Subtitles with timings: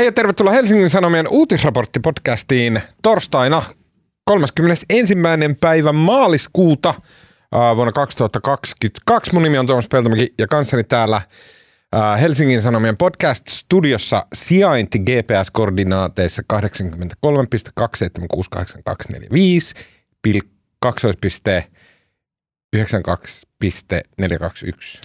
[0.00, 3.62] Hei ja tervetuloa Helsingin Sanomien uutisraporttipodcastiin torstaina
[4.24, 5.14] 31.
[5.60, 6.94] päivä maaliskuuta
[7.76, 9.34] vuonna 2022.
[9.34, 11.22] Mun nimi on Tuomas Peltomäki ja kanssani täällä
[12.20, 16.58] Helsingin Sanomien podcast-studiossa sijainti GPS-koordinaateissa 83.2768245
[20.80, 21.66] kaksoispiste
[22.76, 22.82] 92.421.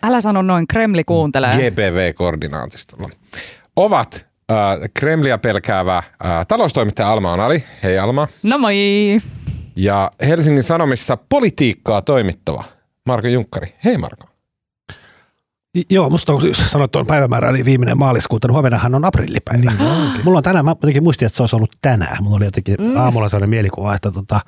[0.03, 1.51] Älä sano noin, Kremli kuuntelee.
[1.51, 3.09] GPV-koordinaatistolla.
[3.75, 4.57] Ovat äh,
[4.93, 6.03] Kremliä pelkäävä äh,
[6.47, 7.63] taloustoimittaja Alma Onali.
[7.83, 8.27] Hei Alma.
[8.43, 8.75] No moi!
[9.75, 12.63] Ja Helsingin Sanomissa politiikkaa toimittava
[13.05, 13.75] Marko Junkkari.
[13.85, 14.23] Hei Marko.
[15.89, 19.71] Joo, musta on sanottu on päivämäärä, eli viimeinen maaliskuuta, niin huomennahan on aprillipäivä.
[19.71, 20.25] Niin onkin.
[20.25, 22.23] Mulla on tänään, mä jotenkin muistin, että se olisi ollut tänään.
[22.23, 22.97] Mulla oli jotenkin mm.
[22.97, 24.39] aamulla sellainen mielikuva, että tota,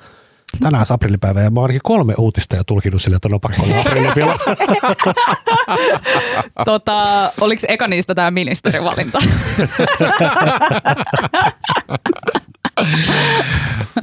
[0.60, 3.62] tänään on aprillipäivä ja mä oon ainakin kolme uutista jo tulkinut sille, että on pakko
[3.62, 4.38] olla aprillipila.
[6.64, 9.18] Tota, oliko eka niistä tämä ministerivalinta?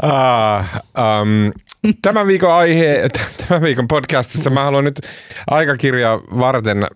[0.01, 0.65] Ah,
[0.97, 1.53] um,
[2.01, 3.09] tämän viikon aihe,
[3.47, 4.99] tämän viikon podcastissa mä haluan nyt
[5.47, 6.87] aikakirjaa varten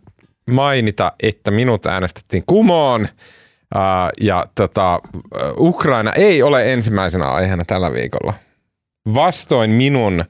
[0.52, 3.02] mainita, että minut äänestettiin kumoon.
[3.02, 5.00] Uh, ja tota,
[5.58, 8.34] Ukraina ei ole ensimmäisenä aiheena tällä viikolla.
[9.16, 10.24] Vastoin minun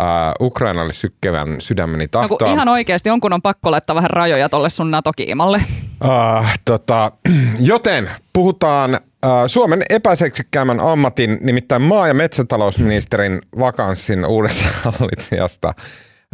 [0.00, 2.38] uh, Ukrainalle sykkevän sydämeni No tahtoa.
[2.38, 5.60] kun ihan oikeasti jonkun on pakko laittaa vähän rajoja tolle sun NATO-kiimalle.
[6.04, 7.12] Uh, tota,
[7.60, 14.64] joten puhutaan uh, Suomen epäseksikkäämän ammatin, nimittäin maa- ja metsätalousministerin vakanssin uudesta
[14.98, 15.74] hallitsijasta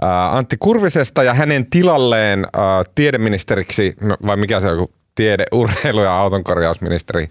[0.03, 6.03] uh, Antti Kurvisesta ja hänen tilalleen uh, tiedeministeriksi, vai mikä se on, joku tiede, urheilu-
[6.03, 7.29] ja autonkorjausministeri.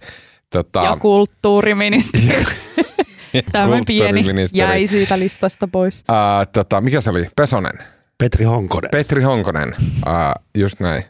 [0.50, 2.28] Tota, Ja kulttuuriministeri.
[3.52, 6.04] Tämä pieni jäi siitä listasta pois.
[6.12, 7.28] Uh, tota, mikä se oli?
[7.36, 7.80] Pesonen.
[8.18, 8.90] Petri Honkonen.
[8.92, 9.76] Petri Honkonen,
[10.08, 11.04] uh, just näin.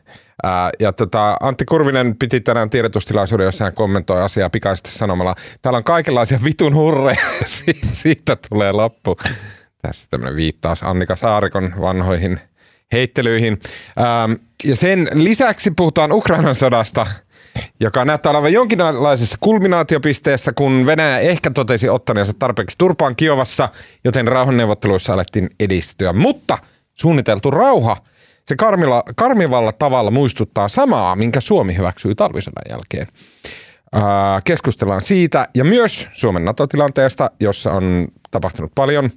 [0.45, 5.77] Uh, ja tota, Antti Kurvinen piti tänään tiedotustilaisuuden, jossa hän kommentoi asiaa pikaisesti sanomalla, täällä
[5.77, 9.17] on kaikenlaisia vitun hurreja, ja si- siitä tulee loppu.
[9.81, 12.39] Tässä tämmöinen viittaus Annika Saarikon vanhoihin
[12.91, 13.53] heittelyihin.
[13.53, 17.07] Um, ja sen lisäksi puhutaan Ukrainan sodasta,
[17.79, 23.69] joka näyttää olevan jonkinlaisessa kulminaatiopisteessä, kun Venäjä ehkä totesi ottaneensa tarpeeksi turpaan Kiovassa,
[24.03, 26.13] joten rauhanneuvotteluissa alettiin edistyä.
[26.13, 26.57] Mutta
[26.95, 27.97] suunniteltu rauha,
[28.47, 33.07] se karmilla, karmivalla tavalla muistuttaa samaa, minkä Suomi hyväksyi talvisodan jälkeen.
[33.93, 39.09] Ää, keskustellaan siitä ja myös Suomen NATO-tilanteesta, jossa on tapahtunut paljon.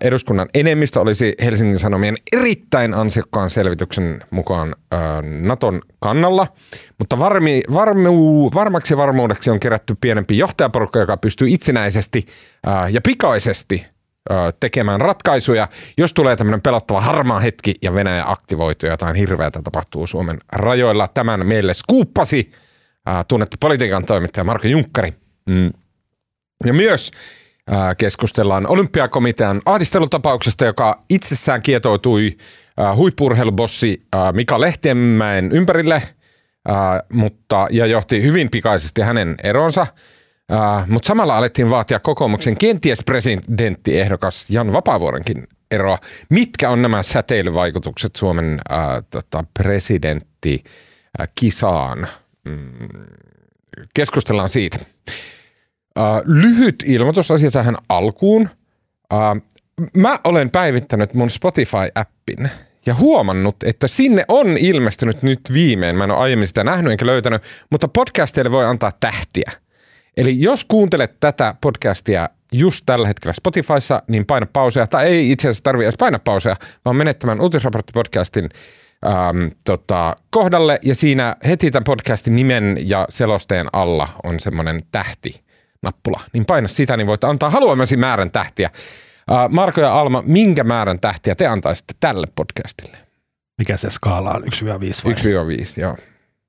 [0.00, 6.46] Eduskunnan enemmistö olisi Helsingin Sanomien erittäin ansiokkaan selvityksen mukaan ää, Naton kannalla,
[6.98, 12.26] mutta varmi, varmu, varmaksi varmuudeksi on kerätty pienempi johtajaporukka, joka pystyy itsenäisesti
[12.66, 13.86] ää, ja pikaisesti
[14.30, 19.62] ää, tekemään ratkaisuja, jos tulee tämmöinen pelottava harmaa hetki ja Venäjä aktivoituu ja jotain hirveätä
[19.62, 21.08] tapahtuu Suomen rajoilla.
[21.08, 22.52] Tämän meille skuuppasi
[23.28, 25.14] tunnettu politiikan toimittaja Marko Junkkari.
[25.48, 25.70] Mm.
[26.64, 27.10] Ja myös
[27.98, 32.36] keskustellaan olympiakomitean ahdistelutapauksesta, joka itsessään kietoutui
[32.96, 36.02] huippurheilubossi Mika Lehtienmäen ympärille,
[37.12, 39.86] mutta, ja johti hyvin pikaisesti hänen eronsa.
[40.86, 45.98] Mutta samalla alettiin vaatia kokoomuksen kenties presidenttiehdokas Jan Vapaavuorenkin eroa.
[46.30, 48.60] Mitkä on nämä säteilyvaikutukset Suomen
[49.10, 52.08] tota, presidenttikisaan?
[52.44, 52.88] Mm,
[53.94, 54.78] keskustellaan siitä.
[55.98, 58.48] Uh, lyhyt ilmoitusasia tähän alkuun.
[59.12, 59.42] Uh,
[59.96, 62.48] mä olen päivittänyt mun Spotify-appin
[62.86, 67.06] ja huomannut, että sinne on ilmestynyt nyt viimein, mä en ole aiemmin sitä nähnyt enkä
[67.06, 69.52] löytänyt, mutta podcasteille voi antaa tähtiä.
[70.16, 75.48] Eli jos kuuntelet tätä podcastia just tällä hetkellä Spotifyssa, niin paina pausea, tai ei itse
[75.48, 78.48] asiassa tarvitse edes paina pausea, vaan menet tämän uutisraporttipodcastin
[79.06, 85.47] ähm, tota, kohdalle, ja siinä heti tämän podcastin nimen ja selosteen alla on semmoinen tähti
[85.82, 88.70] nappula, niin paina sitä, niin voit antaa haluamasi määrän tähtiä.
[89.32, 92.98] Äh, Marko ja Alma, minkä määrän tähtiä te antaisitte tälle podcastille?
[93.58, 94.42] Mikä se skaala on?
[94.42, 95.96] 1-5 vai 1-5, joo.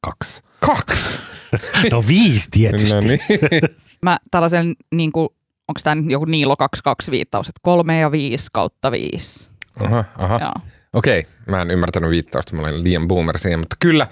[0.01, 0.41] 2?
[0.59, 1.19] Kaksi.
[1.91, 2.95] No viisi tietysti.
[2.95, 3.19] No niin.
[4.01, 5.29] Mä tällaisen, niin kuin,
[5.67, 9.49] onko tämä joku Niilo 22 viittaus, että 3 ja 5 kautta 5.
[9.79, 10.39] Aha, aha.
[10.41, 10.53] Joo.
[10.93, 14.03] Okei, mä en ymmärtänyt viittausta, mä olen liian boomer siihen, mutta kyllä.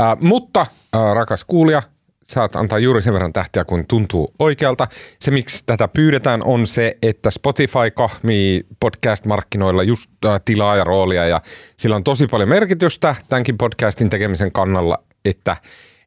[0.00, 1.82] Äh, mutta äh, rakas kuulija,
[2.30, 4.88] saat antaa juuri sen verran tähtiä, kun tuntuu oikealta.
[5.18, 11.26] Se, miksi tätä pyydetään, on se, että Spotify kahmii podcast-markkinoilla just äh, tilaa ja roolia,
[11.26, 11.40] ja
[11.76, 15.56] sillä on tosi paljon merkitystä tämänkin podcastin tekemisen kannalla, että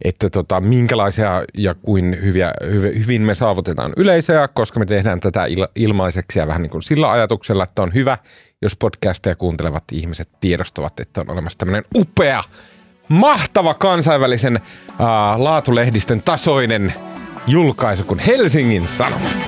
[0.04, 5.46] että tota, minkälaisia ja kuin hyviä, hyv- hyvin me saavutetaan yleisöä, koska me tehdään tätä
[5.46, 8.18] il- ilmaiseksi ja vähän niin kuin sillä ajatuksella, että on hyvä,
[8.62, 12.42] jos podcasteja kuuntelevat ihmiset tiedostavat, että on olemassa tämmöinen upea
[13.10, 16.94] mahtava kansainvälisen uh, laatulehdistön tasoinen
[17.48, 19.48] julkaisu kuin Helsingin Sanomat.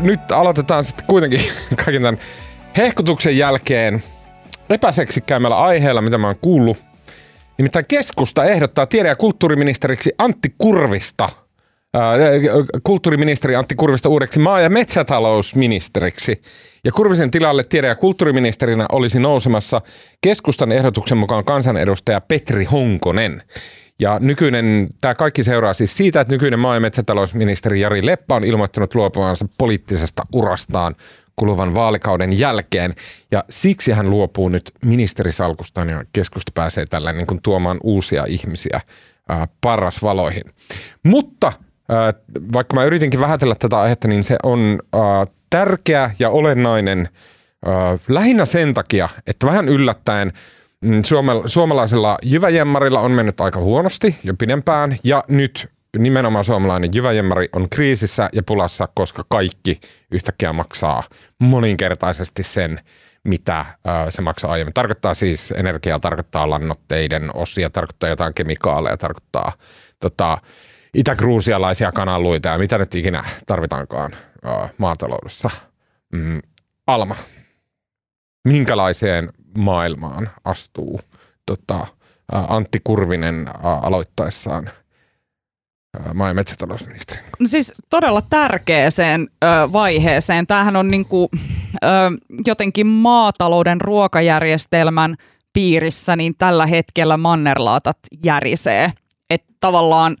[0.00, 1.40] nyt aloitetaan sitten kuitenkin
[1.84, 2.18] kaiken tämän
[2.76, 4.02] hehkutuksen jälkeen
[4.70, 6.78] epäseksikkäämmällä aiheella, mitä mä oon kuullut.
[7.58, 11.28] Nimittäin keskusta ehdottaa tiede- ja kulttuuriministeriksi Antti Kurvista–
[12.82, 16.42] kulttuuriministeri Antti Kurvista uudeksi maa- ja metsätalousministeriksi.
[16.84, 19.80] Ja Kurvisen tilalle tiede- ja kulttuuriministerinä olisi nousemassa
[20.20, 23.42] keskustan ehdotuksen mukaan kansanedustaja Petri Honkonen.
[24.00, 28.44] Ja nykyinen, tämä kaikki seuraa siis siitä, että nykyinen maa- ja metsätalousministeri Jari Leppä on
[28.44, 30.94] ilmoittanut luopuvansa poliittisesta urastaan
[31.36, 32.94] kuluvan vaalikauden jälkeen.
[33.30, 38.80] Ja siksi hän luopuu nyt ministerisalkustaan ja keskusta pääsee tällä niin kuin tuomaan uusia ihmisiä
[39.28, 40.44] ää, parasvaloihin.
[41.02, 41.52] Mutta
[42.52, 44.78] vaikka mä yritinkin vähätellä tätä aihetta, niin se on
[45.50, 47.08] tärkeä ja olennainen
[48.08, 50.32] lähinnä sen takia, että vähän yllättäen
[50.80, 51.02] mm,
[51.46, 58.30] suomalaisella jyväjemmarilla on mennyt aika huonosti jo pidempään ja nyt nimenomaan suomalainen jyväjemmari on kriisissä
[58.32, 59.80] ja pulassa, koska kaikki
[60.10, 61.02] yhtäkkiä maksaa
[61.38, 62.80] moninkertaisesti sen,
[63.24, 63.66] mitä
[64.10, 64.74] se maksaa aiemmin.
[64.74, 69.52] Tarkoittaa siis energiaa, tarkoittaa lannoitteiden osia, tarkoittaa jotain kemikaaleja, tarkoittaa
[70.00, 70.38] tota,
[70.94, 74.12] itäkruusialaisia kanaluita ja mitä nyt ikinä tarvitaankaan
[74.46, 75.50] uh, maataloudessa.
[76.12, 76.40] Mm,
[76.86, 77.16] Alma,
[78.48, 81.00] minkälaiseen maailmaan astuu
[81.46, 81.86] tota,
[82.32, 84.70] Antti Kurvinen aloittaessaan
[86.14, 87.20] maa- ja metsätalousministeri?
[87.38, 89.28] No siis todella tärkeäseen
[89.72, 90.46] vaiheeseen.
[90.46, 91.30] Tämähän on niinku,
[91.84, 91.88] ö,
[92.46, 95.16] jotenkin maatalouden ruokajärjestelmän
[95.52, 98.92] piirissä, niin tällä hetkellä mannerlaatat järisee.
[99.30, 100.16] Että tavallaan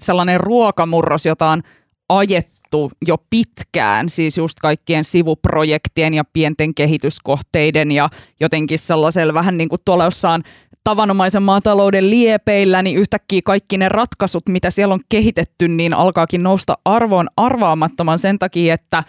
[0.00, 1.62] sellainen ruokamurros, jota on
[2.08, 8.08] ajettu jo pitkään, siis just kaikkien sivuprojektien ja pienten kehityskohteiden ja
[8.40, 10.44] jotenkin sellaisella vähän niin kuin tuolla jossain
[10.84, 16.78] tavanomaisen maatalouden liepeillä, niin yhtäkkiä kaikki ne ratkaisut, mitä siellä on kehitetty, niin alkaakin nousta
[16.84, 19.02] arvoon arvaamattoman sen takia, että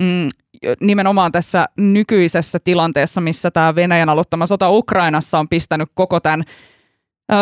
[0.00, 0.28] mm,
[0.80, 6.44] nimenomaan tässä nykyisessä tilanteessa, missä tämä Venäjän aloittama sota Ukrainassa on pistänyt koko tämän
[7.32, 7.38] öö,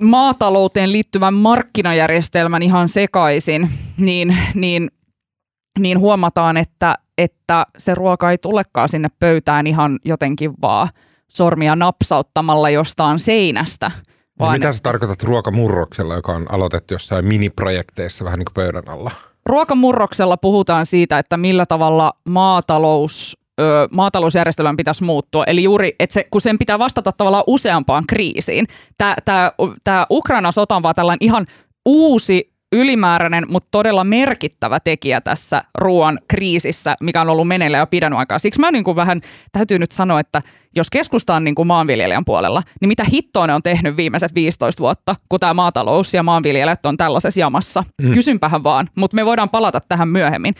[0.00, 4.90] maatalouteen liittyvän markkinajärjestelmän ihan sekaisin, niin, niin,
[5.78, 10.88] niin huomataan, että, että se ruoka ei tulekaan sinne pöytään ihan jotenkin vaan
[11.28, 13.90] sormia napsauttamalla jostain seinästä.
[14.38, 19.10] Vaan mitä sä tarkoitat ruokamurroksella, joka on aloitettu jossain miniprojekteissa vähän niin kuin pöydän alla?
[19.46, 25.44] Ruokamurroksella puhutaan siitä, että millä tavalla maatalous ö, maatalousjärjestelmän pitäisi muuttua.
[25.44, 28.66] Eli juuri, että se, kun sen pitää vastata tavallaan useampaan kriisiin.
[29.84, 31.46] Tämä Ukraina sota on vaan tällainen ihan
[31.84, 38.12] uusi ylimääräinen, mutta todella merkittävä tekijä tässä ruoan kriisissä, mikä on ollut meneillä jo pidän
[38.12, 38.38] aikaa.
[38.38, 39.20] Siksi mä niin kuin vähän
[39.52, 40.42] täytyy nyt sanoa, että
[40.76, 44.80] jos keskusta on niin kuin maanviljelijän puolella, niin mitä hittoa ne on tehnyt viimeiset 15
[44.80, 47.84] vuotta, kun tämä maatalous ja maanviljelijät on tällaisessa jamassa?
[48.02, 48.12] Mm.
[48.12, 50.54] Kysynpähän vaan, mutta me voidaan palata tähän myöhemmin.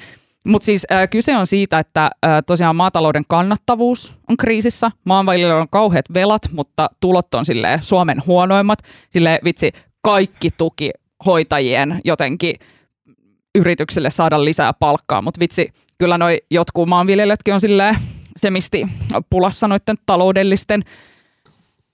[0.45, 4.91] Mutta siis äh, kyse on siitä, että äh, tosiaan maatalouden kannattavuus on kriisissä.
[5.05, 8.79] Maanviljelijöillä on kauheat velat, mutta tulot on sille Suomen huonoimmat.
[9.11, 10.91] Sille vitsi, kaikki tuki
[11.27, 12.55] hoitajien jotenkin
[13.55, 15.23] yrityksille saada lisää palkkaa.
[15.23, 17.97] Mutta vitsi, kyllä noi jotkut maanviljelijätkin on silleen
[18.37, 18.85] semisti
[19.31, 20.83] pulassa noiden taloudellisten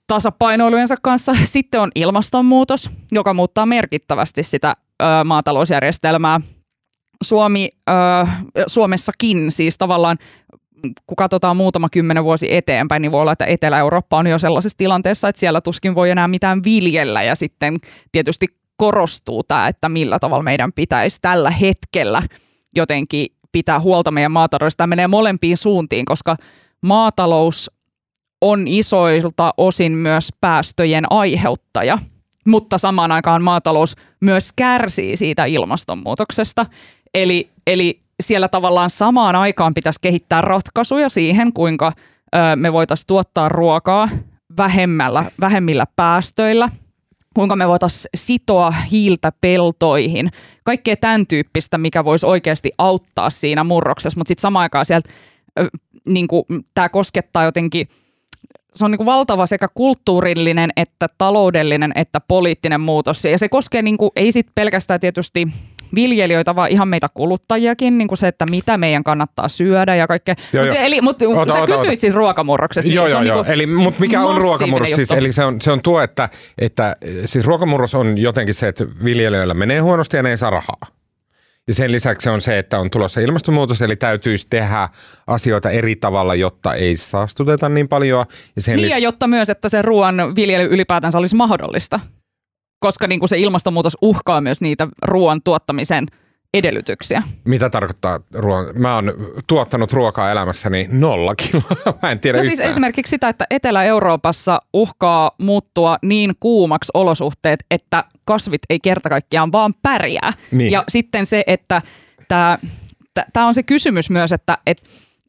[0.07, 1.35] tasapainoilujensa kanssa.
[1.45, 6.39] Sitten on ilmastonmuutos, joka muuttaa merkittävästi sitä ö, maatalousjärjestelmää
[7.21, 10.17] Suomi, äh, Suomessakin siis tavallaan
[11.07, 15.29] kun katsotaan muutama kymmenen vuosi eteenpäin, niin voi olla, että Etelä-Eurooppa on jo sellaisessa tilanteessa,
[15.29, 17.77] että siellä tuskin voi enää mitään viljellä ja sitten
[18.11, 18.47] tietysti
[18.77, 22.21] korostuu tämä, että millä tavalla meidän pitäisi tällä hetkellä
[22.75, 24.77] jotenkin pitää huolta meidän maataloudesta.
[24.77, 26.37] Tämä menee molempiin suuntiin, koska
[26.81, 27.71] maatalous
[28.41, 31.97] on isoilta osin myös päästöjen aiheuttaja,
[32.47, 36.65] mutta samaan aikaan maatalous myös kärsii siitä ilmastonmuutoksesta.
[37.13, 41.91] Eli, eli siellä tavallaan samaan aikaan pitäisi kehittää ratkaisuja siihen, kuinka
[42.35, 44.09] ö, me voitaisiin tuottaa ruokaa
[44.57, 46.69] vähemmällä, vähemmillä päästöillä,
[47.35, 50.31] kuinka me voitaisiin sitoa hiiltä peltoihin,
[50.63, 55.09] kaikkea tämän tyyppistä, mikä voisi oikeasti auttaa siinä murroksessa, mutta sitten samaan aikaan sieltä
[56.05, 56.27] niin
[56.73, 57.87] tämä koskettaa jotenkin–
[58.73, 63.25] se on niin kuin valtava sekä kulttuurillinen että taloudellinen että poliittinen muutos.
[63.25, 65.47] Ja se koskee niin kuin, ei sit pelkästään tietysti
[65.95, 70.35] viljelijöitä, vaan ihan meitä kuluttajiakin, niin kuin se, että mitä meidän kannattaa syödä ja kaikkea.
[70.53, 72.01] Joo, mut se, eli, mutta ota, sä ota, kysyit ota.
[72.01, 72.87] siis ruokamurroksesta.
[72.87, 73.43] Niin joo, niin joo, joo.
[73.43, 74.89] Niin eli, mutta mikä on ruokamurros?
[74.91, 76.95] Siis, eli se on, se on tuo, että, että
[77.25, 80.87] siis ruokamurros on jotenkin se, että viljelijöillä menee huonosti ja ne ei saa rahaa.
[81.67, 84.89] Ja sen lisäksi on se, että on tulossa ilmastonmuutos, eli täytyisi tehdä
[85.27, 88.25] asioita eri tavalla, jotta ei saastuteta niin paljon.
[88.55, 91.99] Ja sen niin, lis- ja jotta myös, että se ruoan viljely ylipäätänsä olisi mahdollista.
[92.81, 96.07] Koska niin kuin se ilmastonmuutos uhkaa myös niitä ruoan tuottamisen–
[96.53, 97.23] edellytyksiä.
[97.43, 98.65] Mitä tarkoittaa ruoan?
[98.73, 99.13] Mä oon
[99.47, 101.93] tuottanut ruokaa elämässäni nolla kiloa.
[102.01, 108.03] Mä en tiedä no siis esimerkiksi sitä, että Etelä-Euroopassa uhkaa muuttua niin kuumaksi olosuhteet, että
[108.25, 110.33] kasvit ei kerta kaikkiaan vaan pärjää.
[110.51, 110.71] Niin.
[110.71, 111.81] Ja sitten se, että
[113.33, 114.81] tämä on se kysymys myös, että et,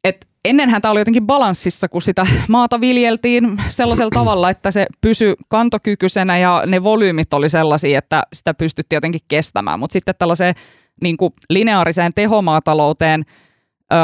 [0.05, 5.35] et ennenhän tämä oli jotenkin balanssissa, kun sitä maata viljeltiin sellaisella tavalla, että se pysyi
[5.49, 9.79] kantokykyisenä ja ne volyymit oli sellaisia, että sitä pystyttiin jotenkin kestämään.
[9.79, 10.55] Mutta sitten tällaiseen
[11.03, 13.25] niin kuin lineaariseen tehomaatalouteen
[13.93, 13.97] ö,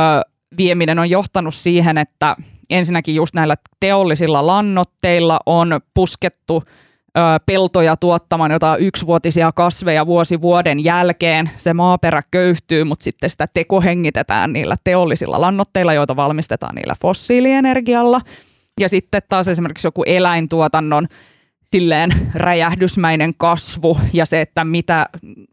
[0.57, 2.37] vieminen on johtanut siihen, että
[2.71, 6.63] ensinnäkin just näillä teollisilla lannoitteilla on puskettu
[7.47, 11.51] peltoja tuottamaan jotain yksivuotisia kasveja vuosi vuoden jälkeen.
[11.57, 18.21] Se maaperä köyhtyy, mutta sitten sitä tekohengitetään niillä teollisilla lannoitteilla, joita valmistetaan niillä fossiilienergialla.
[18.81, 21.07] Ja sitten taas esimerkiksi joku eläintuotannon
[21.71, 25.07] silleen räjähdysmäinen kasvu ja se, että mitä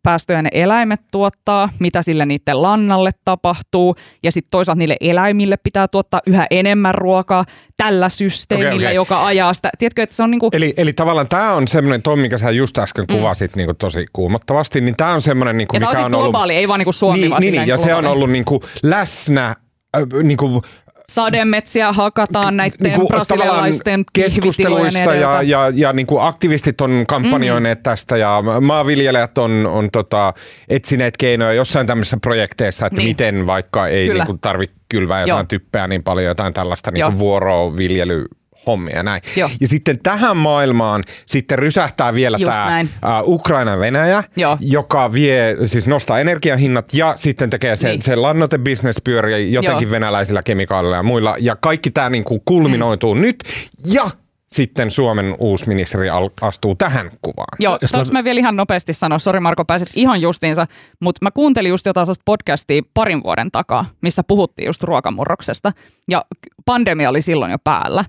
[0.03, 5.87] päästöjä ne eläimet tuottaa, mitä sille niiden lannalle tapahtuu ja sitten toisaalta niille eläimille pitää
[5.87, 7.45] tuottaa yhä enemmän ruokaa
[7.77, 8.93] tällä systeemillä, okay, okay.
[8.93, 9.69] joka ajaa sitä.
[9.77, 10.49] Tiedätkö, että se on niinku...
[10.53, 13.15] eli, eli tavallaan tämä on semmoinen, Tom, mikä sä just äsken mm.
[13.15, 16.59] kuvasit niinku tosi kuumottavasti, niin tämä on semmoinen, niinku, mikä on, siis on globaali, ollut...
[16.59, 17.89] ei vaan niinku Suomi, niin, vaan niin, niin ja globaali.
[17.89, 19.55] se on ollut niinku läsnä
[19.95, 20.61] äh, niinku
[21.09, 27.79] sademetsiä hakataan näiden niin kuin brasilialaisten keskusteluissa ja, ja, ja niin kuin aktivistit on kampanjoineet
[27.79, 27.83] mm.
[27.83, 30.33] tästä ja maanviljelijät on, on tota,
[30.69, 33.09] etsineet keinoja jossain tämmöisissä projekteissa, että niin.
[33.09, 35.45] miten vaikka ei niin kuin tarvitse kylvää jotain Joo.
[35.49, 38.25] typpeä niin paljon, jotain tällaista niin kuin vuoroviljely
[38.67, 39.21] hommia näin.
[39.35, 39.49] Joo.
[39.61, 44.57] Ja sitten tähän maailmaan sitten rysähtää vielä Just tämä uh, Ukraina-Venäjä, Joo.
[44.59, 48.01] joka vie, siis nostaa energiahinnat ja sitten tekee se, niin.
[48.01, 49.91] se lannoitebisnes pyörii jotenkin Joo.
[49.91, 51.35] venäläisillä kemikaaleilla ja muilla.
[51.39, 53.21] Ja kaikki tämä niin kuin kulminoituu mm.
[53.21, 53.43] nyt
[53.85, 54.09] ja
[54.47, 56.07] sitten Suomen uusi ministeri
[56.41, 57.57] astuu tähän kuvaan.
[57.59, 60.65] Joo, saanko mä vielä ihan nopeasti sanoa, sori Marko, pääsit ihan justiinsa,
[60.99, 65.71] mutta mä kuuntelin just jotain sellaista podcastia parin vuoden takaa, missä puhuttiin just ruokamurroksesta,
[66.09, 66.25] ja
[66.65, 68.05] pandemia oli silloin jo päällä.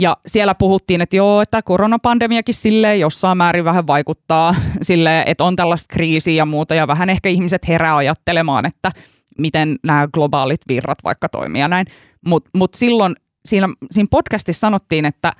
[0.00, 5.56] Ja siellä puhuttiin, että joo, että koronapandemiakin sille jossain määrin vähän vaikuttaa sille, että on
[5.56, 8.92] tällaista kriisiä ja muuta, ja vähän ehkä ihmiset herää ajattelemaan, että
[9.38, 11.86] miten nämä globaalit virrat vaikka toimii ja näin.
[12.26, 15.32] Mutta mut silloin siinä, siinä podcastissa sanottiin, että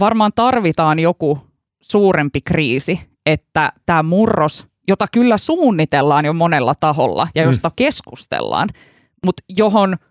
[0.00, 1.38] varmaan tarvitaan joku
[1.80, 7.72] suurempi kriisi, että tämä murros, jota kyllä suunnitellaan jo monella taholla ja josta mm.
[7.76, 8.68] keskustellaan,
[9.24, 9.96] mutta johon–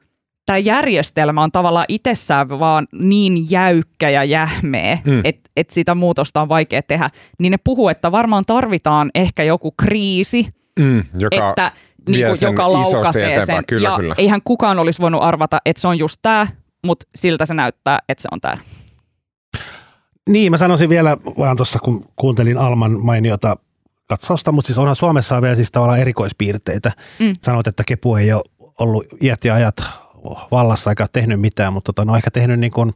[0.49, 5.21] tämä järjestelmä on tavallaan itsessään vaan niin jäykkä ja jähmeä, mm.
[5.23, 9.71] että et sitä muutosta on vaikea tehdä, niin ne puhuu, että varmaan tarvitaan ehkä joku
[9.71, 10.47] kriisi,
[10.79, 11.71] mm, joka että,
[12.09, 13.65] niin kuin, joka laukaisee sen.
[13.67, 14.15] Kyllä, ja kyllä.
[14.17, 16.47] eihän kukaan olisi voinut arvata, että se on just tämä,
[16.85, 18.57] mutta siltä se näyttää, että se on tämä.
[20.29, 23.55] Niin, mä sanoisin vielä vaan tuossa, kun kuuntelin Alman mainiota
[24.07, 26.91] katsausta, mutta siis onhan Suomessa on vielä siis tavallaan erikoispiirteitä.
[27.19, 27.33] Mm.
[27.41, 28.43] Sanoit, että Kepu ei ole
[28.79, 29.75] ollut iät ja ajat
[30.51, 32.93] vallassa eikä tehnyt mitään, mutta tota, ne on ehkä tehnyt niin kuin,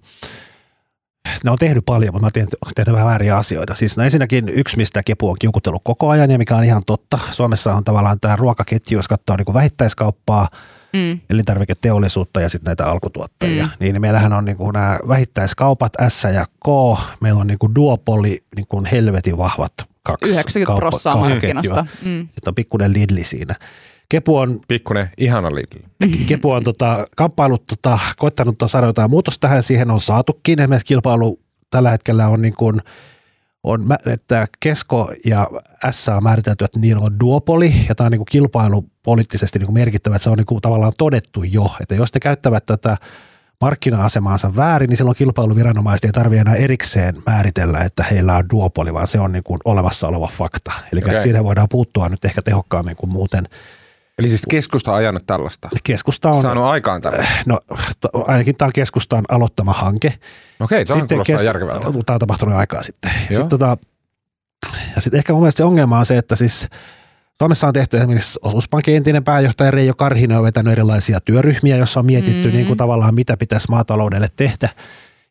[1.43, 3.75] ne on tehnyt paljon, mutta mä oon tehnyt vähän vääriä asioita.
[3.75, 7.19] Siis no ensinnäkin yksi, mistä Kepu on kiukutellut koko ajan ja mikä on ihan totta.
[7.31, 10.47] Suomessa on tavallaan tämä ruokaketju, jos katsoo niin kuin vähittäiskauppaa,
[10.93, 11.19] mm.
[11.29, 13.65] elintarviketeollisuutta ja sitten näitä alkutuottajia.
[13.65, 13.71] Mm.
[13.79, 16.67] Niin meillähän on niin kuin nämä vähittäiskaupat S ja K,
[17.21, 21.85] meillä on niin kuin duopoli, niin kuin helvetin vahvat kaksi 90 prosenttia markkinasta.
[22.05, 22.21] Mm.
[22.21, 23.55] Sitten on pikkuinen Lidli siinä.
[24.09, 24.59] Kepu on...
[24.67, 25.79] Pikkunen, ihana Lidl.
[26.27, 30.59] Kepu on tota, kamppailut, tota, koittanut saada jotain muutosta tähän, siihen on saatukin.
[30.59, 32.81] Esimerkiksi kilpailu tällä hetkellä on niin kuin,
[33.63, 35.47] on, että Kesko ja
[35.91, 39.65] S on määritelty, että niillä on duopoli, ja tämä on niin kuin kilpailu poliittisesti niin
[39.65, 42.97] kuin merkittävä, että se on niin kuin tavallaan todettu jo, että jos te käyttävät tätä
[43.61, 49.07] markkina-asemaansa väärin, niin silloin kilpailuviranomaiset ei tarvitse enää erikseen määritellä, että heillä on duopoli, vaan
[49.07, 50.71] se on niin kuin olemassa oleva fakta.
[50.91, 51.21] Eli okay.
[51.21, 53.47] siihen voidaan puuttua nyt ehkä tehokkaammin kuin muuten–
[54.19, 55.69] Eli siis keskusta on ajanut tällaista?
[55.83, 56.41] Keskusta on...
[56.41, 57.33] Saanut aikaan tällaista?
[57.45, 57.59] No
[58.01, 60.13] to, ainakin tämä on keskustan aloittama hanke.
[60.59, 61.79] Okei, tämä sitten kuulostaa järkevältä.
[62.05, 63.11] Tämä on tapahtunut aikaa sitten.
[63.27, 63.77] Sitten tota,
[64.95, 66.67] ja sitten ehkä mun mielestä se ongelma on se, että siis
[67.37, 72.05] Suomessa on tehty esimerkiksi osuuspankin entinen pääjohtaja Reijo Karhinen on vetänyt erilaisia työryhmiä, joissa on
[72.05, 72.53] mietitty mm.
[72.53, 74.69] niin kuin tavallaan mitä pitäisi maataloudelle tehdä.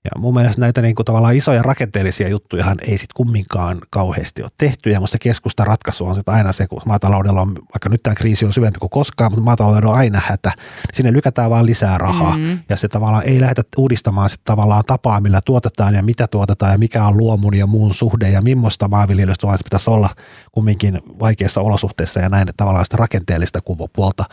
[0.04, 4.50] Ja mun mielestä näitä niin kuin tavallaan isoja rakenteellisia juttujahan ei sitten kumminkaan kauheasti ole
[4.59, 4.90] tehty.
[4.90, 8.47] Ja musta keskusta ratkaisu on sitten aina se, kun maataloudella on, vaikka nyt tämä kriisi
[8.47, 10.52] on syvempi kuin koskaan, mutta maataloudella on aina hätä.
[10.92, 12.37] Sinne lykätään vaan lisää rahaa.
[12.37, 12.59] Mm-hmm.
[12.68, 16.78] Ja se tavallaan ei lähdetä uudistamaan sit tavallaan tapaa, millä tuotetaan ja mitä tuotetaan ja
[16.78, 20.11] mikä on luomun ja muun suhde ja millaista maanviljelystä vaan se pitäisi olla
[20.52, 24.25] kumminkin vaikeissa olosuhteissa ja näin, että tavallaan sitä rakenteellista kuvapuolta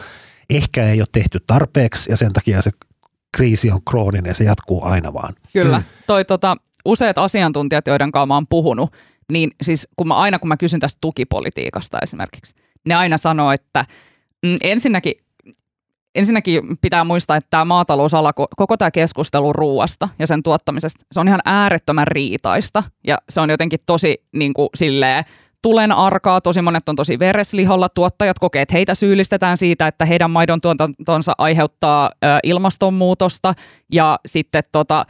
[0.49, 2.71] ehkä ei ole tehty tarpeeksi ja sen takia se
[3.37, 5.33] kriisi on krooninen ja se jatkuu aina vaan.
[5.53, 5.77] Kyllä.
[5.77, 5.83] Mm.
[6.07, 8.95] Toi, tota, useat asiantuntijat, joiden kanssa mä oon puhunut,
[9.31, 12.55] niin siis kun mä, aina kun mä kysyn tästä tukipolitiikasta esimerkiksi,
[12.85, 13.85] ne aina sanoo, että
[14.45, 15.13] mm, ensinnäkin
[16.15, 21.27] Ensinnäkin pitää muistaa, että tämä maatalousala, koko tämä keskustelu ruuasta ja sen tuottamisesta, se on
[21.27, 25.23] ihan äärettömän riitaista ja se on jotenkin tosi niin kuin, silleen,
[25.61, 30.31] tulen arkaa, tosi monet on tosi veresliholla, tuottajat kokee, että heitä syyllistetään siitä, että heidän
[30.31, 32.11] maidon tuotantonsa aiheuttaa
[32.43, 33.53] ilmastonmuutosta.
[33.93, 35.05] Ja sitten tota,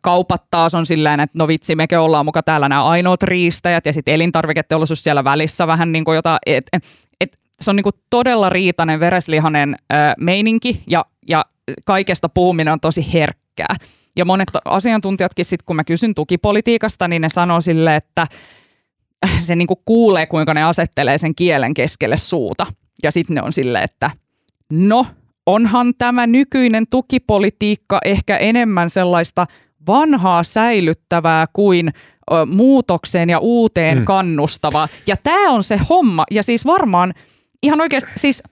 [0.00, 3.86] kaupat taas on silleen, että no vitsi, mekin ollaan muka täällä nämä ainoat riistäjät.
[3.86, 6.84] Ja sitten elintarviketeollisuus siellä välissä vähän niin kuin jota, et, et,
[7.20, 10.82] et, se on niin kuin todella riitainen vereslihanen ö, meininki.
[10.86, 11.44] Ja, ja
[11.84, 13.76] kaikesta puhuminen on tosi herkkää.
[14.16, 18.26] Ja monet asiantuntijatkin sitten, kun mä kysyn tukipolitiikasta, niin ne sanoo sille, että
[19.46, 22.66] se niinku kuulee, kuinka ne asettelee sen kielen keskelle suuta.
[23.02, 24.10] Ja sitten ne on silleen, että
[24.72, 25.06] no,
[25.46, 29.46] onhan tämä nykyinen tukipolitiikka ehkä enemmän sellaista
[29.86, 31.92] vanhaa säilyttävää kuin
[32.32, 34.04] ö, muutokseen ja uuteen mm.
[34.04, 34.88] kannustava.
[35.06, 36.24] Ja tämä on se homma.
[36.30, 37.14] Ja siis varmaan
[37.62, 38.42] ihan oikeasti, siis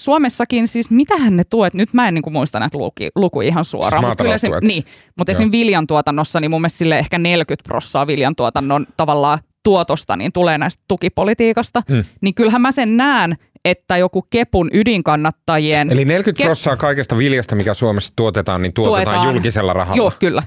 [0.00, 3.64] Suomessakin siis, mitähän ne tuet, nyt mä en niin kuin muista näitä luki, lukuja ihan
[3.64, 4.04] suoraan.
[4.04, 4.84] Siis mutta kyllä se, niin,
[5.18, 5.52] mutta esim.
[5.52, 11.82] viljantuotannossa, niin mun mielestä sille ehkä 40 prossaa viljantuotannon tavallaan tuotosta niin tulee näistä tukipolitiikasta,
[11.92, 12.04] hmm.
[12.20, 15.92] niin kyllähän mä sen näen, että joku Kepun ydinkannattajien...
[15.92, 19.96] Eli 40 Ke- prosenttia kaikesta viljasta, mikä Suomessa tuotetaan, niin tuotetaan, tuotetaan julkisella rahalla.
[19.96, 20.42] Joo, kyllä.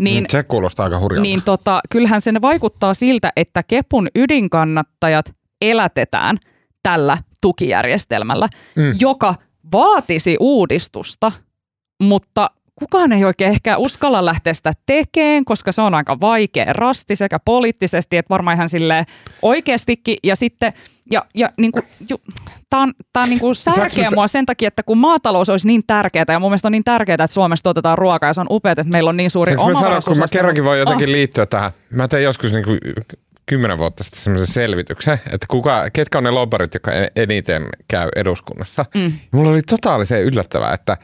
[0.00, 1.22] Niin, se kuulostaa aika hurjalta.
[1.22, 6.36] Niin tota, kyllähän sen vaikuttaa siltä, että Kepun ydinkannattajat elätetään
[6.82, 8.96] tällä tukijärjestelmällä, mm.
[9.00, 9.34] joka
[9.72, 11.32] vaatisi uudistusta,
[12.02, 17.16] mutta kukaan ei oikein ehkä uskalla lähteä sitä tekemään, koska se on aika vaikea rasti
[17.16, 19.04] sekä poliittisesti, että varmaan ihan silleen
[19.42, 20.16] oikeastikin.
[20.22, 20.72] Ja sitten,
[21.10, 22.16] ja, ja niin kuin, ju,
[22.70, 25.82] tää on, tää on niin kuin särkeä mua sen takia, että kun maatalous olisi niin
[25.86, 28.72] tärkeää, ja mun mielestä on niin tärkeää, että Suomessa tuotetaan ruokaa, ja se on upeaa,
[28.72, 31.12] että meillä on niin suuri oma mä sanoa, kun mä kerrankin voin jotenkin oh.
[31.12, 31.70] liittyä tähän.
[31.90, 32.78] Mä tein joskus niin kuin
[33.46, 38.84] kymmenen vuotta sitten semmoisen selvityksen, että kuka, ketkä on ne lobbarit, jotka eniten käy eduskunnassa.
[38.94, 39.12] Mm.
[39.30, 40.96] mulla oli totaalisen yllättävää, että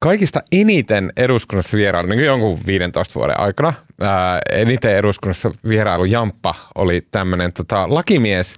[0.00, 7.06] kaikista eniten eduskunnassa vierailu, niin jonkun 15 vuoden aikana, ää, eniten eduskunnassa vierailu Jamppa oli
[7.10, 8.54] tämmöinen tota, lakimies,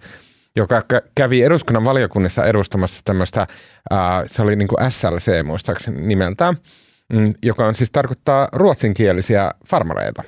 [0.56, 0.82] joka
[1.14, 3.46] kävi eduskunnan valiokunnissa edustamassa tämmöistä,
[4.26, 6.56] se oli niin kuin SLC muistaakseni nimeltään,
[7.12, 10.22] mm, joka on siis tarkoittaa ruotsinkielisiä farmareita.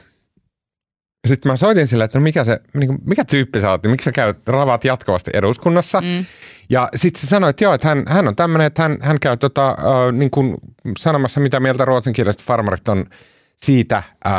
[1.28, 4.04] Sitten mä soitin sille, että no mikä, se, niin mikä tyyppi sä oot, niin miksi
[4.04, 6.00] sä käyt ravat jatkuvasti eduskunnassa.
[6.00, 6.24] Mm.
[6.70, 9.36] Ja sitten se sanoi, että joo, että hän, hän on tämmöinen, että hän, hän käy
[9.36, 10.56] tota, äh, niin kuin
[10.98, 13.06] sanomassa, mitä mieltä ruotsinkieliset farmarit on
[13.56, 14.32] siitä, äh,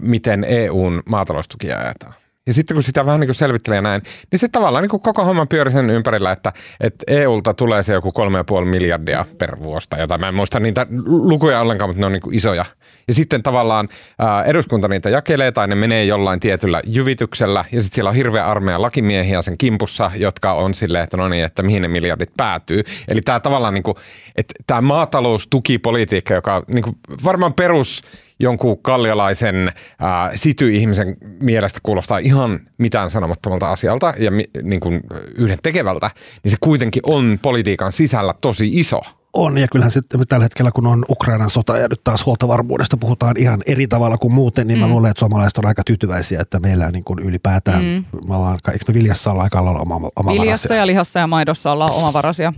[0.00, 2.14] miten EUn maataloustukia ajetaan.
[2.50, 5.24] Ja sitten kun sitä vähän niin kuin selvittelee näin, niin se tavallaan niin kuin koko
[5.24, 8.12] homman pyöri sen ympärillä, että, että EUlta tulee se joku
[8.60, 10.20] 3,5 miljardia per vuosi tai jotain.
[10.20, 12.64] Mä en muista niitä lukuja ollenkaan, mutta ne on niin kuin isoja.
[13.08, 17.94] Ja sitten tavallaan ää, eduskunta niitä jakelee tai ne menee jollain tietyllä jyvityksellä ja sitten
[17.94, 21.82] siellä on hirveä armeija lakimiehiä sen kimpussa, jotka on silleen, että no niin, että mihin
[21.82, 22.82] ne miljardit päätyy.
[23.08, 23.96] Eli tämä tavallaan niin kuin,
[24.36, 28.02] että tämä maataloustukipolitiikka, joka niin kuin varmaan perus
[28.40, 35.00] jonkun kallialaisen ää, sity-ihmisen mielestä kuulostaa ihan mitään sanomattomalta asialta ja mi, niin kuin
[35.34, 36.10] yhden tekevältä,
[36.44, 39.00] niin se kuitenkin on politiikan sisällä tosi iso.
[39.32, 43.36] On, ja kyllähän sitten tällä hetkellä, kun on Ukrainan sota ja nyt taas huoltovarmuudesta puhutaan
[43.36, 44.80] ihan eri tavalla kuin muuten, niin mm.
[44.80, 48.04] mä luulen, että suomalaiset on aika tyytyväisiä, että meillä niin kuin ylipäätään, mm.
[48.28, 51.72] me ollaan, eikö me viljassa olla aika lailla oma, oma Viljassa ja lihassa ja maidossa
[51.72, 52.52] ollaan omavaraisia.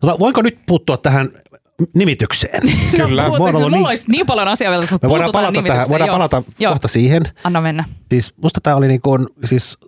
[0.00, 1.28] Tota, voinko nyt puuttua tähän
[1.94, 2.62] nimitykseen.
[2.96, 3.28] Kyllä.
[3.28, 6.14] No, mulla, niin, olisi niin paljon asiaa vielä, me voidaan palata tähän, voidaan Joo.
[6.14, 6.72] palata Joo.
[6.72, 7.22] kohta siihen.
[7.44, 7.84] Anna mennä.
[8.10, 9.78] Siis musta tämä oli niin kuin, siis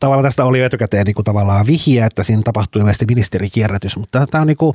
[0.00, 4.42] tavallaan tästä oli etukäteen niin kuin tavallaan vihjeä, että siinä tapahtui ilmeisesti ministerikierrätys, mutta tämä
[4.42, 4.74] on niin kuin,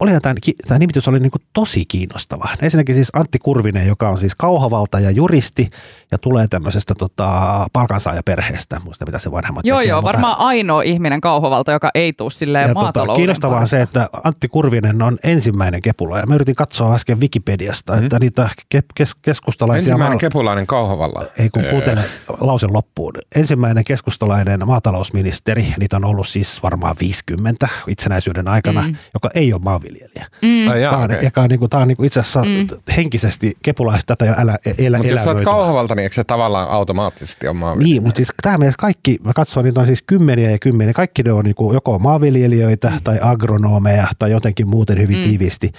[0.00, 0.34] olihan tämä,
[0.68, 2.48] tämä nimitys oli niin kuin tosi kiinnostava.
[2.62, 5.68] Ensinnäkin siis Antti Kurvinen, joka on siis kauhavalta ja juristi
[6.10, 8.80] ja tulee tämmöisestä tota, palkansaajaperheestä.
[8.84, 10.12] Muista mitä se vanhemmat Joo, tekee, joo, mutta...
[10.12, 14.48] varmaan ainoa ihminen kauhavalta, joka ei tule silleen ja tota, Kiinnostavaa on se, että Antti
[14.48, 16.18] Kurvinen on ensimmäinen kepula.
[16.18, 18.04] Ja mä yritin katsoa äsken Wikipediasta, mm.
[18.04, 19.80] että niitä ke- kes- keskustalaisia...
[19.80, 20.18] Ensimmäinen maal...
[20.18, 21.24] kepulainen kauhavalla.
[21.38, 22.00] Ei kun kuuntele
[22.40, 23.12] lausen loppuun.
[23.34, 28.96] Ensimmäinen keskustalainen maatalousministeri, niitä on ollut siis varmaan 50 itsenäisyyden aikana, mm.
[29.14, 30.26] joka ei ole maan maanviljelijä.
[30.42, 30.68] Mm.
[30.68, 31.24] Ai jaa, Tämä on, okei.
[31.24, 32.66] joka on, niin kuin, tämä on niin kuin itse asiassa mm.
[32.96, 35.44] henkisesti kepulaiset tätä jo elä, elä, Mutta jos sä oot elämöity.
[35.44, 37.94] kauhavalta, niin eikö se tavallaan automaattisesti ole maanviljelijä?
[37.94, 40.92] Niin, mutta siis tämä mielessä kaikki, mä katson, niitä on siis kymmeniä ja kymmeniä.
[40.92, 42.98] Kaikki ne on niin kuin joko maanviljelijöitä mm.
[43.04, 45.22] tai agronomeja tai jotenkin muuten hyvin mm.
[45.22, 45.72] tiiviisti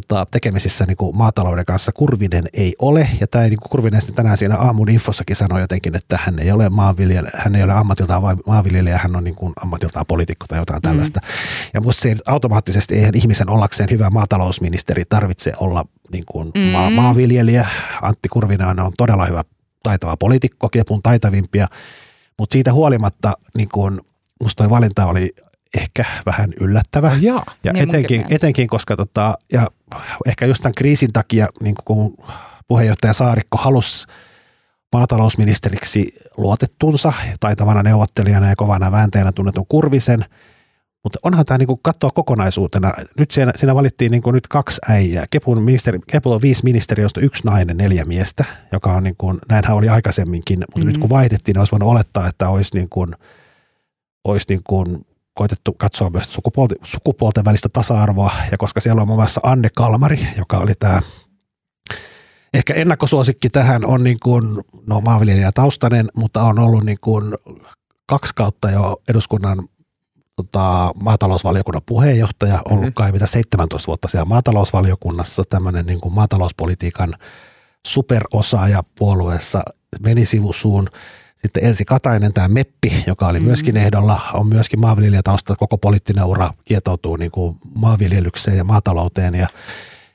[0.00, 1.92] tota, tekemisissä niin kuin maatalouden kanssa.
[1.92, 5.96] Kurvinen ei ole, ja tämä niin kuin Kurvinen sitten tänään siinä aamun infossakin sanoi jotenkin,
[5.96, 10.06] että hän ei ole maanviljelijä, hän ei ole ammatiltaan maanviljelijä, hän on niin kuin ammatiltaan
[10.08, 11.20] poliitikko tai jotain tällaista.
[11.74, 16.60] Ja musta se automaattisesti eihän ihmisen ollakseen hyvä maatalousministeri tarvitse olla niin kuin mm.
[16.60, 17.66] maa- maanviljelijä.
[18.02, 19.44] Antti Kurvinen on todella hyvä
[19.82, 21.68] taitava poliitikko, kepun taitavimpia,
[22.38, 24.00] mutta siitä huolimatta niin kuin,
[24.42, 25.34] musta toi valinta oli
[25.76, 27.16] ehkä vähän yllättävä.
[27.20, 27.44] Jaa.
[27.64, 29.70] Ja Niin etenkin, etenkin, koska tota, ja
[30.26, 32.16] ehkä just tämän kriisin takia, niin kun
[32.68, 34.06] puheenjohtaja Saarikko halusi
[34.92, 40.24] maatalousministeriksi luotettunsa, taitavana neuvottelijana ja kovana vääntäjänä tunnetun Kurvisen,
[41.04, 42.92] mutta onhan tämä niin katsoa kokonaisuutena.
[43.18, 45.26] Nyt siinä, siinä valittiin niin nyt kaksi äijää.
[45.30, 49.38] Kepun, ministeri, Kepun on viisi ministeriä, josta yksi nainen, neljä miestä, joka on niin kuin,
[49.48, 50.86] näinhän oli aikaisemminkin, mutta mm-hmm.
[50.86, 53.14] nyt kun vaihdettiin, olisi voinut olettaa, että olisi niin kuin,
[54.24, 59.18] olisi niin kuin koitettu katsoa myös sukupuolten, sukupuolten välistä tasa-arvoa, ja koska siellä on muun
[59.18, 61.00] muassa Anne Kalmari, joka oli tämä
[62.54, 67.34] ehkä ennakkosuosikki tähän on niin kuin, no maanviljelijä taustainen, mutta on ollut niin kuin
[68.06, 69.68] kaksi kautta jo eduskunnan
[70.36, 72.94] tota, maatalousvaliokunnan puheenjohtaja, ollut mm-hmm.
[72.94, 77.14] kai mitä 17 vuotta siellä maatalousvaliokunnassa, tämmöinen niin kuin maatalouspolitiikan
[77.86, 79.62] superosaaja puolueessa
[80.00, 80.88] meni sivusuun.
[81.46, 86.50] Sitten Elsi Katainen, tämä Meppi, joka oli myöskin ehdolla, on myöskin maanviljelijätausta, koko poliittinen ura
[86.64, 89.48] kietoutuu niin kuin maanviljelykseen ja maatalouteen ja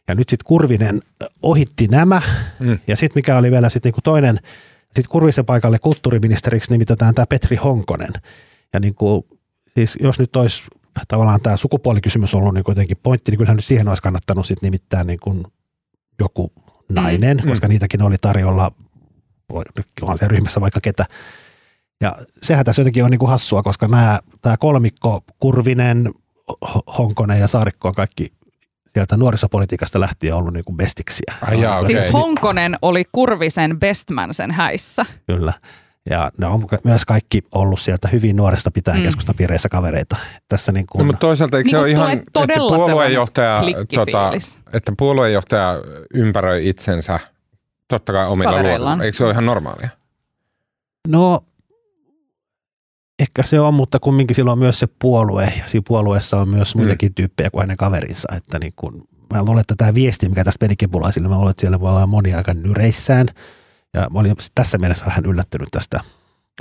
[0.08, 1.02] ja nyt sitten Kurvinen
[1.42, 2.22] ohitti nämä.
[2.60, 2.80] Mm.
[2.88, 4.40] Ja sitten mikä oli vielä sitten niinku toinen,
[4.86, 8.14] sitten Kurvisen paikalle kulttuuriministeriksi nimitetään tämä Petri Honkonen.
[8.74, 9.28] Ja niinku,
[9.76, 10.64] siis jos nyt olisi
[11.08, 15.04] tavallaan tämä sukupuolikysymys ollut niin jotenkin pointti, niin kyllähän nyt siihen olisi kannattanut sitten nimittää
[15.04, 15.44] niin kuin
[16.20, 16.52] joku
[16.90, 17.50] nainen, mm.
[17.50, 18.72] koska niitäkin oli tarjolla,
[20.02, 21.06] onhan se ryhmässä vaikka ketä.
[22.02, 26.12] Ja sehän tässä jotenkin on niin kuin hassua, koska nämä, tämä kolmikko, Kurvinen,
[26.98, 28.28] Honkonen ja Saarikko on kaikki
[28.94, 31.34] sieltä nuorisopolitiikasta lähtien ollut niin kuin bestiksiä.
[31.42, 32.00] Ai jaa, okei.
[32.00, 35.06] Siis Honkonen oli Kurvisen bestman sen häissä.
[35.28, 35.54] Kyllä.
[36.10, 39.04] Ja ne on myös kaikki ollut sieltä hyvin nuoresta pitäen mm.
[39.04, 40.16] keskustapiireissä kavereita.
[40.50, 43.62] Tässä niin No, kuin, mutta toisaalta eikö Niin se ole kuin ihan, että puoluejohtaja,
[43.96, 44.32] tota,
[44.74, 45.76] että puoluejohtaja
[46.14, 47.20] ympäröi itsensä
[47.92, 48.98] totta kai omilla luotoilla.
[49.04, 49.90] Eikö se ole ihan normaalia?
[51.08, 51.44] no
[53.20, 56.76] ehkä se on, mutta kumminkin sillä on myös se puolue ja siinä puolueessa on myös
[56.76, 58.28] muitakin tyyppejä kuin hänen kaverinsa.
[58.36, 61.62] Että niin kuin, mä luulen, että tämä viesti, mikä tästä meni kepulaisille, mä luulen, että
[61.62, 63.28] siellä voi olla moni aika nyreissään.
[63.94, 66.00] Ja mä olin tässä mielessä vähän yllättynyt tästä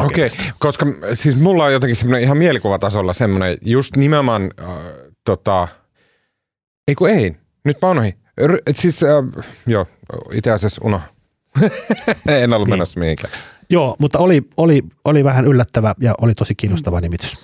[0.00, 0.54] Okei, paketista.
[0.58, 4.68] koska siis mulla on jotenkin semmoinen ihan mielikuvatasolla semmoinen, just nimenomaan, äh,
[5.24, 5.68] tota,
[6.88, 8.14] ei kun ei, nyt mä oon ohi.
[8.46, 9.86] R- et siis, äh, joo,
[10.32, 11.00] itse asiassa uno.
[12.28, 12.72] en ollut Niin.
[12.72, 13.32] menossa mihinkään.
[13.70, 17.34] Joo, mutta oli, oli, oli vähän yllättävä ja oli tosi kiinnostava nimitys.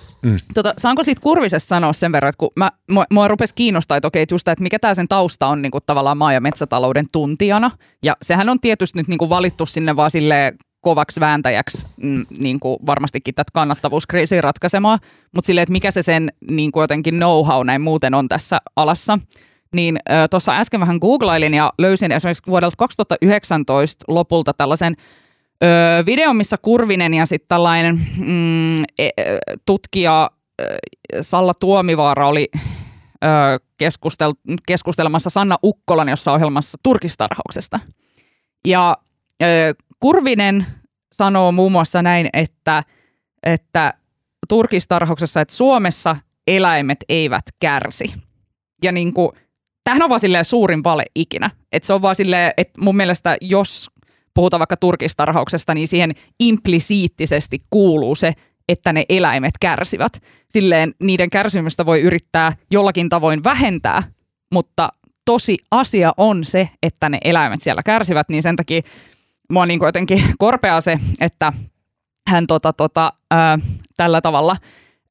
[0.53, 4.07] Tota, saanko siitä Kurvisesta sanoa sen verran, että kun mä, mua, mua rupesi kiinnostaa, että
[4.07, 6.41] okei, että just tämä, että mikä tämä sen tausta on niin kuin tavallaan maa- ja
[6.41, 7.71] metsätalouden tuntijana.
[8.03, 12.59] Ja sehän on tietysti nyt niin kuin valittu sinne vaan sille kovaksi vääntäjäksi mm, niin
[12.59, 14.99] kuin varmastikin tätä kannattavuuskriisiä ratkaisemaan,
[15.35, 19.19] mutta silleen, että mikä se sen niin kuin jotenkin know-how näin muuten on tässä alassa.
[19.73, 19.97] Niin
[20.29, 24.93] tuossa äsken vähän googlailin ja löysin esimerkiksi vuodelta 2019 lopulta tällaisen
[25.63, 30.77] öö, video, missä Kurvinen ja sitten tällainen mm, e, ö, tutkija ö,
[31.21, 33.27] Salla Tuomivaara oli ö,
[33.77, 34.33] keskustel,
[34.67, 37.79] keskustelemassa Sanna Ukkolan jossa ohjelmassa turkistarhauksesta.
[38.67, 38.97] Ja
[39.43, 39.45] ö,
[39.99, 40.65] Kurvinen
[41.11, 42.83] sanoo muun muassa näin, että,
[43.43, 43.93] että
[44.49, 46.15] turkistarhauksessa, että Suomessa
[46.47, 48.13] eläimet eivät kärsi.
[48.83, 49.31] Ja niin kuin,
[49.87, 51.49] tämähän on vaan suurin vale ikinä.
[51.71, 53.91] Että se on vaan silleen, että mun mielestä jos
[54.33, 58.33] puhutaan vaikka turkistarhauksesta, niin siihen implisiittisesti kuuluu se,
[58.69, 60.21] että ne eläimet kärsivät.
[60.49, 64.03] Silleen niiden kärsimystä voi yrittää jollakin tavoin vähentää,
[64.51, 64.89] mutta
[65.25, 68.81] tosi asia on se, että ne eläimet siellä kärsivät, niin sen takia
[69.49, 71.53] mua niin jotenkin korpeaa se, että
[72.27, 73.59] hän tota, tota, ää,
[73.97, 74.57] tällä tavalla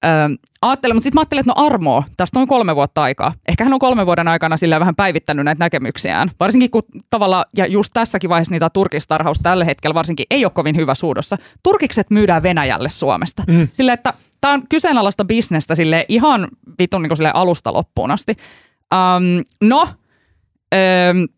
[0.02, 0.30] ää,
[0.62, 3.32] ajattelee, mutta sitten mä ajattelin, että no Armo, tästä on kolme vuotta aikaa.
[3.48, 6.30] Ehkä hän on kolmen vuoden aikana sillä vähän päivittänyt näitä näkemyksiään.
[6.40, 10.76] Varsinkin kun tavalla, ja just tässäkin vaiheessa niitä turkistarhaus tällä hetkellä varsinkin ei ole kovin
[10.76, 11.36] hyvä suudossa.
[11.62, 13.42] Turkikset myydään Venäjälle Suomesta.
[13.46, 13.68] Mm.
[13.72, 18.36] Sille, että tämä on kyseenalaista bisnestä sille ihan vitun niin sille alusta loppuun asti.
[18.94, 21.28] Um, no, um,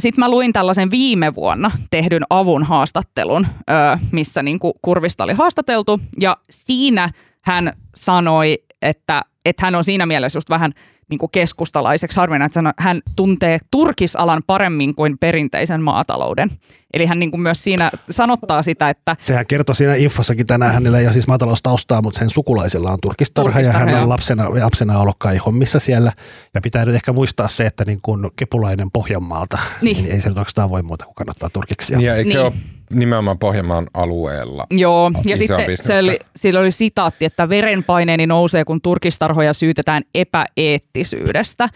[0.00, 5.32] sitten mä luin tällaisen viime vuonna tehdyn avun haastattelun, ö, missä niin kuin Kurvista oli
[5.32, 6.00] haastateltu.
[6.20, 7.10] Ja siinä
[7.46, 10.72] hän sanoi, että, että hän on siinä mielessä just vähän
[11.10, 16.50] niin kuin keskustalaiseksi harvinainen, että hän tuntee turkisalan paremmin kuin perinteisen maatalouden.
[16.92, 19.16] Eli hän niin kuin myös siinä sanottaa sitä, että...
[19.18, 23.60] Sehän kertoi siinä infossakin tänään, hänellä ei ole siis maataloustaustaa, mutta sen sukulaisilla on turkistarha,
[23.60, 26.12] ja hän on lapsena, lapsena ollut kai hommissa siellä.
[26.54, 29.96] Ja pitää nyt ehkä muistaa se, että niin kuin kepulainen Pohjanmaalta, niin.
[29.96, 32.00] niin ei se nyt oikeastaan voi muuta kuin kannattaa turkiksia.
[32.00, 32.38] Ja eikö niin.
[32.38, 32.52] se ole
[32.90, 34.66] nimenomaan Pohjanmaan alueella.
[34.70, 40.02] Joo, ja sitten se oli, sillä oli sitaatti, että verenpaineeni nousee, kun turkistarhoja syytetään
[40.96, 41.68] epäeettisyydestä.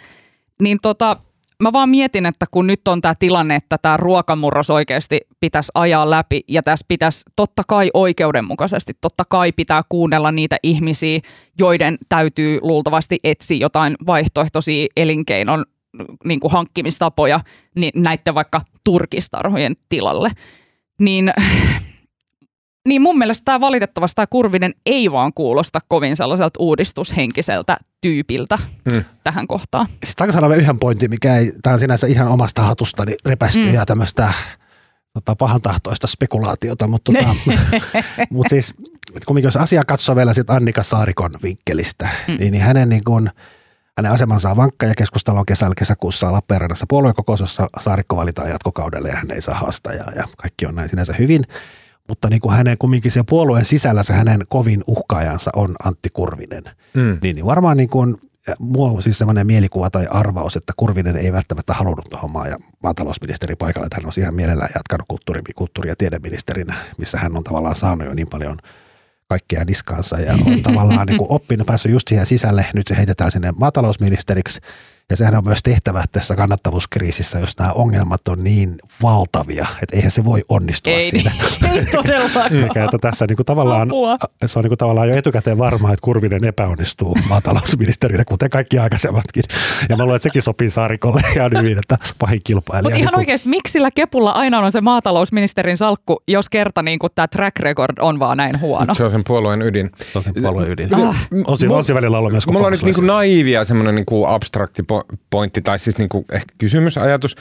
[0.62, 1.16] Niin tota,
[1.62, 6.11] mä vaan mietin, että kun nyt on tämä tilanne, että tämä ruokamurros oikeasti pitäisi ajaa
[6.11, 11.20] läpi ja tässä pitäisi totta kai oikeudenmukaisesti, totta kai pitää kuunnella niitä ihmisiä,
[11.59, 15.64] joiden täytyy luultavasti etsiä jotain vaihtoehtoisia elinkeinon
[16.24, 17.40] niin kuin hankkimistapoja
[17.76, 20.30] niin näiden vaikka turkistarhojen tilalle
[21.00, 21.33] niin,
[22.88, 28.59] niin mun mielestä tämä valitettavasti tämä Kurvinen ei vaan kuulosta kovin sellaiselta uudistushenkiseltä tyypiltä
[28.93, 29.05] mm.
[29.25, 29.87] tähän kohtaan.
[30.05, 33.64] Sitten aika sanoa yhden pointin, mikä ei, tämä on sinänsä ihan omasta hatusta niin repästy
[33.64, 33.75] mm.
[33.75, 34.33] ja tämmöistä
[35.14, 37.35] tota, pahantahtoista spekulaatiota, mutta tota,
[38.31, 38.75] mut siis
[39.27, 42.37] kumminkin jos asia katsoo vielä sit Annika Saarikon vinkkelistä, mm.
[42.38, 43.31] niin, niin hänen niin kuin,
[43.97, 49.16] hänen asemansa on vankka ja keskustelun kesällä kesäkuussa Lappeenrannassa puoluekokous, jossa Saarikko valitaan jatkokaudelle ja
[49.16, 51.45] hän ei saa haastajaa ja kaikki on näin sinänsä hyvin.
[52.11, 56.64] Mutta niin kuin hänen kumminkin siellä puolueen sisällä se hänen kovin uhkaajansa on Antti Kurvinen.
[56.94, 57.18] Mm.
[57.23, 58.16] Niin, niin varmaan niin kuin,
[58.59, 62.57] mulla on siis semmoinen mielikuva tai arvaus, että Kurvinen ei välttämättä halunnut tuohon maa- ja
[62.83, 67.44] maatalousministeri paikalle, että hän on ihan mielellään jatkanut kulttuuri-, kulttuuri- ja tiedeministerinä, missä hän on
[67.44, 68.57] tavallaan saanut jo niin paljon–
[69.31, 72.66] kaikkea niskaansa ja on tavallaan niin kuin oppinut, päässyt just siihen sisälle.
[72.75, 74.61] Nyt se heitetään sinne maatalousministeriksi
[75.11, 80.11] ja sehän on myös tehtävä tässä kannattavuuskriisissä, jos nämä ongelmat on niin valtavia, että eihän
[80.11, 81.33] se voi onnistua ei, siinä.
[81.75, 82.57] Ei todellakaan.
[82.57, 83.88] Eikä, että tässä niin kuin tavallaan,
[84.46, 89.42] se on niin kuin tavallaan jo etukäteen varmaa, että Kurvinen epäonnistuu maatalousministerinä, kuten kaikki aikaisemmatkin.
[89.88, 92.83] Ja mä luulen, että sekin sopii Saarikolle ihan hyvin, että pahin kilpailija.
[92.83, 96.99] Mutta ihan niin oikeasti, miksi sillä kepulla aina on se maatalousministerin salkku, jos kerta niin
[96.99, 98.94] kuin tämä track record on vaan näin huono?
[98.94, 99.90] Se on sen puolueen ydin.
[100.12, 100.94] Se on sen puolueen ydin.
[100.94, 101.29] Ah.
[101.46, 104.29] On, siinä, on välillä ollut myös Mulla on nyt niin kuin naivia semmoinen niin kuin
[104.29, 104.83] abstrakti
[105.30, 107.36] pointti tai siis niin kuin ehkä kysymys, ajatus,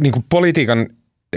[0.00, 0.86] niin kuin politiikan,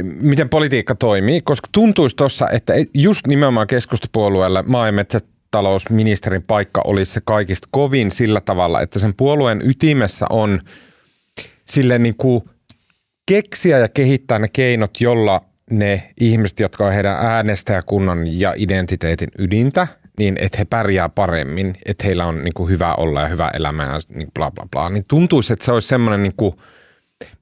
[0.03, 7.13] miten politiikka toimii, koska tuntuisi tuossa, että just nimenomaan keskustapuolueella maa- ja metsätalousministerin paikka olisi
[7.13, 10.61] se kaikista kovin sillä tavalla, että sen puolueen ytimessä on
[11.65, 12.41] sille niin kuin
[13.25, 19.87] keksiä ja kehittää ne keinot, jolla ne ihmiset, jotka on heidän äänestäjäkunnan ja identiteetin ydintä,
[20.17, 23.83] niin että he pärjää paremmin, että heillä on niin kuin hyvä olla ja hyvä elämä
[23.83, 26.55] ja niin bla bla bla, niin tuntuisi, että se olisi semmoinen niin kuin,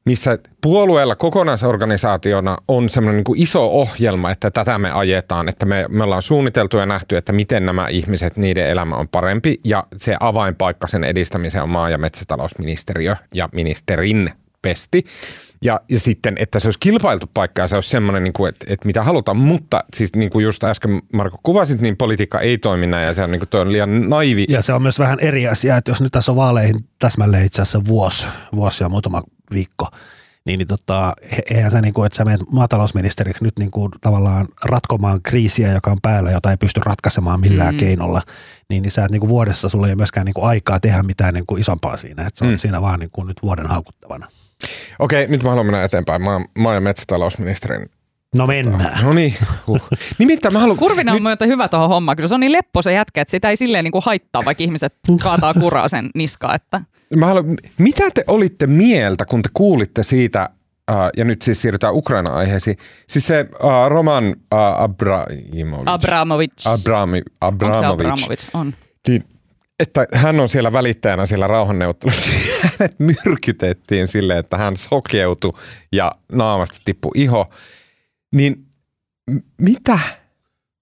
[0.06, 6.04] missä puolueella kokonaisorganisaationa on semmoinen niin iso ohjelma, että tätä me ajetaan, että me, me
[6.04, 9.60] ollaan suunniteltu ja nähty, että miten nämä ihmiset, niiden elämä on parempi.
[9.66, 14.30] Ja se avainpaikka sen edistämiseen on maa- ja metsätalousministeriö ja ministerin
[14.66, 15.04] pesti.
[15.64, 18.66] Ja, ja sitten, että se olisi kilpailtu paikka ja se olisi semmoinen, niin kuin, että,
[18.70, 19.38] että mitä halutaan.
[19.38, 23.24] Mutta siis niin kuin just äsken Marko kuvasit, niin politiikka ei toimi näin ja se
[23.24, 24.46] on, niin kuin, toi on liian naivi.
[24.50, 27.62] Ja se on myös vähän eri asia, että jos nyt tässä on vaaleihin täsmälleen itse
[27.62, 29.24] asiassa vuosi, vuosi ja muutama
[29.54, 29.88] viikko,
[30.46, 31.14] niin, niin tota,
[31.50, 35.92] eihän se, niin kuin, että sä menet maatalousministeriksi nyt niin kuin, tavallaan ratkomaan kriisiä, joka
[35.92, 37.80] on päällä, jota ei pysty ratkaisemaan millään mm.
[37.80, 38.22] keinolla,
[38.70, 41.04] niin, niin sä et niin kuin vuodessa, sulla ei ole myöskään niin kuin aikaa tehdä
[41.04, 42.58] mitään niin kuin isompaa siinä, että sä mm.
[42.58, 44.28] siinä vaan niin kuin nyt vuoden haukuttavana.
[45.00, 46.22] Okei, nyt mä haluan mennä eteenpäin.
[46.22, 47.90] Maa, maa- ja metsätalousministerin
[48.38, 49.04] No mennään.
[49.04, 49.36] No niin.
[49.68, 49.82] Huh.
[50.20, 50.78] Nimittäin mä haluan...
[50.78, 51.50] Kurvina on nyt...
[51.50, 52.16] hyvä tuohon hommaan.
[52.16, 54.64] Kyllä se on niin leppo se jätkä, että sitä ei silleen niin kuin haittaa, vaikka
[54.64, 56.56] ihmiset kaataa kuraa sen niskaa.
[56.56, 56.82] Että...
[57.16, 57.58] Mä haluan...
[57.78, 60.50] Mitä te olitte mieltä, kun te kuulitte siitä,
[60.92, 62.78] uh, ja nyt siis siirrytään Ukraina-aiheisiin,
[63.10, 65.86] siis se uh, Roman uh, Abramovic.
[65.86, 66.52] Abramovic.
[66.66, 67.76] Abrami, Abramovic.
[67.76, 68.46] Onko se Abramovic?
[68.54, 68.74] On.
[69.08, 69.24] Niin,
[69.80, 72.32] että hän on siellä välittäjänä siellä rauhanneuvottelussa.
[72.80, 75.54] Hänet myrkytettiin silleen, että hän sokeutui
[75.92, 77.50] ja naamasta tippui iho.
[78.36, 78.66] Niin
[79.62, 80.00] mitä?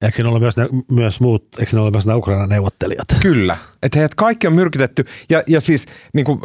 [0.02, 3.08] Eikö siinä ollut myös, ne, myös muut, eikö siinä ollut myös nämä Ukrainan neuvottelijat?
[3.22, 5.06] Kyllä, että heidät kaikki on myrkytetty.
[5.30, 6.40] Ja, ja siis niin kuin,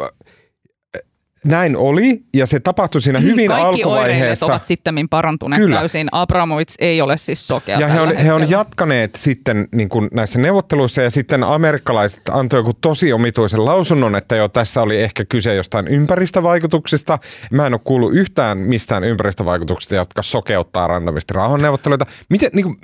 [1.45, 4.45] näin oli, ja se tapahtui siinä hyvin Kaikki alkuvaiheessa.
[4.45, 5.77] ovat sitten parantuneet Kyllä.
[5.77, 6.07] täysin.
[6.11, 10.39] Abramovic ei ole siis sokea Ja he on, he on jatkaneet sitten niin kuin näissä
[10.39, 15.55] neuvotteluissa, ja sitten amerikkalaiset antoi joku tosi omituisen lausunnon, että jo tässä oli ehkä kyse
[15.55, 17.19] jostain ympäristövaikutuksista.
[17.51, 22.05] Mä en ole kuullut yhtään mistään ympäristövaikutuksista, jotka sokeuttaa randomisti rauhanneuvotteluita.
[22.29, 22.77] Miten, niin kuin,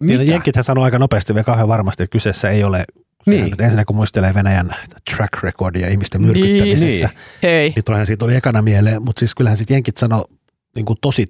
[0.00, 0.22] mitä?
[0.22, 2.84] Jenkithän sanoi aika nopeasti vielä kauhean varmasti, että kyseessä ei ole
[3.26, 3.62] niin.
[3.62, 4.74] Ensin kun muistelee Venäjän
[5.16, 7.72] track recordia ihmisten myrkyttämisessä, niin, Hei.
[7.76, 10.24] niin tuleehan siitä oli ekana mieleen, mutta siis kyllähän sitten Jenkit sanoi
[10.76, 11.26] niin tosi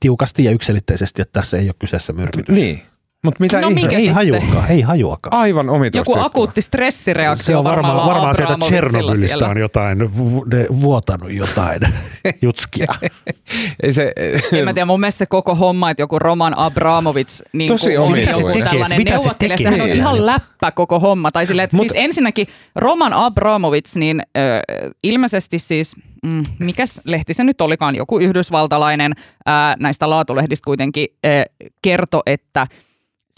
[0.00, 2.54] tiukasti ja yksilitteisesti, että tässä ei ole kyseessä myrkytys.
[2.54, 2.82] Niin.
[3.24, 4.14] Mutta mitä No ihme- mikä Ei sitten?
[4.14, 5.40] hajuakaan, ei hajuakaan.
[5.40, 5.98] Aivan omituista.
[5.98, 6.24] Joku juttua.
[6.26, 9.48] akuutti stressireaktio Se on varmaan, varmaan varmaan sieltä siellä.
[9.48, 10.10] on jotain ne
[10.80, 11.80] vuotanut jotain
[12.42, 12.86] jutskia.
[13.82, 14.12] Ei se,
[14.52, 18.12] En mä tiedä, mun mielestä se koko homma, että joku Roman Abramovits niin Tosi on
[18.12, 18.62] Mitä se tekee?
[18.68, 21.30] tällainen Mitä se tekee Sehän on ihan läppä koko homma.
[21.30, 24.40] Tai sille, että Mut- siis ensinnäkin Roman Abramovits, niin ö,
[25.02, 29.12] ilmeisesti siis, mm, mikäs lehti se nyt olikaan, joku yhdysvaltalainen
[29.46, 31.28] ää, näistä laatulehdistä kuitenkin ö,
[31.82, 32.66] kertoi, että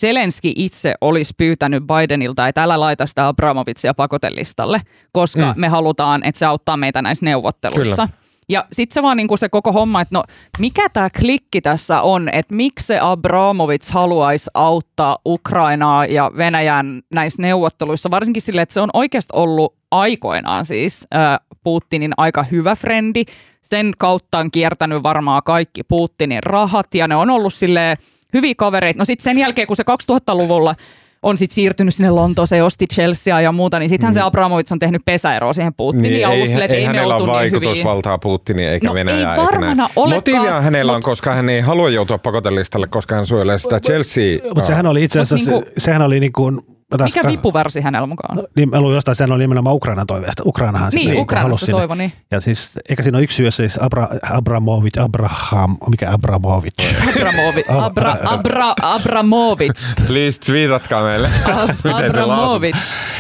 [0.01, 4.81] Zelenski itse olisi pyytänyt Bidenilta, että älä laita sitä Abramovitsia pakotelistalle,
[5.13, 5.61] koska Mm.
[5.61, 8.07] me halutaan, että se auttaa meitä näissä neuvotteluissa.
[8.07, 8.21] Kyllä.
[8.49, 10.25] Ja sitten se vaan niinku se koko homma, että no
[10.59, 17.43] mikä tämä klikki tässä on, että miksi se Abramovits haluaisi auttaa Ukrainaa ja Venäjän näissä
[17.43, 23.25] neuvotteluissa, varsinkin sille, että se on oikeasti ollut aikoinaan siis äh, Putinin aika hyvä frendi.
[23.63, 27.99] Sen kautta on kiertänyt varmaan kaikki Putinin rahat ja ne on ollut sille
[28.35, 28.99] hyviä kavereita.
[28.99, 30.75] No sitten sen jälkeen, kun se 2000-luvulla
[31.23, 35.03] on sitten siirtynyt sinne Lontooseen, osti Chelsea ja muuta, niin sittenhän se Abramovits on tehnyt
[35.05, 38.69] pesäeroa siihen Putiniin Niin, ja ollut ei, että ei ei hänellä ole niin vaikutusvaltaa Putiniin
[38.69, 39.35] eikä No ei Venäjää.
[39.35, 39.91] eikä varmana näin.
[39.97, 44.39] olekaan, Motiivia hänellä on, koska hän ei halua joutua pakotelistalle, koska hän suojelee sitä Chelsea.
[44.45, 46.61] Mutta sehän oli itse asiassa, niinku- se, sehän oli niin kuin,
[47.05, 48.37] Mikä vippuversi hänellä mukaan?
[48.37, 50.43] No, niin mä luin jostain, sehän oli nimenomaan Ukrainan toiveesta.
[50.47, 51.79] Ukrainahan Niin, sitten Ukrainasta halusi sinne.
[51.79, 52.13] toivo, niin.
[52.31, 56.75] Ja siis, eikä siinä ole yksi syy, jos siis Abra, Abramovic, Abraham, mikä Abramovic?
[57.09, 59.81] Abramovi, Abra, Abra, Abramovic.
[60.07, 61.29] Please tweetatkaa meille.
[61.85, 62.77] Miten se Abramovic.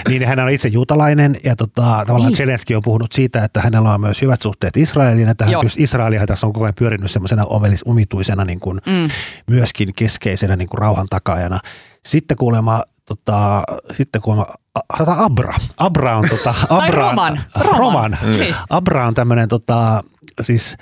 [0.09, 2.37] niin hän on itse juutalainen ja tota, tavallaan Niin.
[2.37, 5.63] Zelenski on puhunut siitä, että hänellä on myös hyvät suhteet Israeliin, että hän Joo.
[5.63, 7.45] pyst- Israelihan tässä on koko ajan pyörinyt semmoisena
[7.85, 9.09] omituisena niin kuin, Mm.
[9.51, 11.61] myöskin keskeisenä niin kuin rauhan takajana.
[12.05, 12.83] Sitten kuulemma,
[13.17, 15.55] tota, sitten kuulemma, a- sanotaan Abra.
[15.77, 17.41] Abra on tota, Tai Abra, Roman.
[17.61, 17.79] Roman.
[17.79, 18.19] Roman.
[18.39, 18.55] Niin.
[18.71, 20.03] Abra on tämmöinen tota,
[20.43, 20.77] siis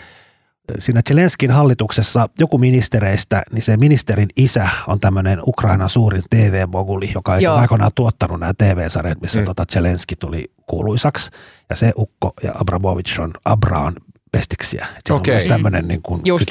[0.79, 7.33] siinä Zelenskin hallituksessa joku ministereistä, niin se ministerin isä on tämmöinen Ukrainan suurin TV-moguli, joka
[7.33, 7.53] on Joo.
[7.53, 9.43] asiassa aikoinaan tuottanut nämä TV-sarjat, missä Mm.
[9.43, 9.47] mm.
[9.47, 11.31] tota Zelenski tuli kuuluisaksi.
[11.71, 13.95] Ja se Ukko ja Abramovic on Abraan
[14.33, 14.87] pestiksiä.
[15.11, 15.35] Okei.
[15.35, 16.47] on myös tämmöinen niin kuin Just.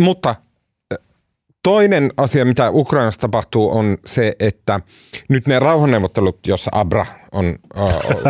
[0.00, 0.34] Mutta
[1.62, 4.80] toinen asia, mitä Ukrainassa tapahtuu, on se, että
[5.28, 7.44] nyt ne rauhanneuvottelut, jossa Abra on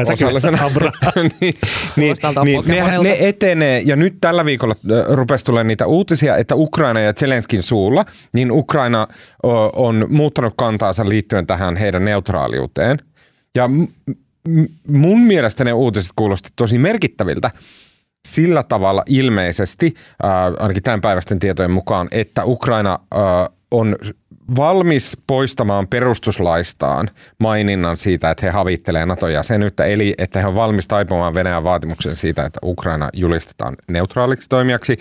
[0.08, 0.92] säkin osallisena, Abra.
[1.40, 1.54] niin,
[1.96, 3.82] niin, niin ne, ne etenee.
[3.84, 4.74] Ja nyt tällä viikolla
[5.08, 11.08] rupesi tulemaan niitä uutisia, että Ukraina ja Zelenskin suulla, niin Ukraina ö, on muuttanut kantaansa
[11.08, 12.98] liittyen tähän heidän neutraaliuteen.
[13.54, 13.86] Ja m-
[14.48, 17.50] m- mun mielestä ne uutiset kuulosti tosi merkittäviltä
[18.28, 23.96] sillä tavalla ilmeisesti, äh, ainakin tämän päivästen tietojen mukaan, että Ukraina äh, on
[24.56, 31.34] valmis poistamaan perustuslaistaan maininnan siitä, että he havittelee NATO-jäsenyyttä, eli että he on valmis taipumaan
[31.34, 34.96] Venäjän vaatimuksen siitä, että Ukraina julistetaan neutraaliksi toimijaksi.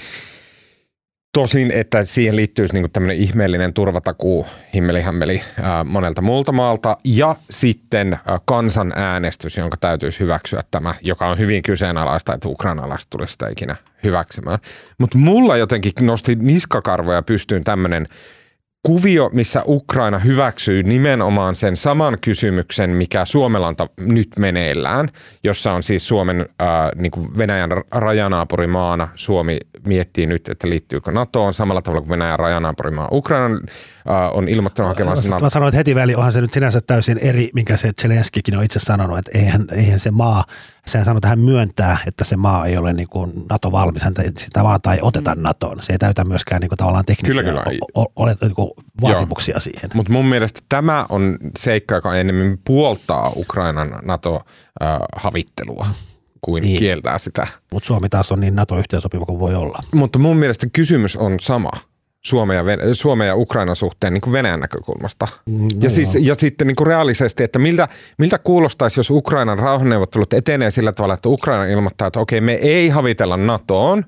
[1.34, 6.98] Tosin, että siihen liittyisi niin tämmöinen ihmeellinen turvatakuu, himmelihammeli ää, monelta muulta maalta.
[7.04, 13.32] Ja sitten ää, kansanäänestys, jonka täytyisi hyväksyä tämä, joka on hyvin kyseenalaista, että ukrainalaiset tulisi
[13.32, 14.60] sitä ikinä hyväksymään.
[14.98, 18.08] Mutta mulla jotenkin nosti niskakarvoja pystyyn tämmöinen
[18.86, 25.08] kuvio, missä Ukraina hyväksyy nimenomaan sen saman kysymyksen, mikä Suomella on ta- nyt meneillään,
[25.44, 29.08] jossa on siis Suomen ää, niin kuin Venäjän ra- rajanaapurimaana.
[29.16, 33.60] Suomi miettii nyt, että liittyykö NATOon samalla tavalla kuin Venäjän rajanaapurimaa Ukraina
[34.08, 35.50] ää, on ilmoittanut hakevansa Mä NATO.
[35.50, 38.80] sanoin, että heti väliin onhan se nyt sinänsä täysin eri, minkä se Zelenskikin on itse
[38.80, 40.44] sanonut, että eihän, eihän se maa,
[40.90, 44.64] sehän sanoi, että hän myöntää, että se maa ei ole niin kuin NATO-valmis, hän sitä
[44.64, 45.82] maata ei oteta NATOon.
[45.82, 47.78] Se ei täytä myöskään niin kuin tavallaan teknisiä Kyllä, kyllä.
[47.96, 48.72] o- o- ole, niin kuin
[49.02, 49.90] vaatimuksia siihen.
[49.94, 55.88] Mutta mun mielestä tämä on seikka, joka enemmän puoltaa Ukrainan NATO-havittelua
[56.42, 56.80] kuin Niin.
[56.80, 57.48] kieltää sitä.
[57.72, 59.80] Mutta Suomi taas on niin NATO-yhteensopiva kuin voi olla.
[59.94, 61.72] Mutta mun mielestä kysymys on sama
[62.26, 65.28] Suomen ja, Ven- Suomen ja Ukrainan suhteen niin kuin Venäjän näkökulmasta.
[65.46, 69.60] Mm, ja, no siis, ja sitten niin kuin reaalisesti, että miltä, miltä kuulostaisi, jos Ukrainan
[69.60, 74.06] rauhanneuvottelut etenee sillä tavalla, että Ukraina ilmoittaa, että okei, me ei havitella NATOon,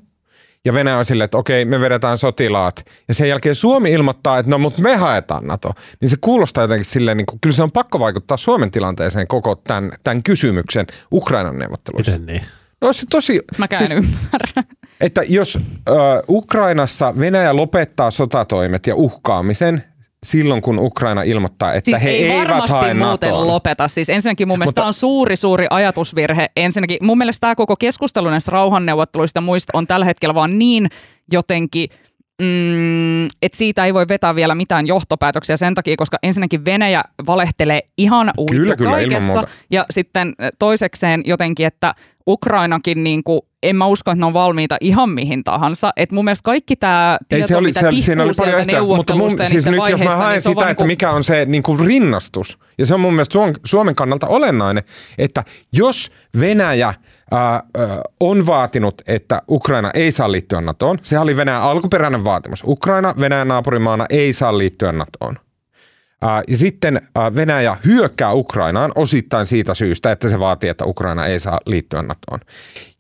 [0.65, 2.86] ja Venäjä on silleen, että okei, me vedetään sotilaat.
[3.08, 5.74] Ja sen jälkeen Suomi ilmoittaa, että no, mutta me haetaan NATO.
[6.02, 9.56] Niin se kuulostaa jotenkin silleen, niin kuin, kyllä se on pakko vaikuttaa Suomen tilanteeseen koko
[9.56, 12.12] tämän, tämän kysymyksen Ukrainan neuvotteluissa.
[12.12, 12.45] Miten niin?
[12.82, 13.41] No se tosi...
[13.58, 14.15] Mäkään siis- siis...
[14.15, 14.63] ymmärrä.
[15.01, 15.55] Että jos
[15.89, 15.91] ö,
[16.29, 19.83] Ukrainassa Venäjä lopettaa sotatoimet ja uhkaamisen
[20.25, 23.47] silloin, kun Ukraina ilmoittaa, että Siis he ei eivät varmasti hae muuten NATOon.
[23.47, 23.87] lopeta.
[23.87, 26.47] Siis ensinnäkin mun mielestä Mutta- tämä on suuri, suuri ajatusvirhe.
[26.55, 30.89] Ensinnäkin mun mielestä tämä koko keskustelu näistä rauhanneuvotteluista muista on tällä hetkellä vaan niin
[31.31, 31.89] jotenkin
[32.41, 37.82] mm, että siitä ei voi vetää vielä mitään johtopäätöksiä sen takia, koska ensinnäkin Venäjä valehtelee
[37.97, 39.44] ihan uitu Kyllä, kyllä, kaikessa.
[39.71, 41.96] Ja sitten toisekseen jotenkin, että
[42.27, 45.92] Ukrainakin niin kuin, en mä usko, että ne on valmiita ihan mihin tahansa.
[45.98, 48.98] Et mun mielestä kaikki tämä tieto, se oli, mitä se, siinä oli paljon sieltä ehtoja,
[48.98, 51.63] mutta mun, siis nyt jos mä haen niin sitä, että niinku- mikä on se niin
[51.63, 54.83] kuin rinnastus, ja se on mun mielestä Suomen, kannalta olennainen,
[55.17, 56.94] että jos Venäjä
[58.19, 62.63] on vaatinut, että Ukraina ei saa liittyä NATOon, se oli Venäjän alkuperäinen vaatimus.
[62.67, 65.36] Ukraina Venäjän naapurimaana ei saa liittyä NATOon.
[66.48, 67.02] Ja sitten
[67.36, 72.40] Venäjä hyökkää Ukrainaan osittain siitä syystä, että se vaatii, että Ukraina ei saa liittyä NATOon.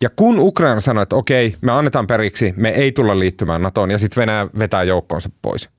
[0.01, 3.97] Ja kun Ukraina sanoi, että okei, me annetaan periksi, me ei tulla liittymään NATOon, ja
[3.97, 5.69] sitten Venäjä vetää joukkoonsa pois,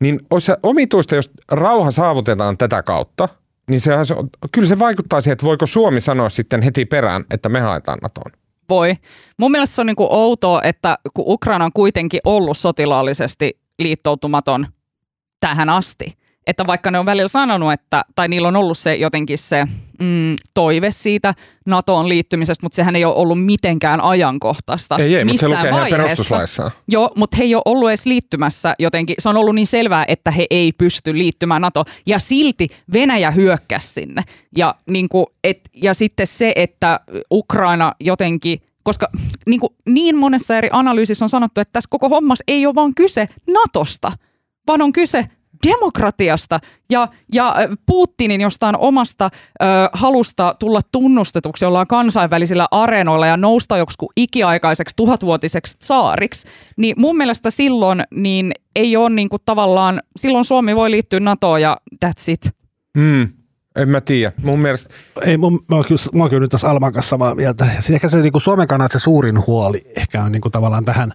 [0.00, 3.28] niin olisi omituista, jos rauha saavutetaan tätä kautta,
[3.70, 4.14] niin sehän se,
[4.52, 8.32] kyllä se vaikuttaa siihen, että voiko Suomi sanoa sitten heti perään, että me haetaan NATOon.
[8.68, 8.94] voi.
[9.38, 14.66] Mun mielestä se on niinku outoa, että kun Ukraina on kuitenkin ollut sotilaallisesti liittoutumaton
[15.40, 19.38] tähän asti, että vaikka ne on välillä sanonut, että, tai niillä on ollut se jotenkin
[19.38, 19.64] se
[20.02, 21.34] mm, toive siitä
[21.66, 24.96] NATOon liittymisestä, mutta sehän ei ole ollut mitenkään ajankohtaista.
[24.96, 26.70] Ei, ei, mutta se missään lukee heidän perustuslaissaan.
[26.88, 29.16] Joo, mutta he ei ole ollut edes liittymässä jotenkin.
[29.18, 31.84] Se on ollut niin selvää, että he ei pysty liittymään NATO.
[32.06, 34.22] Ja silti Venäjä hyökkäsi sinne.
[34.56, 37.00] Ja, niin, kuin, et, ja sitten se, että
[37.32, 39.08] Ukraina jotenkin, koska
[39.46, 42.94] niin, kuin, niin monessa eri analyysissä on sanottu, että tässä koko hommassa ei ole vaan
[42.94, 44.12] kyse NATOsta,
[44.66, 45.24] vaan on kyse
[45.68, 46.58] demokratiasta
[46.90, 47.54] ja, ja
[47.86, 55.76] Putinin jostain omasta ö, halusta tulla tunnustetuksi jollain kansainvälisillä areenoilla ja nousta joksikin ikiaikaiseksi tuhatvuotiseksi
[55.80, 61.62] saariksi, niin mun mielestä silloin niin ei ole niinku tavallaan, silloin Suomi voi liittyä NATOon
[61.62, 62.50] ja that's it.
[62.98, 63.28] Hmm.
[63.76, 64.32] En mä tiedä.
[64.42, 67.34] Mun mielestä Ei, mun, mä, oon kyllä, mä oon kyllä nyt tässä Alman kanssa samaa
[67.34, 67.64] mieltä.
[67.64, 70.84] Ja ehkä se niin kuin Suomen kannalta se suurin huoli ehkä on niin kuin tavallaan
[70.84, 71.12] tähän,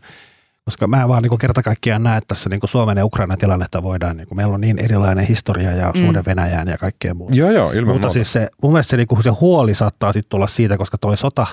[0.68, 3.84] koska mä en vaan niin kerta kaikkiaan näe että tässä niin Suomen ja Ukrainan tilannetta
[3.84, 7.36] voidaan, niin kuin meillä on niin erilainen historia ja suhde Venäjään ja kaikkea muuta.
[7.36, 8.14] Joo, joo, ilman Mutta muuta.
[8.14, 11.48] siis se, mun mielestä se, niinku, se huoli saattaa sitten tulla siitä, koska toi sota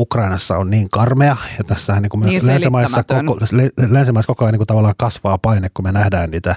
[0.00, 4.44] Ukrainassa on niin karmea ja tässä niin kuin me Niin länsimaissa, koko, lä- länsimaissa koko
[4.44, 6.56] ajan niin kuin tavallaan kasvaa paine, kun me nähdään niitä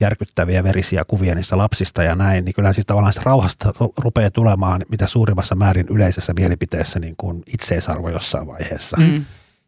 [0.00, 4.82] järkyttäviä verisiä kuvia niistä lapsista ja näin, niin kyllä siis tavallaan sitä rauhasta rupeaa tulemaan
[4.88, 8.96] mitä suurimmassa määrin yleisessä mielipiteessä niin kuin itseisarvo jossain vaiheessa.
[8.96, 9.24] Mm.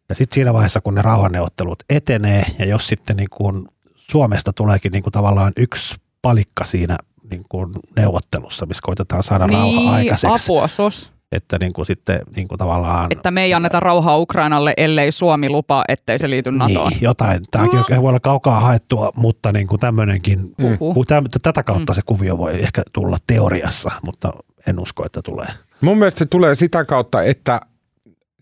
[0.08, 3.64] Ja sitten siinä vaiheessa, kun ne rauhanneuvottelut etenee ja jos sitten niin kuin
[3.96, 6.96] Suomesta tuleekin niin kuin tavallaan yksi palikka siinä
[7.30, 11.12] niin kuin neuvottelussa, missä koitetaan saada rauha Niin, aikaiseksi, apua sos.
[11.32, 15.48] että niin kuin sitten niin kuin tavallaan Että me ei anneta rauhaa Ukrainalle, ellei Suomi
[15.48, 16.90] lupaa, ettei se liity NATOon.
[16.90, 17.40] niin, jotain.
[17.50, 17.96] Tämäkin mm.
[18.02, 20.54] voi olla kaukaa haettua, mutta niin kuin tämmöinenkin,
[20.94, 24.32] kun täm, tätä kautta se kuvio voi ehkä tulla teoriassa, mutta
[24.66, 25.48] en usko, että tulee.
[25.80, 27.60] Mun mielestä se tulee sitä kautta, että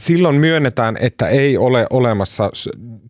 [0.02, 2.50] silloin myönnetään, että ei ole olemassa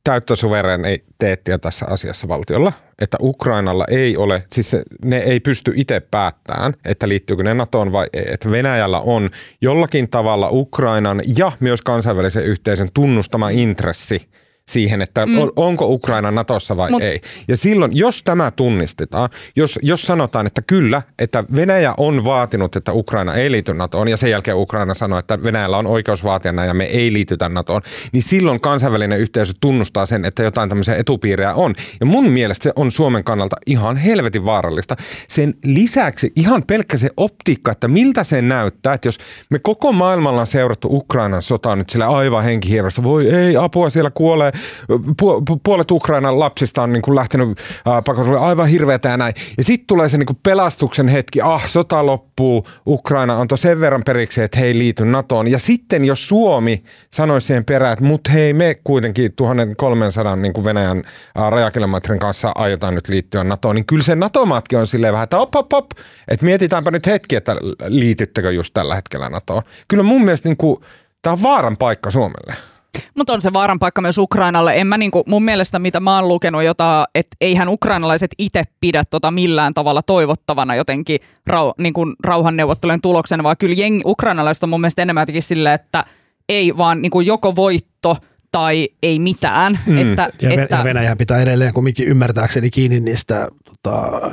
[0.04, 2.72] täyttä suvereniteettia tässä asiassa valtiolla.
[3.00, 8.06] Että Ukrainalla ei ole, siis ne ei pysty itse päättämään, että liittyykö ne NATOon vai
[8.12, 8.24] ei.
[8.26, 9.30] Että Venäjällä on
[9.60, 14.28] jollakin tavalla Ukrainan ja myös kansainvälisen yhteisön tunnustama intressi
[14.68, 15.32] siihen, että mm.
[15.56, 17.20] onko Ukraina Natossa vai Mut- ei.
[17.48, 22.92] Ja silloin, jos tämä tunnistetaan, jos, jos sanotaan, että kyllä, että Venäjä on vaatinut, että
[22.92, 26.68] Ukraina ei liity NATOon, ja sen jälkeen Ukraina sanoo, että Venäjällä on oikeus vaatia näin
[26.68, 27.82] ja me ei liitytä NATOon,
[28.12, 31.74] niin silloin kansainvälinen yhteisö tunnustaa sen, että jotain tämmöisiä etupiirejä on.
[32.00, 34.96] Ja mun mielestä se on Suomen kannalta ihan helvetin vaarallista.
[35.28, 39.18] Sen lisäksi ihan pelkkä se optiikka, että miltä se näyttää, että jos
[39.50, 44.10] me koko maailmalla on seurattu Ukrainan sotaa nyt sillä aivan henkihierossa, voi ei, apua siellä
[44.14, 44.51] kuolee,
[44.90, 49.34] pu- pu- puolet Ukrainan lapsista on niin kuin lähtenyt äh, pakosulle aivan hirveätä ja näin.
[49.58, 54.02] Ja sitten tulee se niin kuin pelastuksen hetki, ah sota loppuu, Ukraina antoi sen verran
[54.06, 55.48] periksi, että he ei liity NATOon.
[55.48, 60.64] Ja sitten jos Suomi sanoisi siihen perään, että mut hei me kuitenkin 1300 niin kuin
[60.64, 61.02] Venäjän
[61.50, 65.56] rajakilometrin kanssa aiotaan nyt liittyä NATOon, niin kyllä se NATO-maatkin on silleen vähän, että op,
[65.56, 65.90] op, op,
[66.28, 69.62] että mietitäänpä nyt hetki, että liityttekö just tällä hetkellä NATOon.
[69.88, 70.80] Kyllä mun mielestä niin kuin,
[71.22, 72.71] tämä on vaaran paikka Suomelle.
[73.16, 74.74] Mutta on se vaaran paikka myös Ukrainalle.
[74.74, 79.04] En mä niinku, mun mielestä, mitä mä oon lukenut, jota, että eihän ukrainalaiset itse pidä
[79.10, 84.80] tota millään tavalla toivottavana jotenkin rau, niinku rauhanneuvottelujen tuloksena, vaan kyllä jengi, ukrainalaiset on mun
[84.80, 86.04] mielestä enemmän jotenkin silleen, että
[86.48, 88.16] ei vaan niinku joko voitto
[88.52, 89.78] tai ei mitään.
[89.86, 89.98] Mm.
[89.98, 90.76] Että, Ja, että...
[90.76, 94.30] ja Venäjän pitää edelleen kumminkin ymmärtääkseni kiinni niistä tota,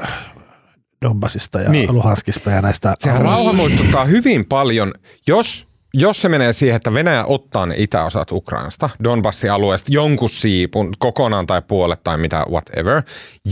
[1.06, 1.94] Donbasista ja Niin.
[1.94, 4.94] Luhanskista ja näistä Sehän rauha muistuttaa hyvin paljon,
[5.28, 10.94] jos, jos se menee siihen, että Venäjä ottaa ne itäosat Ukrainasta, Donbassin alueesta, jonkun siipun,
[11.00, 13.02] kokonaan tai puolet tai mitä whatever,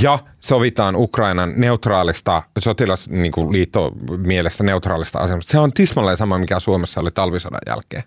[0.01, 5.51] ja sovitaan Ukrainan neutraalista, sotilasliitto mielessä neutraalista asemasta.
[5.51, 8.03] Se on tismalleen sama, mikä Suomessa oli talvisodan jälkeen.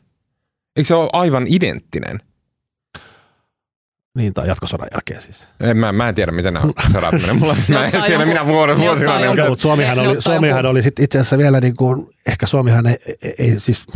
[0.76, 2.20] Eikö se ole aivan identtinen?
[4.16, 5.48] Niin, tai jatkosodan jälkeen siis.
[5.61, 7.32] En, mä, mä en tiedä, miten nämä sodat menee.
[7.32, 9.18] Mulla, mä en tiedä, minä vuoden vuosina.
[9.18, 12.46] Niin, joku- Mutta Suomihan oli, Suomihan joku- oli sit itse asiassa vielä niin kuin, ehkä
[12.46, 12.96] Suomihan ei,
[13.38, 13.86] ei, siis,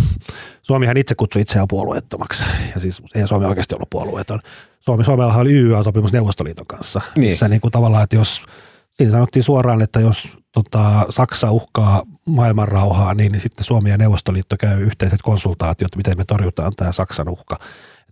[0.63, 2.47] Suomihan itse kutsui itseään puolueettomaksi.
[2.75, 4.41] Ja siis ei Suomi oikeasti ollut puolueeton.
[4.81, 7.01] Suomi, Suomellahan oli YYA-sopimus Neuvostoliiton kanssa.
[7.17, 7.29] Niin.
[7.29, 8.45] Missä niin kuin tavallaan, että jos,
[8.91, 14.57] siinä sanottiin suoraan, että jos tota, Saksa uhkaa maailmanrauhaa, niin, niin sitten Suomi ja Neuvostoliitto
[14.57, 17.57] käy yhteiset konsultaatiot, miten me torjutaan tämä Saksan uhka.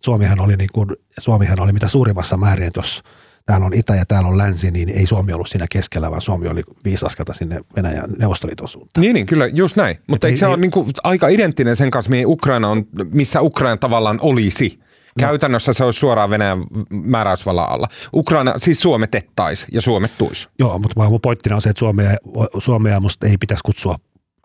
[0.05, 0.88] Suomihan oli, niin kuin,
[1.20, 3.03] Suomihan oli mitä suurimmassa määrin, jos
[3.46, 6.48] täällä on itä ja täällä on länsi, niin ei Suomi ollut siinä keskellä, vaan Suomi
[6.48, 9.03] oli viisi askelta sinne Venäjän Neuvostoliiton suuntaan.
[9.03, 9.98] niin, niin, kyllä, just näin.
[10.07, 12.86] Mutta Et eikö se ei- ole niin kuin, aika identtinen sen kanssa, mihin Ukraina on,
[13.11, 14.80] missä Ukraina tavallaan olisi?
[15.18, 17.88] Käytännössä se olisi suoraan Venäjän määräysvallan alla.
[18.14, 20.48] Ukraina siis suometettaisi ja suomettuisi.
[20.59, 22.16] Joo, mutta vaan mun pointtina on se, että Suomea,
[22.59, 23.96] Suomea musta ei pitäisi kutsua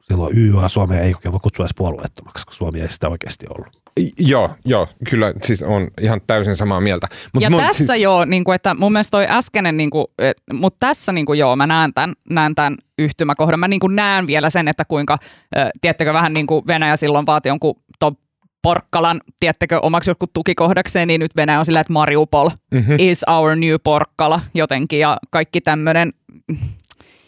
[0.01, 3.86] silloin YYA, Suomea ei oikein voi kutsua edes puolueettomaksi, koska Suomi ei sitä oikeasti ollut.
[4.19, 7.07] Joo, joo, kyllä siis on ihan täysin samaa mieltä.
[7.33, 10.05] Mut ja mun- tässä siis, joo, niin kuin, että mun mielestä toi äskeinen, niin kuin,
[10.53, 13.59] mutta tässä niin kuin, joo, mä näen tämän, näen tämän yhtymäkohdan.
[13.59, 15.17] Mä niin kuin näen vielä sen, että kuinka,
[15.57, 18.15] äh, tiedättekö vähän niin kuin Venäjä silloin vaati jonkun ton
[18.61, 22.95] Porkkalan, tiedättekö, omaksi jotkut tukikohdakseen, niin nyt Venäjä on sillä, että Mariupol mm-hmm.
[22.99, 26.13] is our new Porkkala jotenkin ja kaikki tämmöinen.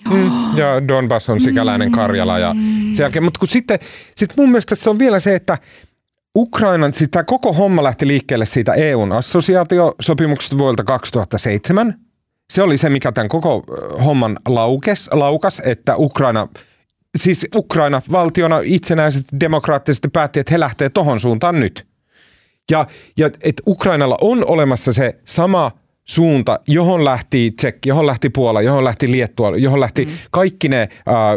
[0.09, 2.55] Mm, ja Donbass on sikäläinen Karjala ja
[2.93, 3.79] sen jälkeen, mutta sitten
[4.15, 5.57] sit mun mielestä se on vielä se, että
[6.39, 11.95] Ukrainan, siis tämä koko homma lähti liikkeelle siitä EUn assosiaatiosopimuksesta vuodelta 2007.
[12.53, 13.63] Se oli se, mikä tämän koko
[14.05, 16.47] homman laukes, laukas, että Ukraina,
[17.17, 21.87] siis Ukraina valtiona itsenäisesti demokraattisesti päätti, että he lähtee tohon suuntaan nyt.
[22.71, 22.87] Ja,
[23.17, 25.71] ja että Ukrainalla on olemassa se sama
[26.09, 30.11] suunta, johon lähti Tsek, johon lähti Puola, johon lähti Liettua, johon lähti mm.
[30.31, 31.35] kaikki ne ää,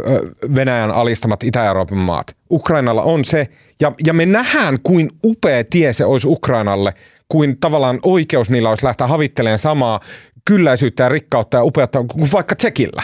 [0.55, 2.37] Venäjän alistamat Itä-Euroopan maat.
[2.51, 3.49] Ukrainalla on se,
[3.83, 6.95] ja, ja me nähdään, kuin upea tie se olisi Ukrainalle,
[7.29, 10.01] kuin tavallaan oikeus niillä olisi lähteä havittelemaan samaa
[10.45, 13.03] kylläisyyttä ja rikkautta ja upeutta kuin vaikka Tsekillä.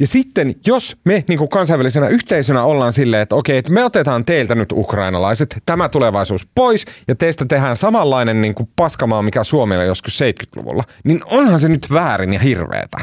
[0.00, 4.24] Ja sitten, jos me niin kuin kansainvälisenä yhteisönä ollaan silleen, että okei, että me otetaan
[4.24, 9.84] teiltä nyt ukrainalaiset tämä tulevaisuus pois ja teistä tehdään samanlainen niin kuin paskamaa, mikä Suomella
[9.84, 12.98] joskus 70-luvulla, niin onhan se nyt väärin ja hirveetä.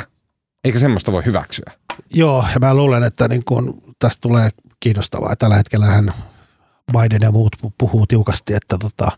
[0.63, 1.71] Eikä semmoista voi hyväksyä.
[2.13, 4.49] Joo, ja mä luulen, että niin kun tästä tulee
[4.79, 5.35] kiinnostavaa.
[5.35, 6.13] Tällä hetkellähän
[6.91, 9.11] Biden ja muut pu- puhuu tiukasti, että tota,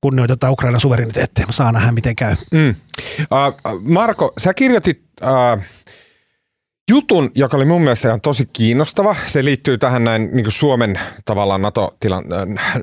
[0.00, 1.46] kunnioitetaan Ukrainan suvereniteettia.
[1.46, 2.36] Mä saa nähdä, miten käy.
[2.50, 2.74] Mm.
[3.20, 5.62] Uh, Marko, sä kirjoitit uh,
[6.90, 9.16] jutun, joka oli mun mielestä ihan tosi kiinnostava.
[9.26, 11.60] Se liittyy tähän näin niin Suomen tavallaan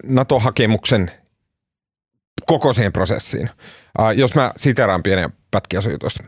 [0.04, 1.12] NATO-hakemuksen
[2.46, 3.50] koko siihen prosessiin.
[4.00, 6.24] Uh, jos mä siteraan pieniä pätkiä jutusta.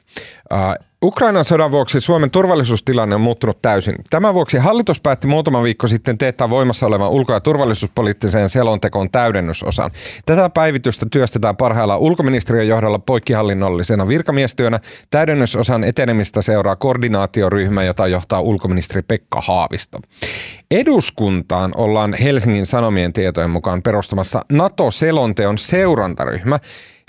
[0.53, 3.95] Uh, Ukrainan sodan vuoksi Suomen turvallisuustilanne on muuttunut täysin.
[4.09, 9.91] Tämän vuoksi hallitus päätti muutama viikko sitten teettää voimassa olevan ulko- ja turvallisuuspoliittiseen selontekoon täydennysosan.
[10.25, 14.79] Tätä päivitystä työstetään parhaillaan ulkoministeriön johdolla poikkihallinnollisena virkamiestyönä.
[15.09, 19.99] Täydennysosan etenemistä seuraa koordinaatioryhmä, jota johtaa ulkoministeri Pekka Haavisto.
[20.71, 26.59] Eduskuntaan ollaan Helsingin Sanomien tietojen mukaan perustamassa NATO-selonteon seurantaryhmä.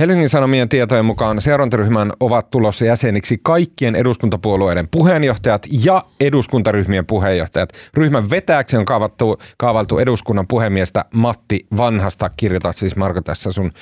[0.01, 7.71] Helsingin Sanomien tietojen mukaan seurantaryhmän ovat tulossa jäseniksi kaikkien eduskuntapuolueiden puheenjohtajat ja eduskuntaryhmien puheenjohtajat.
[7.95, 13.73] Ryhmän vetäjäksi on kaavattu, kaavaltu eduskunnan puhemiestä Matti Vanhasta, kirjoitat siis Marko tässä sun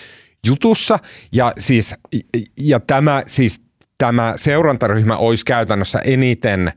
[0.46, 0.98] jutussa.
[1.32, 1.94] Ja, siis,
[2.56, 3.62] ja tämä, siis,
[3.98, 6.72] tämä seurantaryhmä olisi käytännössä eniten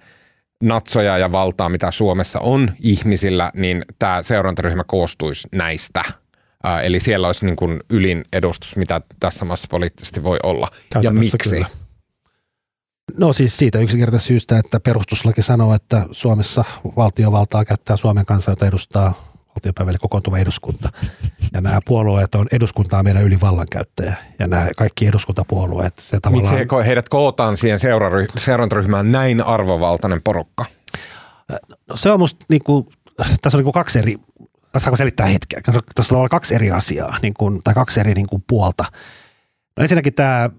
[0.63, 6.20] natsoja ja valtaa, mitä Suomessa on ihmisillä, niin tämä seurantaryhmä koostuisi näistä.
[6.63, 10.67] Ää, eli siellä olisi niin kuin ylin edustus, mitä tässä maassa poliittisesti voi olla.
[11.01, 11.49] Ja miksi?
[11.49, 11.65] kyllä.
[13.17, 16.63] No siis siitä yksinkertaisesta syystä, että perustuslaki sanoo, että Suomessa
[16.95, 19.13] valtiovaltaa käyttää Suomen kanssa, jota edustaa
[19.49, 20.89] valtiopäiville kokoontuva eduskunta.
[21.53, 24.15] Ja nämä puolueet on eduskuntaa meidän yli vallankäyttäjä.
[24.39, 26.55] Ja nämä kaikki eduskuntapuolueet, se tavallaan...
[26.55, 30.65] Miksi he, heidät kootaan siihen seurary- seurantaryhmään näin arvovaltainen porukka?
[31.89, 32.89] No se on musta niinku,
[33.41, 34.17] tässä on niinku kaksi eri,
[34.77, 35.61] saanko selittää hetkeä,
[35.95, 38.85] tässä on, kaksi eri asiaa, niin kuin, tai kaksi eri niin kuin puolta.
[39.77, 40.49] No ensinnäkin tämä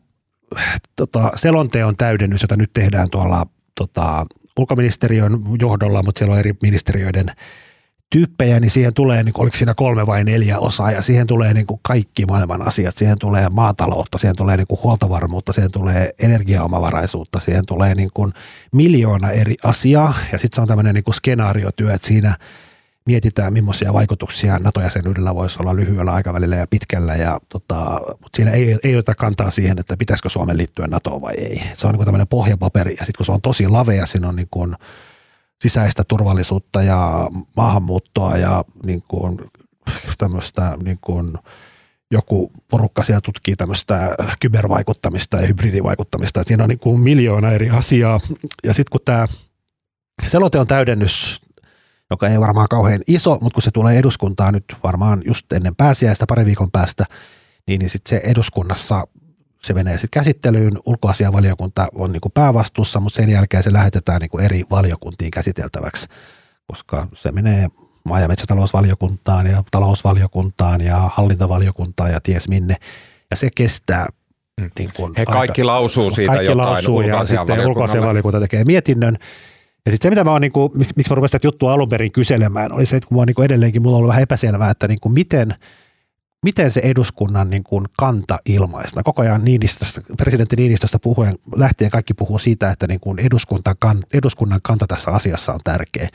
[0.96, 4.26] tota, selonteon täydennys, jota nyt tehdään tuolla tota,
[4.58, 7.26] ulkoministeriön johdolla, mutta siellä on eri ministeriöiden
[8.10, 11.54] tyyppejä, niin siihen tulee, niin kuin, oliko siinä kolme vai neljä osaa, ja siihen tulee
[11.54, 12.96] niin kuin kaikki maailman asiat.
[12.96, 18.32] Siihen tulee maataloutta, siihen tulee niin kuin huoltovarmuutta, siihen tulee energiaomavaraisuutta, siihen tulee niin kuin
[18.72, 22.36] miljoona eri asiaa, ja sitten se on tämmöinen niin kuin skenaariotyö, että siinä
[23.06, 28.78] mietitään, millaisia vaikutuksia NATO-jäsenyydellä voisi olla lyhyellä aikavälillä ja pitkällä, ja tota, mutta siinä ei,
[28.84, 31.62] ei ota kantaa siihen, että pitäisikö Suomen liittyä NATOon vai ei.
[31.74, 34.36] Se on niin kuin tämmöinen pohjapaperi, ja sitten kun se on tosi lavea, siinä on
[34.36, 34.74] niin kuin
[35.62, 39.38] sisäistä turvallisuutta ja maahanmuuttoa ja niin kuin
[40.18, 41.38] tämmöistä niin kuin
[42.10, 46.42] joku porukka siellä tutkii tämmöistä kybervaikuttamista ja hybridivaikuttamista.
[46.42, 48.20] Siinä on niin kuin miljoona eri asiaa.
[48.64, 49.26] Ja sitten kun tämä
[50.26, 51.40] selonteon täydennys,
[52.12, 56.24] joka ei varmaan kauhean iso, mutta kun se tulee eduskuntaan nyt varmaan just ennen pääsiäistä
[56.28, 57.04] pari viikon päästä,
[57.66, 59.06] niin, niin sitten se eduskunnassa
[59.62, 64.30] se menee sitten käsittelyyn, ulkoasiavaliokunta on niin kuin päävastuussa, mutta sen jälkeen se lähetetään niin
[64.30, 66.06] kuin eri valiokuntiin käsiteltäväksi,
[66.66, 67.68] koska se menee
[68.04, 72.76] maa- ja metsätalousvaliokuntaan ja talousvaliokuntaan ja hallintovaliokuntaan ja ties minne.
[73.30, 74.06] Ja se kestää
[74.60, 74.70] Mm.
[74.78, 79.18] niin kuin He kaikki lausuu siitä kaikki jotain lausuu ja sitten ulkoasianvaliokunta tekee mietinnön.
[79.86, 82.12] Ja sitten se, mitä mä oon, niin kuin, miksi mä rupesin tätä juttua alun perin
[82.12, 84.70] kyselemään, oli se, että kun mä oon niin kuin edelleenkin, mulla on ollut vähän epäselvää,
[84.70, 85.54] että niin kuin miten,
[86.44, 89.02] miten se eduskunnan niin kuin kanta ilmaista.
[89.02, 93.76] Koko ajan Niinistöstä, presidentti Niinistöstä puhuen, lähtien kaikki puhuu siitä, että niin kuin eduskunta,
[94.14, 96.08] eduskunnan kanta tässä asiassa on tärkeä.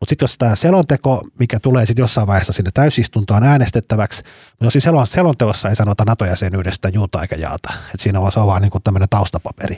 [0.00, 4.84] Mutta sitten jos tämä selonteko, mikä tulee sitten jossain vaiheessa sinne täysistuntoon äänestettäväksi, mutta jos
[4.84, 8.82] selon- selonteossa ei sanota NATO-jäsenyydestä juuta eikä jaata, että siinä on, se on vaan niin
[8.84, 9.76] tämmöinen taustapaperi,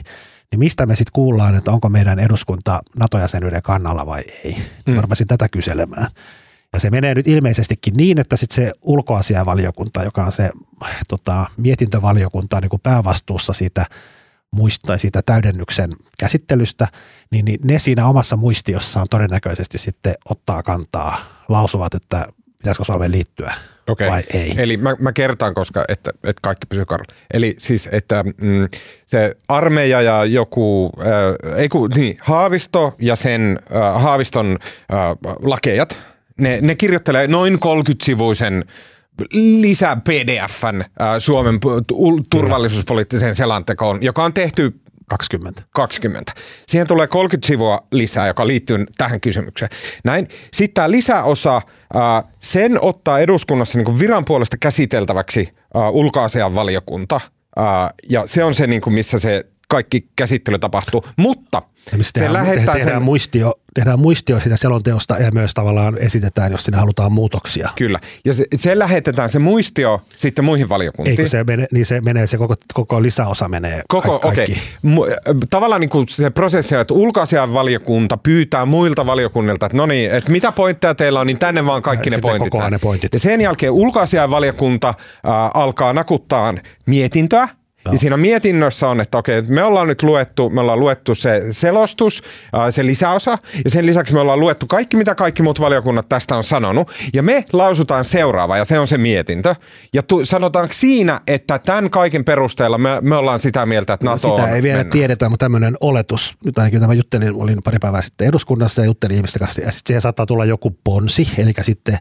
[0.53, 4.57] niin mistä me sitten kuullaan, että onko meidän eduskunta NATO-jäsenyyden kannalla vai ei.
[4.85, 4.93] Mm.
[4.93, 6.07] Mä rupesin tätä kyselemään.
[6.73, 10.49] Ja se menee nyt ilmeisestikin niin, että sitten se ulkoasiavaliokunta, joka on se
[11.07, 13.85] tota, mietintövaliokunta niin kuin päävastuussa siitä
[14.51, 16.87] muista siitä täydennyksen käsittelystä,
[17.31, 21.17] niin, niin ne siinä omassa muistiossaan todennäköisesti sitten ottaa kantaa,
[21.49, 22.27] lausuvat, että
[22.57, 23.53] pitäisikö Suomeen liittyä
[23.89, 24.09] Okei.
[24.09, 24.53] vai ei.
[24.57, 27.21] Eli mä, mä kertaan, koska että, että kaikki pysyy kartalla.
[27.33, 28.67] Eli siis, että mm,
[29.05, 34.57] se armeija ja joku, äh, ei kun, niin, Haavisto ja sen äh, Haaviston
[34.93, 34.99] äh,
[35.41, 35.97] lakejat,
[36.39, 38.65] ne, ne kirjoittelee noin 30-sivuisen
[39.61, 41.59] lisä PDFn äh, Suomen
[42.29, 45.61] turvallisuuspoliittiseen selontekoon, joka on tehty 20.
[45.75, 46.31] 20.
[46.67, 49.69] Siihen tulee 30 sivua lisää, joka liittyy tähän kysymykseen.
[50.03, 50.27] Näin.
[50.53, 51.61] Sitten tämä lisäosa,
[52.39, 55.53] sen ottaa eduskunnassa niin viran puolesta käsiteltäväksi
[55.91, 57.21] ulkoasian valiokunta.
[58.09, 61.05] Ja se on se, niin kuin, missä se kaikki käsittely tapahtuu.
[61.17, 63.03] Mutta Ja se tehdään, lähettää tehdään, sen...
[63.03, 67.69] muistio, tehdään muistio sitä selonteosta ja myös tavallaan esitetään, jos sinne halutaan muutoksia.
[67.75, 67.99] Kyllä.
[68.25, 71.19] Ja se, se lähetetään se muistio sitten muihin valiokuntiin.
[71.19, 74.43] Eikö se mene, niin se menee, se koko, koko lisäosa menee Koko, ka- okei.
[74.43, 75.35] Okay.
[75.49, 80.51] Tavallaan niin kuin se prosessi, että ulkoasianvaliokunta pyytää muilta valiokunnilta, että no niin, että mitä
[80.51, 82.53] pointteja teillä on, niin tänne vaan kaikki ne pointit.
[82.69, 83.13] ne pointit.
[83.13, 84.95] Ja sen jälkeen ulkoasianvaliokunta äh,
[85.53, 86.53] alkaa nakuttaa
[86.85, 87.47] mietintöä,
[87.91, 92.23] Ja siinä mietinnössä on, että okei, me ollaan nyt luettu, me ollaan luettu se selostus,
[92.69, 96.43] se lisäosa, ja sen lisäksi me ollaan luettu kaikki, mitä kaikki muut valiokunnat tästä on
[96.43, 99.55] sanonut, ja me lausutaan seuraava, ja se on se mietintö.
[99.93, 104.27] Ja tu, sanotaanko siinä, että tämän kaiken perusteella me, me ollaan sitä mieltä, että NATO
[104.27, 104.91] No Sitä on ei vielä mennään.
[104.91, 109.15] tiedetä, mutta tämmöinen oletus, nyt ainakin tämä juttelin, olin pari päivää sitten eduskunnassa ja juttelin
[109.15, 111.97] ihmisten kanssa, ja sitten siihen saattaa tulla joku ponsi, eli sitten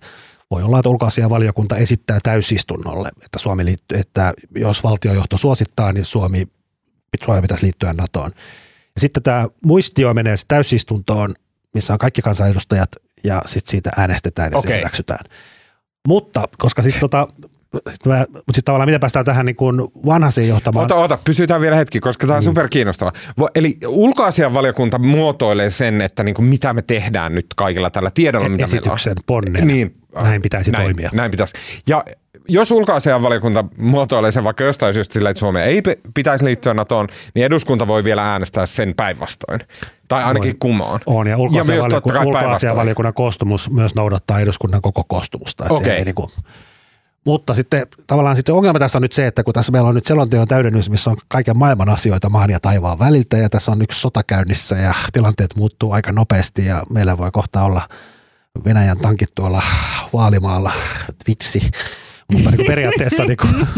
[0.53, 6.49] voi olla, että ulkoasiavaliokunta esittää täysistunnolle, että, Suomi liittyy, että jos valtiojohto suosittaa, niin Suomi,
[7.25, 8.31] Suomi pitäisi liittyä NATOon.
[8.95, 11.35] Ja sitten tämä muistio menee täysistuntoon,
[11.75, 12.89] missä on kaikki kansanedustajat,
[13.25, 14.79] ja sitten siitä äänestetään ja se Okei.
[14.79, 15.25] hyväksytään.
[16.09, 17.29] Mutta koska sitten tota,
[17.91, 20.85] sit mä, mutta sitten tavallaan miten päästään tähän niin kuin vanhaisiin johtamaan.
[20.85, 22.29] Ota, ota, pysytään vielä hetki, koska Mm.
[22.29, 23.13] tämä on super kiinnostava.
[23.55, 28.65] Eli ulkoasianvaliokunta muotoilee sen, että niin kuin mitä me tehdään nyt kaikilla tällä tiedolla, mitä
[28.65, 29.67] esityksen ponnen.
[29.67, 31.11] Niin, Näin pitäisi näin, toimia.
[31.13, 31.55] Näin pitäisi.
[31.87, 32.05] Ja
[32.49, 35.83] jos ulkoasianvaliokunta muotoilee sen vaikka jostain syystä sillä, että Suomeen ei
[36.15, 39.61] pitäisi liittyä NATOon, niin eduskunta voi vielä äänestää sen päinvastoin.
[40.09, 40.57] Tai ainakin Voi.
[40.61, 41.01] kumoon.
[41.07, 45.65] On, ja ulkoasiavaliokunnan koostumus myös noudattaa eduskunnan koko koostumusta.
[45.69, 45.93] se Okei.
[45.93, 46.29] ei Niin kuin,
[47.25, 50.07] mutta sitten tavallaan sitten ongelma tässä on nyt se, että kun tässä meillä on nyt
[50.07, 54.01] selonteon täydennys, missä on kaiken maailman asioita maan ja taivaan väliltä, ja tässä on yksi
[54.01, 57.89] sota käynnissä, ja tilanteet muuttuu aika nopeasti, ja meillä voi kohta olla
[58.65, 59.63] Venäjän tankit tuolla
[60.13, 60.73] Vaalimaalla,
[61.29, 61.71] vitsi.
[62.33, 63.69] Mutta niin kuin periaatteessa, niin kuin,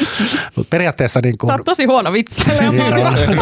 [0.70, 3.14] periaatteessa niin kuin, Sä oot tosi huono vitsailemaan.
[3.14, 3.38] Niin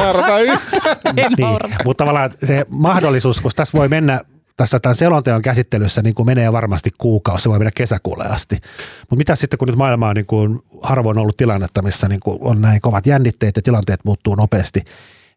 [0.53, 1.15] yhtään.
[1.15, 1.49] Niin,
[1.85, 4.21] mutta tavallaan se mahdollisuus, kun tässä voi mennä
[4.61, 8.55] tässä tämän selonteon käsittelyssä niin kuin menee varmasti kuukausi, se voi mennä kesäkuulle asti.
[9.01, 12.39] Mutta mitä sitten, kun nyt maailma on niin kuin harvoin ollut tilannetta, missä niin kuin
[12.41, 14.85] on näin kovat jännitteet ja tilanteet muuttuu nopeasti,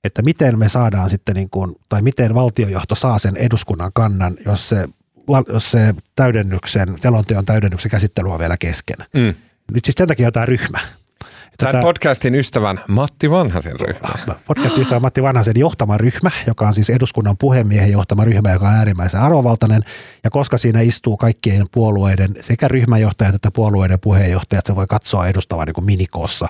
[0.04, 4.70] että miten me saadaan sitten, niin kuin, tai miten valtiojohto saa sen eduskunnan kannan, jos
[4.70, 4.88] se,
[5.54, 8.98] jos se täydennyksen, selonteon täydennyksen käsittely on vielä kesken.
[9.14, 9.34] Mm.
[9.74, 10.80] Nyt siis sen takia on tämä ryhmä.
[11.58, 14.36] Tämän podcastin ystävän Matti Vanhasen ryhmä.
[14.48, 18.74] podcastista on Matti Vanhasen johtama ryhmä, joka on siis eduskunnan puhemiehen johtama ryhmä, joka on
[18.74, 19.84] äärimmäisen arvovaltainen.
[20.24, 25.66] Ja koska siinä istuu kaikkien puolueiden, sekä ryhmänjohtajat että puolueiden puheenjohtajat, se voi katsoa edustavan
[25.68, 26.48] niin kuin minikoossa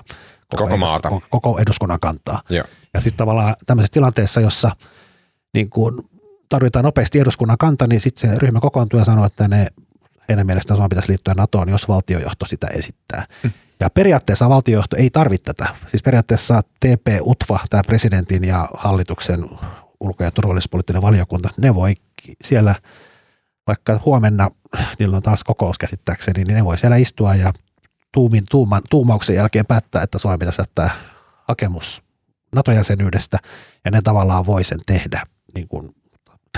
[0.56, 1.08] Koko maata.
[1.08, 2.42] koko, koko eduskunnan kantaa.
[2.50, 2.64] Joo.
[2.94, 4.70] Ja sitten tavallaan tämmöisessä tilanteessa, jossa
[5.54, 6.02] niin kuin
[6.48, 9.66] tarvitaan nopeasti eduskunnan kanta, niin sitten se ryhmä kokoontuu ja sanoo, että ne
[10.28, 13.26] heidän mielestään Suomen pitäisi liittyä NATOon, jos valtiojohto sitä esittää.
[13.80, 15.74] Ja periaatteessa valtiojohto ei tarvitse tätä.
[15.86, 19.44] Siis periaatteessa TP-UTVA, tämä presidentin ja hallituksen
[20.00, 21.94] ulko- ja turvallisuuspoliittinen valiokunta, ne voi
[22.44, 22.74] siellä,
[23.66, 24.50] vaikka huomenna,
[24.98, 27.52] niillä on taas kokous käsittääkseni, niin ne voi siellä istua ja
[28.12, 30.90] tuumin, tuuman, tuumauksen jälkeen päättää, että Suomi pitäisi jättää
[31.48, 32.02] hakemus
[32.54, 33.38] NATO-jäsenyydestä,
[33.84, 35.22] ja ne tavallaan voi sen tehdä
[35.54, 35.90] niin kuin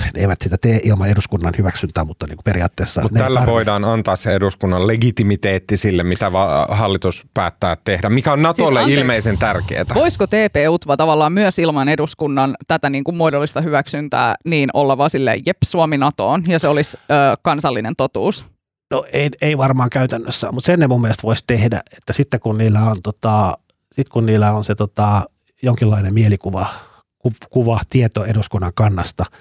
[0.02, 3.02] ne eivät sitä tee ilman eduskunnan hyväksyntää, mutta niin kuin periaatteessa...
[3.02, 3.52] Mutta tällä tarvitse.
[3.52, 8.98] voidaan antaa se eduskunnan legitimiteetti sille, mitä va- hallitus päättää tehdä, mikä on Natolle siis
[8.98, 9.84] ilmeisen tärkeää.
[9.94, 15.40] Voisiko TP-UTVA tavallaan myös ilman eduskunnan tätä niin kuin muodollista hyväksyntää niin olla vaan silleen,
[15.46, 18.44] jep, Suomi NATOon, ja se olisi ö, kansallinen totuus?
[18.90, 22.58] No ei, ei varmaan käytännössä, mutta sen ne mun mielestä voisi tehdä, että sitten kun
[22.58, 23.58] niillä on, tota,
[23.92, 25.24] sit kun niillä on se tota,
[25.62, 26.66] jonkinlainen mielikuva,
[27.50, 29.24] kuva, tieto eduskunnan kannasta–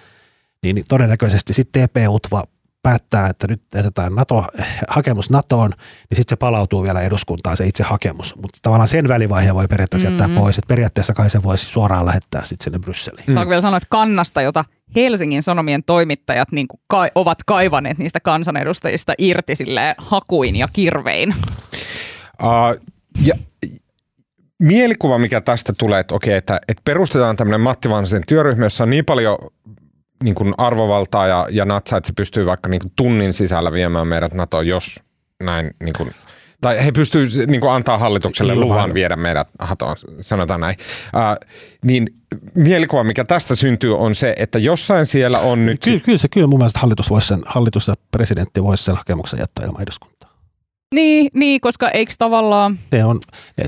[0.73, 2.43] niin, todennäköisesti sitten TP-UTVA
[2.83, 4.45] päättää, että nyt jätetään NATO,
[4.87, 5.69] hakemus NATOon,
[6.09, 8.35] niin sitten se palautuu vielä eduskuntaan se itse hakemus.
[8.35, 10.23] Mutta tavallaan sen välivaiheen voi periaatteessa mm-hmm.
[10.23, 10.57] jättää pois.
[10.57, 13.23] Että periaatteessa kai se voisi suoraan lähettää sitten sinne Brysseliin.
[13.27, 13.33] Mm.
[13.33, 19.13] Saanko vielä sanoa, että kannasta, jota Helsingin Sanomien toimittajat niin ka- ovat kaivaneet niistä kansanedustajista
[19.17, 21.35] irti sille hakuin ja kirvein?
[22.43, 22.85] Uh,
[23.23, 23.35] ja,
[24.59, 28.89] mielikuva, mikä tästä tulee, että okei, että, että perustetaan tämmöinen Matti Vanhasen työryhmä, jossa on
[28.89, 29.37] niin paljon
[30.25, 34.07] niin kuin arvovaltaa ja, ja natsaa, että se pystyy vaikka niin kuin tunnin sisällä viemään
[34.07, 34.99] meidät NATOon, jos
[35.43, 36.11] näin niin kuin,
[36.61, 38.67] tai he pystyvät niin kuin antaa hallitukselle Ilman.
[38.67, 40.75] luvan viedä meidät NATOon, sanotaan näin.
[41.05, 41.49] Uh,
[41.83, 42.07] niin
[42.55, 45.81] mielikuva, mikä tästä syntyy, on se, että jossain siellä on nyt...
[45.83, 49.39] Kyllä, kyllä, se, kyllä mun mielestä hallitus, voisi sen, hallitus ja presidentti voisi sen hakemuksen
[49.39, 50.14] jättää ilman eduskuntaa.
[50.95, 52.79] Niin, niin, koska eikö tavallaan...
[52.91, 53.19] Se on,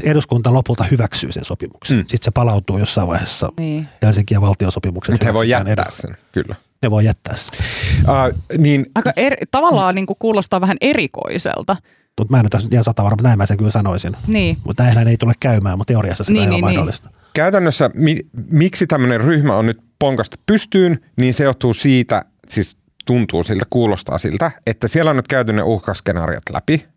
[0.03, 1.97] eduskunta lopulta hyväksyy sen sopimuksen.
[1.97, 2.01] Mm.
[2.01, 3.87] Sitten se palautuu jossain vaiheessa niin.
[4.01, 5.13] Helsinki- ja valtiosopimuksen.
[5.13, 5.97] Mutta he voi jättää edus...
[5.97, 6.55] sen, kyllä.
[6.81, 7.59] Ne voi jättää sen.
[8.01, 8.85] Uh, niin...
[8.95, 11.77] Aika eri, tavallaan niin kuin kuulostaa vähän erikoiselta.
[12.19, 14.11] Mutta mä en nyt ihan sata varma, näin mä sen kyllä sanoisin.
[14.27, 14.57] Niin.
[14.63, 17.09] Mutta näinhän ei tule käymään, mutta teoriassa se niin, on niin, niin, mahdollista.
[17.09, 17.17] Niin.
[17.33, 18.19] Käytännössä mi,
[18.49, 24.17] miksi tämmöinen ryhmä on nyt ponkastu pystyyn, niin se johtuu siitä, siis tuntuu siltä, kuulostaa
[24.17, 26.87] siltä, että siellä on nyt käyty ne uhkaskenaariot läpi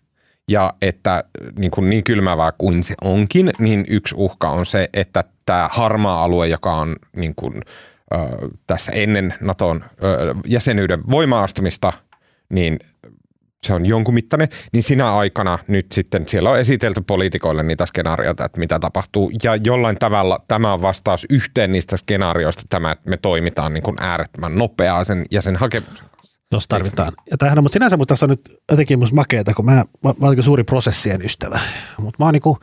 [0.50, 1.24] ja että
[1.58, 6.24] niin, kuin niin kylmävää kuin se onkin, niin yksi uhka on se, että tämä harmaa
[6.24, 7.54] alue, joka on niin kuin,
[8.14, 8.16] ö,
[8.66, 11.92] tässä ennen Naton ö, jäsenyyden voimaastumista,
[12.48, 12.78] niin
[13.62, 18.44] se on jonkun mittainen, niin sinä aikana nyt sitten siellä on esitelty poliitikoille niitä skenaarioita,
[18.44, 19.32] että mitä tapahtuu.
[19.42, 23.96] Ja jollain tavalla tämä on vastaus yhteen niistä skenaarioista, tämä, että me toimitaan niin kuin
[24.00, 26.06] äärettömän nopeaa sen jäsen hakemuksen
[26.52, 27.12] jos tarvitaan.
[27.30, 30.14] Ja tämähän, mutta sinänsä musta tässä on nyt jotenkin musta makeeta, kun mä, mä, mä
[30.20, 31.60] olen niin suuri prosessien ystävä.
[31.98, 32.58] Mutta mä oon niin kuin,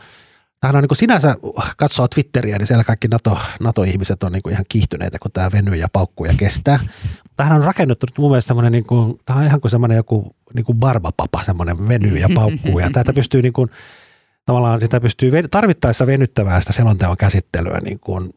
[0.59, 1.35] tämähän on niin kuin sinänsä,
[1.77, 5.75] katsoo Twitteriä, niin siellä kaikki NATO, NATO-ihmiset on niin kuin ihan kiihtyneitä, kun tämä venyy
[5.75, 6.79] ja paukkuu ja kestää.
[7.37, 10.35] Tähän on rakennettu nyt mun mielestä semmoinen, niin kuin, tämä on ihan kuin semmoinen joku
[10.53, 12.79] niin kuin barbapapa, semmoinen venyy ja paukkuu.
[12.79, 13.69] Ja tätä pystyy niin kuin,
[14.45, 18.29] tavallaan sitä pystyy tarvittaessa venyttämään sitä selonteon käsittelyä niin kuin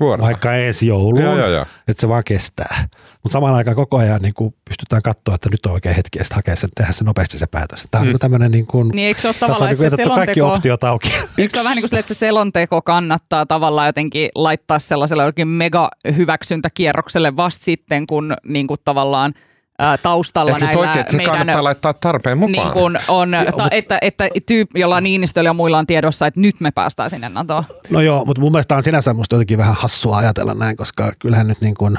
[0.00, 0.24] Vuonna.
[0.26, 1.66] vaikka ensi jouluun, joo, joo, joo.
[1.88, 2.88] että se vaan kestää.
[3.22, 6.34] Mutta samaan aikaan koko ajan niin kuin pystytään katsoa, että nyt on oikein hetki, että
[6.34, 7.86] hakea sen, tehdä se nopeasti se päätös.
[7.90, 8.18] Tämä on mm.
[8.18, 11.12] tämmöinen niin kuin, niin, eikö se ole tavallaan, on niin selonteko, kaikki optiot auki.
[11.38, 15.24] Eikö se ole vähän niin kuin sille, että se selonteko kannattaa tavallaan jotenkin laittaa sellaiselle
[15.24, 19.34] jokin mega hyväksyntäkierrokselle vasta sitten, kun niin kuin tavallaan–
[20.02, 22.66] taustalla Eikö näillä oikein, että se meidän, kannattaa laittaa tarpeen mukaan?
[22.66, 26.40] Niin kun on, joo, ta, että, että tyyp, jolla Niinistöllä ja muilla on tiedossa, että
[26.40, 27.64] nyt me päästään sinne NATOon.
[27.90, 31.46] No joo, mutta mun mielestä on sinänsä musta jotenkin vähän hassua ajatella näin, koska kyllähän
[31.46, 31.98] nyt niin kuin,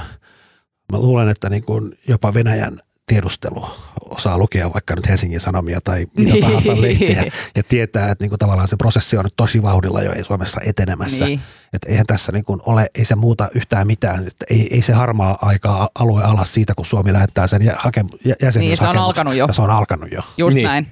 [0.91, 3.65] mä luulen, että niin kuin jopa Venäjän tiedustelu
[4.09, 6.43] osaa lukea vaikka nyt Helsingin Sanomia tai mitä niin.
[6.43, 7.23] tahansa lehtiä
[7.55, 10.61] ja tietää, että niin kuin tavallaan se prosessi on nyt tosi vauhdilla jo ei Suomessa
[10.65, 11.25] etenemässä.
[11.25, 11.39] Niin.
[11.73, 14.27] Että eihän tässä niin kuin ole, ei se muuta yhtään mitään.
[14.27, 18.07] Että ei, ei se harmaa aikaa alue alas siitä, kun Suomi lähettää sen hakem-
[18.41, 18.55] jäsenyyshakemus.
[18.57, 19.45] Niin, se on alkanut jo.
[19.47, 20.21] Ja se on alkanut jo.
[20.37, 20.67] Just niin.
[20.67, 20.87] näin.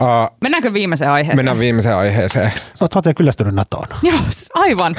[0.00, 1.38] Uh, Mennäänkö viimeiseen aiheeseen?
[1.38, 2.52] Mennään viimeiseen aiheeseen.
[2.74, 3.88] Sä oot, oot kyllästynyt NATOon.
[4.02, 4.20] Joo,
[4.54, 4.96] aivan.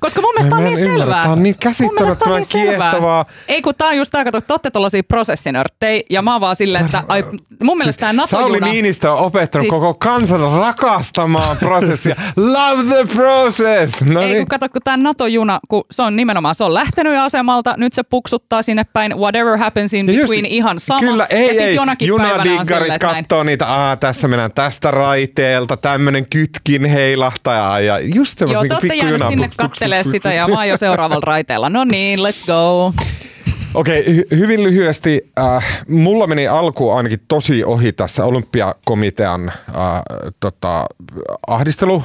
[0.00, 1.22] Koska mun mielestä on niin selvää.
[1.22, 3.24] Tämä on niin käsittämättömän niin kiehtovaa.
[3.48, 6.56] Ei kun tää on just tää, kato, te olette tollasia prosessinörttejä ja mä oon vaan
[6.56, 10.40] silleen, että ai, mun siis mielestä tää nato Sauli Niinistö on opettanut siis, koko kansan
[10.58, 12.16] rakastamaan prosessia.
[12.36, 14.04] Love the process!
[14.04, 14.38] No Ei niin.
[14.38, 17.92] kun kato, kun tää NATO-juna, kun se on nimenomaan, se on lähtenyt jo asemalta, nyt
[17.92, 21.00] se puksuttaa sinne päin, whatever happens in between, just, ihan sama.
[21.00, 27.80] Kyllä, ei, ja ei, junadiggarit kattoo niitä, Aa, tässä mennään tästä raiteelta, tämmönen kytkin heilahtaa
[27.80, 29.48] ja just semmoista Joo, niin te olette sinne
[29.88, 31.70] kattelee sitä ja mä oon jo seuraavalla raiteella.
[31.70, 32.92] No niin, let's go.
[33.74, 35.30] Okei, okay, hy- hyvin lyhyesti.
[35.38, 39.54] Äh, mulla meni alku ainakin tosi ohi tässä olympiakomitean äh,
[40.40, 40.86] tota,
[41.46, 42.04] ahdistelu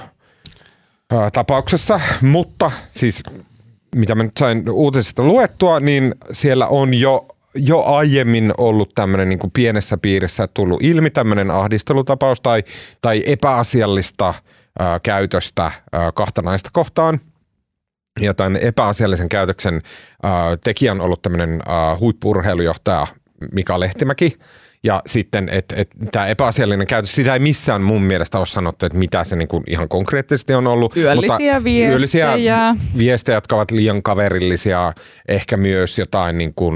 [1.13, 3.23] äh, tapauksessa, mutta siis
[3.95, 9.51] mitä mä nyt sain uutisista luettua, niin siellä on jo jo aiemmin ollut tämmöinen niin
[9.53, 12.63] pienessä piirissä tullut ilmi tämmöinen ahdistelutapaus tai,
[13.01, 14.33] tai epäasiallista
[14.79, 17.19] ää, käytöstä ää, kahta naista kohtaan.
[18.19, 19.81] Ja tämän epäasiallisen käytöksen
[20.23, 23.07] ää, tekijä on ollut tämmöinen ää, huippurheilujohtaja
[23.51, 24.37] Mika Lehtimäki–
[24.83, 28.97] ja sitten, että et, tämä epäasiallinen käytös, sitä ei missään mun mielestä ole sanottu, että
[28.97, 30.97] mitä se niinku ihan konkreettisesti on ollut.
[30.97, 31.89] Yöllisiä mutta viestejä.
[31.89, 34.93] Yöllisiä viestejä, jotka ovat liian kaverillisia,
[35.27, 36.73] ehkä myös jotain niinku, uh,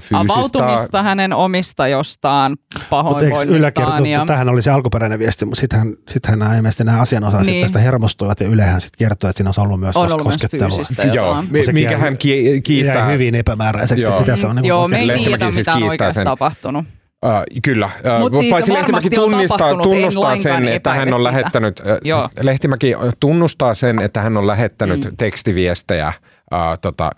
[0.00, 0.18] fyysistä.
[0.18, 2.56] Avautumista hänen omista jostaan
[2.90, 4.06] pahoinvoinnistaan.
[4.06, 4.24] Ja...
[4.26, 7.62] Tähän oli se alkuperäinen viesti, mutta sittenhän, sittenhän nämä ilmeisesti nämä asianosaiset niin.
[7.62, 10.76] tästä hermostuivat ja Ylehän sitten kertoi, että siinä olisi ollut myös on ollut koskettelua.
[10.76, 12.16] Myös Joo, mikä hän
[12.62, 12.96] kiistää.
[12.96, 14.04] Jäi hyvin epämääräiseksi.
[14.04, 16.84] Joo, mitä se on, niin Joo me ei tiedä, mitä on oikeasti tapahtunut.
[17.26, 17.86] Uh, kyllä.
[17.86, 23.98] Uh, siis Paitsi Lehtimäki tunnistaa, tunnustaa sen, että hän on lähettänyt, uh, Lehtimäki tunnustaa sen,
[23.98, 25.16] että hän on lähettänyt mm.
[25.16, 26.12] tekstiviestejä
[26.52, 27.10] uh, tota,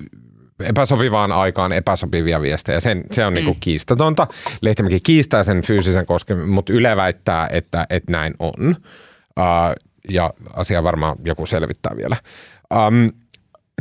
[0.60, 2.80] epäsopivaan aikaan epäsopivia viestejä.
[2.80, 3.52] Sen, se on niinku mm.
[3.52, 4.26] niinku kiistatonta.
[4.60, 8.68] Lehtimäki kiistää sen fyysisen kosken, mutta Yle väittää, että, että näin on.
[8.68, 8.74] Uh,
[10.08, 12.16] ja asia varmaan joku selvittää vielä.
[12.74, 13.12] Um,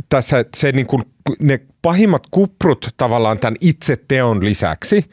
[0.08, 1.02] tässä se niinku,
[1.42, 5.04] ne pahimmat kuprut tavallaan tämän itse teon lisäksi–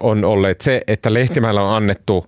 [0.00, 2.26] on olleet se, että Lehtimäellä on annettu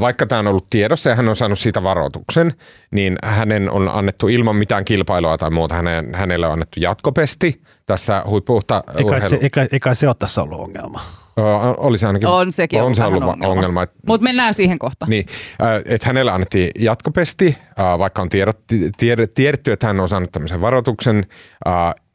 [0.00, 2.52] vaikka tämä on ollut tiedossa ja hän on saanut siitä varoituksen,
[2.90, 8.22] niin hänen on annettu ilman mitään kilpailua tai muuta, hänen, hänelle on annettu jatkopesti tässä
[8.26, 11.00] huippuuhta eikä se, eikä, eikä se ole tässä ollut ongelma.
[11.76, 12.28] Oli se ainakin.
[12.28, 13.52] On sekin on se ollut ongelma.
[13.52, 15.10] ongelma Mutta mennään siihen kohtaan.
[15.10, 15.26] Niin,
[15.84, 17.58] että hänelle annettiin jatkopesti,
[17.98, 18.58] vaikka on tiedot,
[19.34, 21.24] tiedetty, että hän on saanut tämmöisen varoituksen.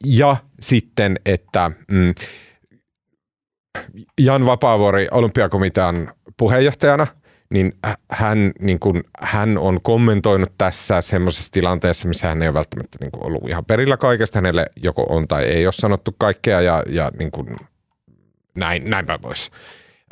[0.04, 2.14] Ja sitten, että mm,
[4.20, 7.06] Jan Vapaavuori olympiakomitean puheenjohtajana,
[7.50, 7.72] niin
[8.10, 13.10] hän, niin kuin, hän on kommentoinut tässä semmoisessa tilanteessa, missä hän ei ole välttämättä niin
[13.10, 14.38] kuin ollut ihan perillä kaikesta.
[14.38, 17.56] Hänelle joko on tai ei ole sanottu kaikkea ja, ja niin kuin,
[18.54, 19.50] näin, näinpä pois.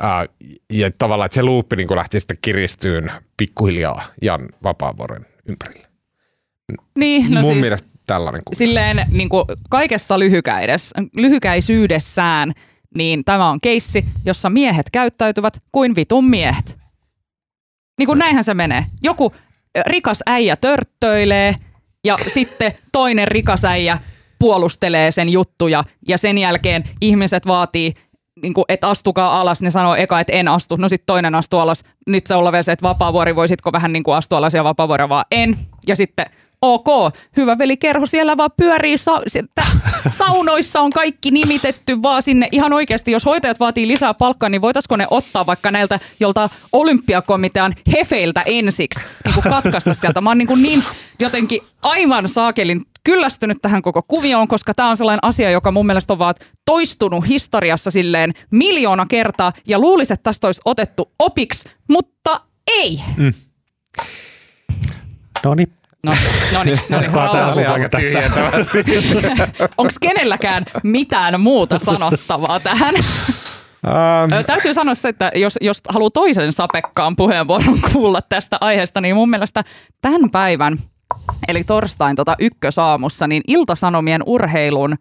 [0.03, 5.87] Uh, ja tavallaan, että se luuppi niin lähti sitten kiristyyn pikkuhiljaa Jan Vapaavuoren ympärille.
[6.95, 8.41] Niin, no Mun siis, mielestä tällainen.
[8.53, 10.19] Silleen niin kuin kaikessa
[11.13, 12.53] lyhykäisyydessään–
[12.95, 16.77] niin tämä on keissi, jossa miehet käyttäytyvät kuin vitun miehet.
[17.97, 18.85] Niin kuin näinhän se menee.
[19.03, 19.33] Joku
[19.85, 21.55] rikas äijä törttöilee
[22.03, 23.97] ja sitten toinen rikas äijä
[24.39, 27.93] puolustelee sen juttuja ja sen jälkeen ihmiset vaatii
[28.41, 31.59] niin kuin, että astukaa alas, ne sanoo eka, että en astu, no sitten toinen astuu
[31.59, 34.63] alas, nyt se olla vielä se, että vapaavuori, voisitko vähän niin kuin astua alas ja
[34.63, 36.25] vapaavuori vaan en, ja sitten
[36.73, 39.21] ok, hyvä veli kerho siellä vaan pyörii, sa-
[40.09, 42.49] saunoissa on kaikki nimitetty vaan sinne.
[42.51, 47.73] Ihan oikeasti, jos hoitajat vaatii lisää palkkaa, niin voitaisiko ne ottaa vaikka näiltä jolta olympiakomitean
[47.97, 50.21] hefeiltä ensiksi niin kuin katkaista sieltä.
[50.21, 50.83] Mä oon niin, kuin niin
[51.19, 56.13] jotenkin aivan saakelin kyllästynyt tähän koko kuvioon, koska tämä on sellainen asia, joka mun mielestä
[56.13, 56.35] on vaan
[56.65, 63.01] toistunut historiassa silleen miljoona kertaa ja luulisi, että tästä olisi otettu opiksi, mutta ei.
[63.17, 63.33] Mm.
[65.43, 65.71] No niin,
[66.05, 66.11] No,
[66.53, 68.19] no niin, no niin tässä.
[69.77, 72.95] Onko kenelläkään mitään muuta sanottavaa tähän?
[72.95, 74.45] Um.
[74.45, 79.29] Täytyy sanoa se, että jos, jos haluaa toisen sapekkaan puheenvuoron kuulla tästä aiheesta, niin mun
[79.29, 79.63] mielestä
[80.01, 80.77] tämän päivän,
[81.47, 84.95] eli torstain tota ykkösaamussa, niin Iltasanomien urheilun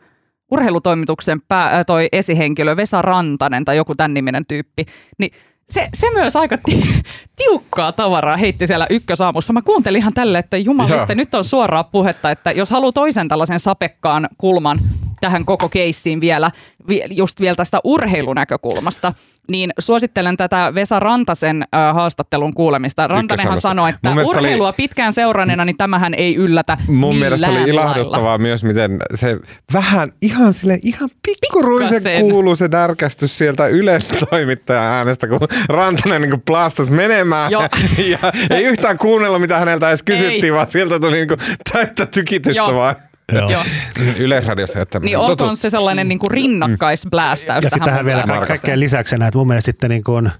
[0.50, 4.84] urheilutoimituksen pää, toi esihenkilö Vesa Rantanen tai joku tämän niminen tyyppi,
[5.18, 5.32] niin
[5.70, 7.02] se, se myös aika ti-
[7.36, 9.52] tiukkaa tavaraa heitti siellä ykkösaamussa.
[9.52, 13.60] Mä kuuntelin ihan tälle, että jumaliste, nyt on suoraa puhetta, että jos haluaa toisen tällaisen
[13.60, 14.78] sapekkaan kulman
[15.24, 16.50] tähän koko keissiin vielä,
[17.10, 19.12] just vielä tästä urheilunäkökulmasta,
[19.48, 23.06] niin suosittelen tätä Vesa Rantasen äh, haastattelun kuulemista.
[23.06, 28.24] Rantanenhan sanoi, että urheilua oli, pitkään seuranneena, niin tämähän ei yllätä Mun mielestä oli ilahduttavaa
[28.24, 28.38] lailla.
[28.38, 29.38] myös, miten se
[29.72, 34.00] vähän ihan sille ihan pikkuruisen kuuluu se närkästys sieltä Ylen
[34.30, 37.68] toimittajan äänestä, kun Rantanen niin plastas menemään ja,
[38.10, 38.18] ja,
[38.50, 40.52] ei yhtään kuunnella, mitä häneltä edes kysyttiin, ei.
[40.52, 41.28] vaan sieltä tuli niin
[41.72, 42.74] täyttä tykitystä Joo.
[42.74, 42.94] vaan.
[43.32, 43.50] Joo.
[43.50, 43.64] Joo.
[44.18, 48.80] Yleisradiossa että Niin on se sellainen niin kuin rinnakkaisblästäys Ja sitten tähän vielä ka- kaikkeen
[48.80, 50.30] lisäksenä, että mun mielestä sitten niin kuin,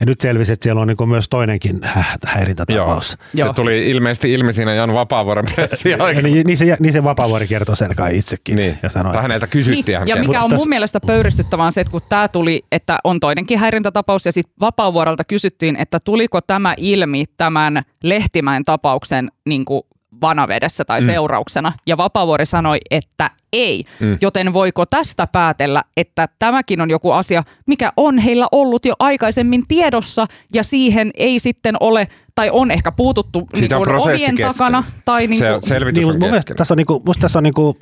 [0.00, 1.80] ja nyt selvisi, että siellä on niin myös toinenkin
[2.26, 3.18] häirintätapaus.
[3.34, 3.48] Joo.
[3.48, 5.88] Se tuli ilmeisesti ilmi siinä Jan Vapaavuoren pressi
[6.22, 8.56] niin, niin, se, niin se Vapaavuori kertoi sen kai itsekin.
[8.56, 8.78] Niin.
[8.82, 10.00] Ja sanoi, tai häneltä kysyttiin.
[10.00, 10.08] Niin.
[10.08, 13.58] Ja mikä on mun mielestä pöyristyttävää on se, että kun tämä tuli, että on toinenkin
[13.58, 19.82] häirintätapaus ja sitten Vapaavuorelta kysyttiin, että tuliko tämä ilmi tämän Lehtimäen tapauksen niin kuin
[20.20, 21.06] vanavedessä tai mm.
[21.06, 21.72] seurauksena.
[21.86, 23.84] Ja Vapavuori sanoi, että ei.
[24.00, 24.18] Mm.
[24.20, 29.62] Joten voiko tästä päätellä, että tämäkin on joku asia, mikä on heillä ollut jo aikaisemmin
[29.68, 34.48] tiedossa ja siihen ei sitten ole tai on ehkä puututtu niin kuin ovien kesken.
[34.48, 34.84] takana.
[35.04, 37.42] Tai niin kuin, Se selvitys niin, on mun tässä on, niin kuin, musta tässä on
[37.42, 37.76] niin kuin,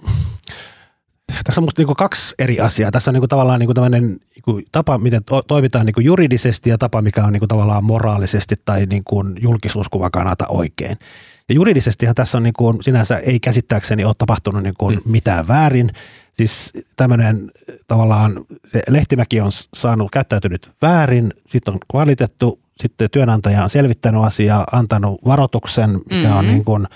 [1.44, 2.90] tässä on musta niin kaksi eri asiaa.
[2.90, 5.94] Tässä on niin kuin tavallaan niin kuin tämmöinen niin kuin tapa, miten to, toimitaan niin
[5.94, 10.46] kuin juridisesti ja tapa, mikä on niin kuin tavallaan moraalisesti tai niin kuin julkisuuskuvan kannalta
[10.48, 10.96] oikein.
[11.48, 15.12] Ja juridisestihan tässä on niin kuin, sinänsä ei käsittääkseni ole tapahtunut niin kuin mm.
[15.12, 15.90] mitään väärin.
[16.32, 17.50] Siis tämmöinen
[17.88, 24.66] tavallaan, se Lehtimäki on saanut käyttäytynyt väärin, sitten on valitettu, sitten työnantaja on selvittänyt asiaa,
[24.72, 26.36] antanut varoituksen, mikä mm-hmm.
[26.36, 26.86] on niin kuin,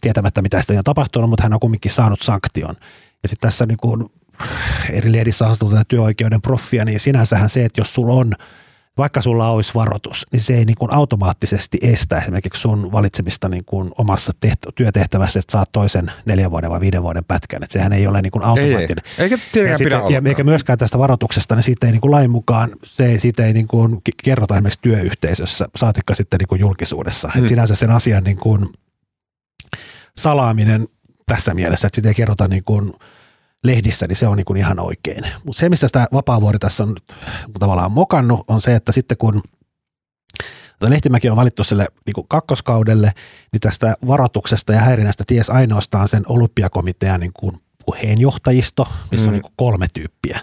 [0.00, 2.74] tietämättä mitä sitä on tapahtunut, mutta hän on kumminkin saanut sanktion.
[3.22, 4.06] Ja sitten tässä niin kuin
[4.90, 8.32] eri lehdissä haastattelutetaan työoikeuden proffia, niin sinänsähän se, että jos sulla on
[8.98, 13.64] vaikka sulla olisi varoitus, niin se ei niin kuin automaattisesti estä esimerkiksi sun valitsemista niin
[13.64, 17.62] kuin omassa tehtä- työtehtävässä, että saat toisen neljän vuoden vai viiden vuoden pätkän.
[17.62, 19.04] Että sehän ei ole niin kuin automaattinen.
[19.06, 19.24] Ei, ei.
[19.24, 19.38] Eikä
[19.70, 23.06] ja, sitten, ja eikä myöskään tästä varoituksesta, niin siitä ei niin kuin lain mukaan, se
[23.06, 27.28] ei, siitä ei niin kuin kerrota esimerkiksi työyhteisössä, saatikka sitten niin kuin julkisuudessa.
[27.28, 27.38] Hmm.
[27.38, 28.66] Että sinänsä sen asian niin kuin
[30.16, 30.88] salaaminen
[31.26, 32.92] tässä mielessä, että sitä ei kerrota niin kuin
[33.64, 35.24] lehdissä, niin se on niin kuin ihan oikein.
[35.44, 36.96] Mutta se, mistä sitä Vapaavuori tässä on
[37.58, 39.42] tavallaan mokannut, on se, että sitten kun
[40.90, 43.12] Lehtimäki on valittu sille niin kuin kakkoskaudelle,
[43.52, 47.56] niin tästä varoituksesta ja häirinnästä ties ainoastaan sen olympiakomitean niin kuin
[47.86, 49.28] puheenjohtajisto, missä mm.
[49.28, 50.40] on niin kuin kolme tyyppiä.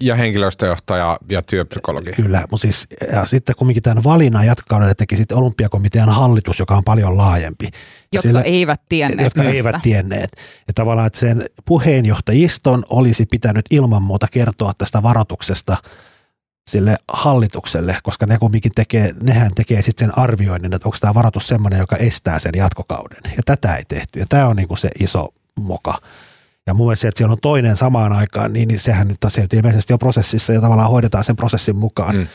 [0.00, 2.12] Ja henkilöstöjohtaja ja työpsykologi.
[2.12, 6.84] Kyllä, mutta siis ja sitten kumminkin tämän valinnan jatkokaudelle teki sitten olympiakomitean hallitus, joka on
[6.84, 7.68] paljon laajempi.
[8.12, 9.26] Jotka sillä, eivät tienneet.
[9.26, 9.54] Jotka tästä.
[9.54, 10.36] eivät tienneet.
[10.68, 15.76] Ja tavallaan, että sen puheenjohtajiston olisi pitänyt ilman muuta kertoa tästä varoituksesta
[16.70, 21.48] sille hallitukselle, koska ne kumminkin tekee, nehän tekee sitten sen arvioinnin, että onko tämä varoitus
[21.48, 23.32] sellainen, joka estää sen jatkokauden.
[23.36, 24.18] Ja tätä ei tehty.
[24.18, 25.28] Ja tämä on niin kuin se iso
[25.60, 25.98] moka.
[26.66, 29.48] Ja mun mielestä se, että siellä on toinen samaan aikaan, niin, niin sehän nyt tosiaan
[29.52, 32.16] ilmeisesti on prosessissa ja tavallaan hoidetaan sen prosessin mukaan.
[32.16, 32.26] Mm.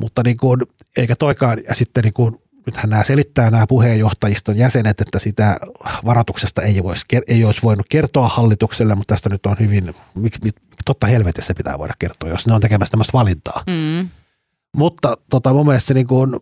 [0.00, 0.60] Mutta niin kuin,
[0.96, 2.36] eikä toikaan, ja sitten niin kuin,
[2.66, 5.56] nythän nämä selittää nämä puheenjohtajiston jäsenet, että sitä
[6.04, 9.94] varoituksesta ei, vois, ei olisi voinut kertoa hallitukselle, mutta tästä nyt on hyvin,
[10.84, 13.62] totta helvetissä pitää voida kertoa, jos ne on tekemässä tämmöistä valintaa.
[13.66, 14.08] Mm.
[14.76, 16.36] Mutta tota, mun mielestä se niin kuin,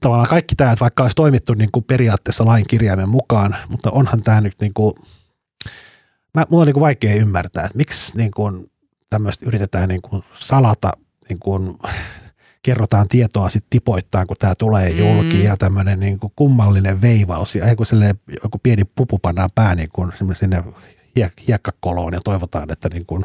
[0.00, 4.22] tavallaan kaikki tämä, että vaikka olisi toimittu niin kuin periaatteessa lain kirjaimen mukaan, mutta onhan
[4.22, 4.94] tämä nyt niin kuin,
[6.34, 8.64] mä, mulla on niin kuin vaikea ymmärtää, että miksi niin kuin
[9.10, 10.92] tämmöistä yritetään niin kuin salata,
[11.28, 11.74] niin kuin
[12.62, 15.44] kerrotaan tietoa sitten tipoittain, kun tämä tulee julki mm.
[15.44, 17.86] ja tämmöinen niin kuin kummallinen veivaus ja kun
[18.42, 20.64] joku pieni pupu pannaan pää niin kuin sinne
[21.48, 23.24] hiekkakoloon ja toivotaan, että niin kuin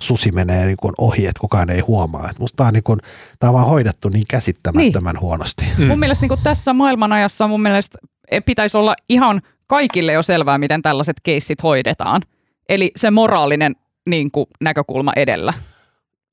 [0.00, 2.28] susi menee niin kuin ohi, että kukaan ei huomaa.
[2.30, 3.00] Et musta tämä on, niin kuin,
[3.38, 5.20] tämä on vaan hoidettu niin käsittämättömän niin.
[5.20, 5.64] huonosti.
[5.78, 5.86] Mm.
[5.86, 7.98] Mun mielestä niin kuin tässä maailmanajassa mun mielestä
[8.46, 12.22] pitäisi olla ihan kaikille jo selvää, miten tällaiset keissit hoidetaan–
[12.68, 15.52] Eli se moraalinen niin kuin, näkökulma edellä.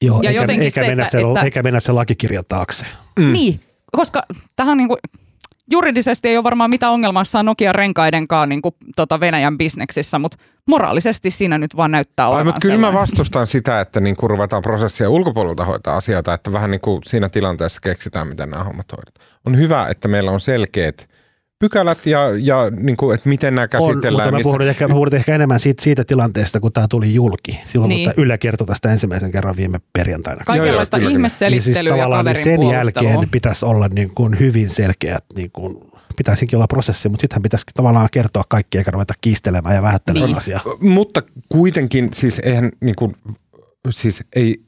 [0.02, 2.86] Joo, ja eikä, eikä, se, mennä että, se, että, eikä mennä se lakikirja taakse.
[3.20, 3.34] Mm.
[3.34, 3.60] Niin,
[3.92, 4.24] koska
[4.56, 4.98] tähän niin kuin,
[5.72, 10.38] juridisesti ei ole varmaan mitään ongelmaa saa Nokia renkaidenkaan niin kuin, tota Venäjän bisneksissä, mutta
[10.68, 14.62] moraalisesti siinä nyt vaan näyttää olevan mutta kyllä mä vastustan sitä, että niin kuin ruvetaan
[14.62, 19.28] prosessia ulkopuolelta hoitaa asioita, että vähän niin kuin siinä tilanteessa keksitään, miten nämä hommat hoidetaan.
[19.46, 21.10] On hyvä, että meillä on selkeät
[21.64, 24.28] pykälät ja, ja niin kuin, että miten nämä käsitellään.
[24.28, 27.14] On, mutta mä puhun, ehkä, mä puhun ehkä enemmän siitä, siitä tilanteesta, kun tämä tuli
[27.14, 27.62] julki.
[27.66, 28.14] Silloin niin.
[28.16, 30.44] kun Yle kertoi tästä ensimmäisen kerran viime perjantaina.
[30.46, 35.52] Kaikenlaista ihmeselittelyä niin siis ja niin sen jälkeen pitäisi olla niin kuin hyvin selkeät niin
[35.52, 35.76] kuin
[36.18, 40.38] pitäisikin olla prosessi, mutta sittenhän pitäisi tavallaan kertoa kaikki eikä ruveta kiistelemään ja vähättelemään niin.
[40.38, 40.62] asiaa.
[40.80, 43.16] Mutta kuitenkin siis eihän niin kuin,
[43.90, 44.64] siis ei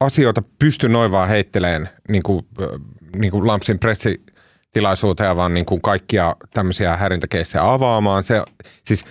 [0.00, 2.46] asioita pysty noin vaan heitteleen niin kuin,
[3.16, 4.22] niin kuin Lampsin pressi
[4.74, 8.24] tilaisuuteen, vaan niin kuin kaikkia tämmöisiä häirintäkeissejä avaamaan.
[8.24, 8.42] Se,
[8.86, 9.04] siis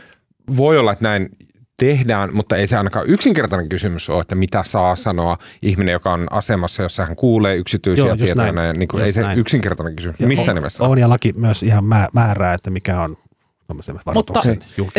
[0.58, 1.30] voi olla, että näin
[1.78, 6.28] tehdään, mutta ei se ainakaan yksinkertainen kysymys ole, että mitä saa sanoa ihminen, joka on
[6.32, 8.52] asemassa, jossa hän kuulee yksityisiä Joo, tietoja.
[8.52, 8.80] Näin.
[8.80, 9.40] Niin kuin, ei se näin.
[9.40, 10.84] yksinkertainen kysymys ja missä on, nimessä.
[10.84, 11.84] On ja laki myös ihan
[12.14, 13.16] määrää, että mikä on
[14.14, 14.40] mutta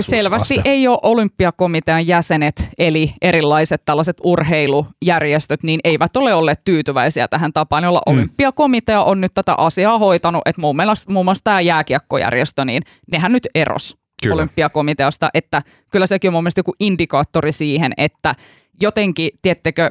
[0.01, 7.53] selvästi ei ole olympiakomitean jäsenet, eli erilaiset tällaiset urheilujärjestöt, niin eivät ole olleet tyytyväisiä tähän
[7.53, 8.13] tapaan, jolla mm.
[8.13, 10.43] olympiakomitea on nyt tätä asiaa hoitanut.
[10.47, 14.35] Että muun, mielestä, muun muassa tämä jääkiekkojärjestö, niin nehän nyt eros kyllä.
[14.35, 18.35] olympiakomiteasta, että kyllä sekin on mun mielestä joku indikaattori siihen, että
[18.83, 19.91] jotenkin, tiettekö,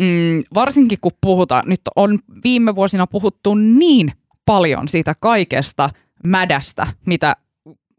[0.00, 4.12] mm, varsinkin kun puhutaan, nyt on viime vuosina puhuttu niin
[4.46, 5.90] paljon siitä kaikesta
[6.24, 7.36] mädästä, mitä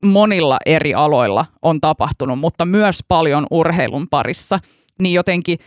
[0.03, 4.59] monilla eri aloilla on tapahtunut, mutta myös paljon urheilun parissa,
[4.99, 5.59] niin jotenkin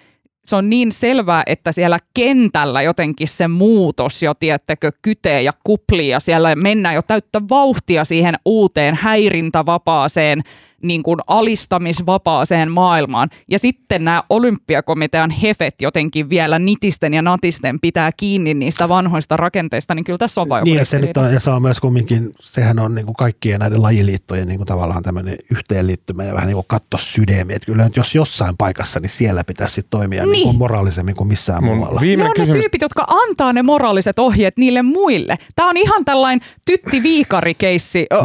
[0.46, 6.08] se on niin selvää, että siellä kentällä jotenkin se muutos jo, tiettekö, kytee ja kuplii
[6.08, 10.42] ja siellä mennään jo täyttä vauhtia siihen uuteen häirintävapaaseen
[10.82, 13.28] niin kuin alistamisvapaaseen maailmaan.
[13.48, 19.94] Ja sitten nämä olympiakomitean hefet jotenkin vielä nitisten ja natisten pitää kiinni niistä vanhoista rakenteista,
[19.94, 22.30] niin kyllä tässä on vain niin, ja se, nyt on, ja se on myös kumminkin,
[22.40, 26.54] sehän on niin kuin kaikkien näiden lajiliittojen niin kuin tavallaan tämmöinen yhteenliittymä ja vähän niin
[26.54, 27.54] kuin katto sydämi.
[27.54, 30.32] Että kyllä nyt jos jossain paikassa, niin siellä pitäisi sit toimia niin.
[30.32, 32.00] Niin kuin moraalisemmin kuin missään Mun muualla.
[32.00, 32.60] Ne on ne kysymys.
[32.60, 35.36] tyypit, jotka antaa ne moraaliset ohjeet niille muille.
[35.56, 37.02] Tämä on ihan tällainen tytti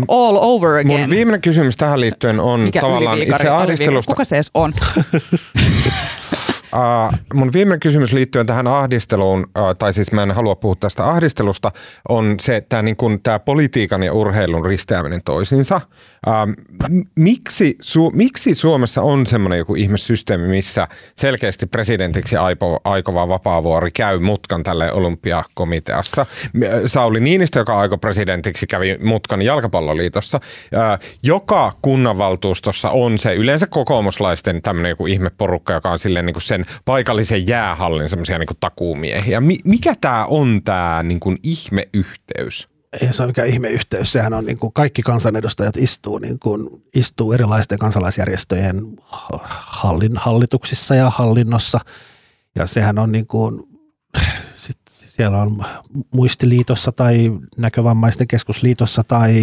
[0.07, 0.99] all over again.
[0.99, 4.11] Mun viimeinen kysymys tähän liittyen on Mikä tavallaan itse ahdistelusta.
[4.11, 4.73] Kuka se edes on?
[6.73, 11.09] Uh, mun viimeinen kysymys liittyen tähän ahdisteluun, uh, tai siis mä en halua puhua tästä
[11.09, 11.71] ahdistelusta,
[12.09, 15.81] on se, että niin kun tämä politiikan ja urheilun risteäminen toisiinsa.
[16.27, 16.65] Uh,
[17.15, 24.19] miksi, su, miksi Suomessa on semmoinen joku ihmesysteemi, missä selkeästi presidentiksi aipo, aikova vapaavuori käy
[24.19, 26.25] mutkan tälle olympiakomiteassa?
[26.85, 30.37] Sauli Niinistö, joka aikoi presidentiksi, kävi mutkan jalkapalloliitossa.
[30.37, 36.41] Uh, joka kunnanvaltuustossa on se yleensä kokoomuslaisten tämmöinen joku ihmeporukka, joka on silleen niin kuin
[36.41, 39.41] sen paikallisen jäähallin semmoisia niin takuumiehiä.
[39.41, 42.67] Mi- mikä tämä on tämä niin ihmeyhteys?
[43.01, 44.11] Ei se ole mikään ihmeyhteys.
[44.11, 48.75] Sehän on niin kuin kaikki kansanedustajat istuu, niin kuin, istuu erilaisten kansalaisjärjestöjen
[49.49, 51.79] hallin, hallituksissa ja hallinnossa.
[52.55, 53.63] Ja sehän on niin kuin,
[54.53, 55.65] sit siellä on
[56.13, 59.33] muistiliitossa tai näkövammaisten keskusliitossa tai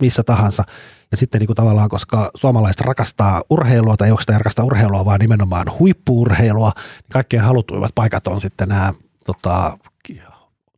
[0.00, 0.64] missä tahansa.
[1.12, 5.66] Ja sitten niin kuin tavallaan, koska suomalaiset rakastaa urheilua tai sitä rakastaa urheilua, vaan nimenomaan
[5.78, 8.92] huippuurheilua, niin kaikkein halutuimmat paikat on sitten nämä
[9.26, 9.78] tota,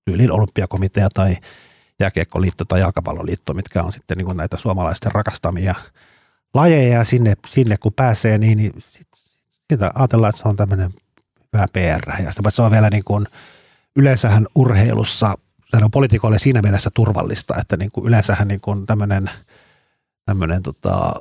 [0.04, 1.36] tyyliin olympiakomitea tai
[2.00, 5.74] jääkiekkoliitto tai jalkapalloliitto, mitkä on sitten niin kuin näitä suomalaisten rakastamia
[6.54, 9.08] lajeja ja sinne, sinne kun pääsee, niin, niin sit,
[9.72, 10.90] sitä ajatellaan, että se on tämmöinen
[11.52, 12.22] hyvä PR.
[12.22, 13.26] Ja sitä, se on vielä niin kuin,
[13.96, 19.30] yleensähän urheilussa, sehän on poliitikoille siinä mielessä turvallista, että niin kuin yleensähän niin kuin tämmöinen,
[20.26, 21.14] tämmöinen tota,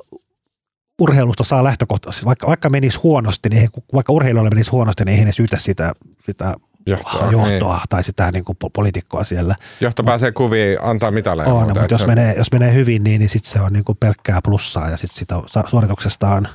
[1.00, 5.26] urheilusta saa lähtökohtaisesti, vaikka, vaikka menisi huonosti, niin ei, vaikka urheilijoille menisi huonosti, niin ei
[5.26, 6.54] he syytä sitä, sitä
[6.86, 9.54] Johtoa, johtoa tai sitä niin kuin poliitikkoa siellä.
[9.80, 11.48] Johto pääsee kuviin, antaa mitaleja.
[11.48, 13.84] On, muuta, mutta jos se- menee, jos menee hyvin, niin, niin sitten se on niin
[13.84, 16.48] kuin pelkkää plussaa ja sitten sitä sa- suorituksesta on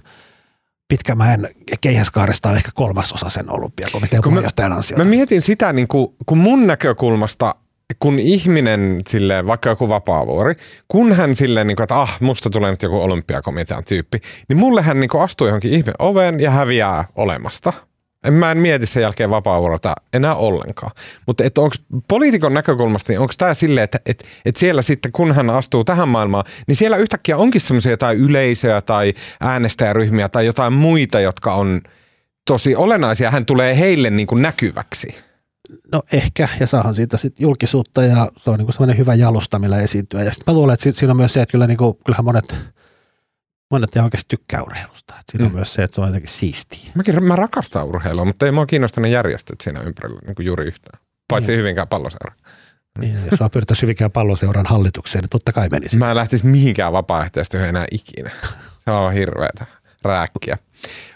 [0.89, 1.49] Pitkämäen
[1.81, 5.03] keihäskaaresta on ehkä kolmasosa sen olympiakomitean puheenjohtajan ansiota.
[5.03, 7.55] Mä mietin sitä, niin kuin, kun mun näkökulmasta,
[7.99, 10.55] kun ihminen, silleen, vaikka joku vapaavuori,
[10.87, 14.19] kun hän silleen, niin kuin, että ah, musta tulee nyt joku olympiakomitean tyyppi,
[14.49, 17.73] niin mulle hän niin kuin, astuu johonkin ihme oveen ja häviää olemasta.
[18.27, 20.91] En, mä en mieti sen jälkeen vapaavuorota enää ollenkaan.
[21.27, 21.75] Mutta onko
[22.07, 26.09] poliitikon näkökulmasta, niin onko tämä silleen, että et, et siellä sitten kun hän astuu tähän
[26.09, 31.81] maailmaan, niin siellä yhtäkkiä onkin semmoisia jotain yleisöjä tai äänestäjäryhmiä tai jotain muita, jotka on
[32.45, 33.31] tosi olennaisia.
[33.31, 35.28] Hän tulee heille niin kuin näkyväksi.
[35.91, 39.81] No ehkä, ja saahan siitä sit julkisuutta ja se on niinku sellainen hyvä jalusta, millä
[39.81, 40.23] esiintyä.
[40.23, 42.65] Ja sitten mä luulen, että siinä on myös se, että kyllä niinku, kyllähän monet,
[43.71, 45.13] monet ihan oikeasti tykkää urheilusta.
[45.19, 45.49] Et siinä mm.
[45.49, 46.91] on myös se, että se on jotenkin siistiä.
[46.95, 50.65] Mäkin mä rakastan urheilua, mutta ei mua kiinnosta ne järjestöt siinä ympärillä niin kuin juuri
[50.65, 50.99] yhtään.
[51.27, 52.35] Paitsi hyvinkään palloseura.
[52.99, 55.97] Niin, jos sua pyrittäisiin hyvinkään palloseuran hallitukseen, niin totta kai menisi.
[55.97, 58.31] Mä en lähtisi mihinkään vapaaehtoistyöhön enää ikinä.
[58.85, 59.65] Se on hirveetä
[60.03, 60.57] rääkkiä.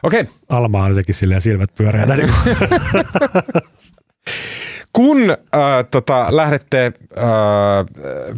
[0.03, 2.15] Okei, Alma on jotenkin silleen silmät pyöreänä.
[2.15, 2.29] Niin
[4.93, 5.37] kun äh,
[5.91, 7.23] tota, lähdette äh,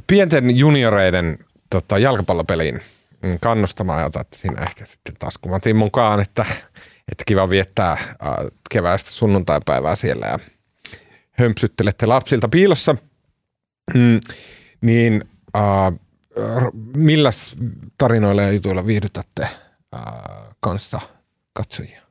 [0.08, 1.38] pienten junioreiden
[1.70, 2.82] tota, jalkapallopeliin
[3.22, 6.46] mm, kannustamaan ja otatte siinä ehkä sitten taskumatin mukaan, että,
[7.12, 8.08] että kiva viettää äh,
[8.72, 10.40] keväästä sunnuntaipäivää siellä ja
[11.32, 12.96] hömpsyttelette lapsilta piilossa,
[13.94, 14.20] mm,
[14.82, 15.24] niin
[15.56, 15.94] äh,
[16.96, 17.56] milläs
[17.98, 20.02] tarinoilla ja jutuilla viihdytätte äh,
[20.60, 21.00] kanssa
[21.54, 22.05] katsojia?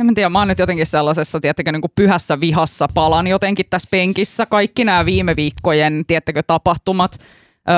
[0.00, 3.66] En mä tiedä, mä oon nyt jotenkin sellaisessa, tiettäkö, niin kuin pyhässä vihassa palan jotenkin
[3.70, 4.46] tässä penkissä.
[4.46, 7.18] Kaikki nämä viime viikkojen, tiettäkö, tapahtumat,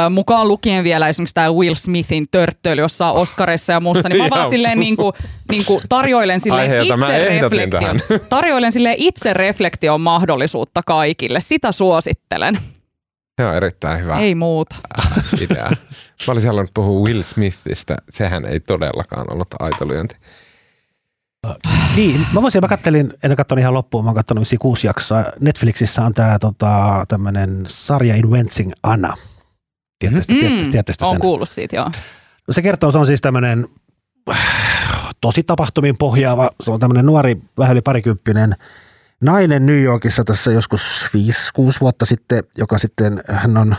[0.07, 4.31] ö, mukaan lukien vielä esimerkiksi tämä Will Smithin törttöily jossain Oscarissa ja muussa, niin mä
[4.31, 4.51] vaan Joo.
[4.51, 5.13] silleen niin kuin,
[5.51, 11.41] niin kuin tarjoilen mä itse reflektion, tarjoilen silleen itse reflektion mahdollisuutta kaikille.
[11.41, 12.59] Sitä suosittelen.
[13.41, 14.19] Se on erittäin hyvä.
[14.19, 14.77] Ei muuta.
[15.41, 15.71] idea.
[16.27, 17.97] Mä olisin halunnut puhua Will Smithistä.
[18.09, 20.17] Sehän ei todellakaan ollut aito lyönti.
[21.97, 25.25] Niin, mä voisin, mä kattelin, en katsonut ihan loppuun, mä oon katsonut vissiin kuusi jaksoa.
[25.41, 29.15] Netflixissä on tää tota, tämmönen sarja Inventing Anna.
[29.99, 31.21] Tiedätte, mm, tiedätte, tiedätte sen?
[31.21, 31.91] kuullut siitä, joo.
[32.49, 33.67] No se kertoo, se on siis tämmöinen
[35.21, 38.57] tosi tapahtumiin pohjaava, se on tämmöinen nuori, vähän yli parikymppinen
[39.21, 41.07] nainen New Yorkissa tässä joskus
[41.59, 43.77] 5-6 vuotta sitten, joka sitten, hän on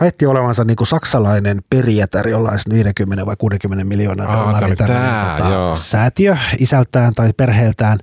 [0.00, 5.74] väitti olevansa niin kuin saksalainen perijätär jollain 50 vai 60 miljoonaa Aa, dollaria joo.
[5.74, 7.98] säätiö isältään tai perheeltään.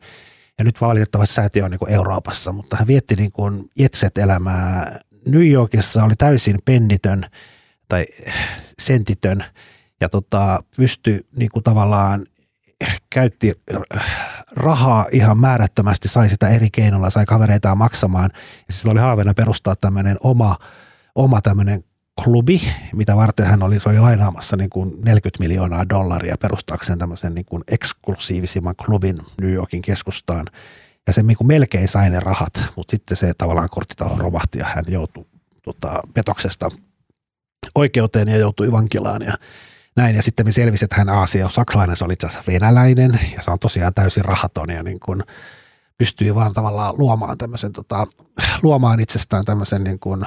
[0.59, 5.47] Ja nyt valitettavasti säätiö on niin kuin Euroopassa, mutta hän vietti niin kuin jetset-elämää New
[5.47, 7.25] Yorkissa, oli täysin pennitön
[7.89, 8.05] tai
[8.79, 9.43] sentitön
[10.01, 12.25] ja tota, pystyi niin kuin tavallaan
[13.09, 13.53] käytti
[14.55, 18.29] rahaa ihan määrättömästi, sai sitä eri keinoilla, sai kavereitaan maksamaan.
[18.67, 20.57] Ja sillä oli haaveena perustaa tämmöinen oma,
[21.15, 21.83] oma tämmöinen
[22.23, 22.61] klubi,
[22.93, 27.63] mitä varten hän oli, oli lainaamassa niin kuin 40 miljoonaa dollaria perustaakseen tämmöisen niin kuin
[27.67, 30.45] eksklusiivisimman klubin New Yorkin keskustaan.
[31.07, 34.65] Ja se niin kuin melkein sai ne rahat, mutta sitten se tavallaan korttitalo romahti ja
[34.65, 35.25] hän joutui
[35.63, 36.69] tota, petoksesta
[37.75, 39.21] oikeuteen ja joutui vankilaan.
[39.21, 39.37] Ja
[39.95, 40.15] näin.
[40.15, 43.41] Ja sitten me selvisi, että hän Aasia on saksalainen, se oli itse asiassa venäläinen ja
[43.41, 45.23] se on tosiaan täysin rahaton ja niin kuin
[45.97, 48.07] pystyy vaan tavallaan luomaan tämmöisen, tota,
[48.63, 50.25] luomaan itsestään tämmöisen niin kuin,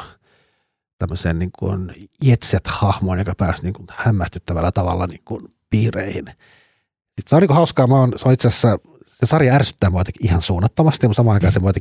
[0.99, 6.27] tämmöisen niin kuin jetset-hahmon, joka pääsi niin kuin hämmästyttävällä tavalla niin kuin piireihin.
[6.27, 9.91] Sitten se on niin kuin hauskaa, mä oon, se on itse asiassa, se sarja ärsyttää
[9.91, 11.73] mua ihan suunnattomasti, mutta samaan aikaan se mua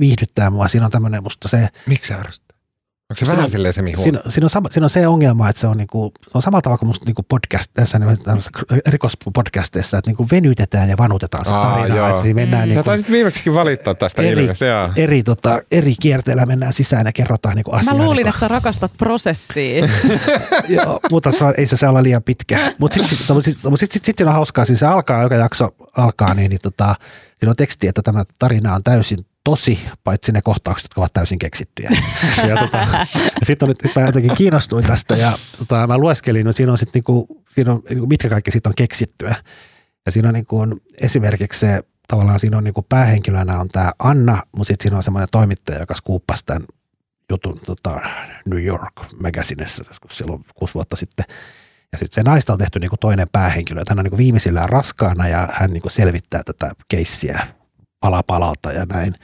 [0.00, 0.68] viihdyttää mua.
[0.68, 1.68] Siinä on tämmöinen musta se...
[1.86, 2.51] Miksi ärsyttää?
[3.12, 5.60] Onko se siinä, vähän silleen semi siinä, siinä, on sama, siinä on se ongelma, että
[5.60, 7.72] se on, niinku, se on samalla tavalla kuin musta niinku podcast,
[8.86, 12.02] rikospodcasteissa, että niinku venytetään ja vanutetaan se tarina.
[12.02, 12.68] Aa, että siinä mennään mm.
[12.68, 14.90] niinku, taisit viimeksikin valittaa tästä eri, ilmeestä.
[14.96, 17.94] Eri, tota, eri kierteellä mennään sisään ja kerrotaan niinku asiaa.
[17.94, 18.28] Mä luulin, niinku.
[18.28, 19.88] että sä rakastat prosessia.
[20.68, 22.72] joo, mutta se on, ei se saa olla liian pitkä.
[22.78, 25.74] Mutta sitten sit, sit, sit, sit, sit, sit, on hauskaa, siis se alkaa, joka jakso
[25.96, 26.94] alkaa, niin, niin tota,
[27.38, 31.38] siinä on teksti, että tämä tarina on täysin tosi, paitsi ne kohtaukset, jotka ovat täysin
[31.38, 31.90] keksittyjä.
[32.48, 33.06] ja, tota,
[33.42, 37.76] sitten mä jotenkin kiinnostuin tästä ja tota, mä lueskelin, no siinä on sitten niinku, siinä
[37.88, 39.34] niinku, mitkä kaikki siitä on keksittyä.
[40.06, 40.66] Ja siinä on niinku,
[41.00, 45.28] esimerkiksi se, tavallaan siinä on niinku päähenkilönä on tämä Anna, mutta sitten siinä on semmoinen
[45.32, 46.62] toimittaja, joka skuuppasi tämän
[47.30, 48.00] jutun tota,
[48.46, 48.92] New York
[49.22, 51.24] Magazinessa joskus silloin kuusi vuotta sitten.
[51.92, 55.28] Ja sitten se naista on tehty niinku toinen päähenkilö, että hän on niinku viimeisillään raskaana
[55.28, 57.46] ja hän niinku selvittää tätä keissiä
[58.02, 59.14] pala palalta ja näin.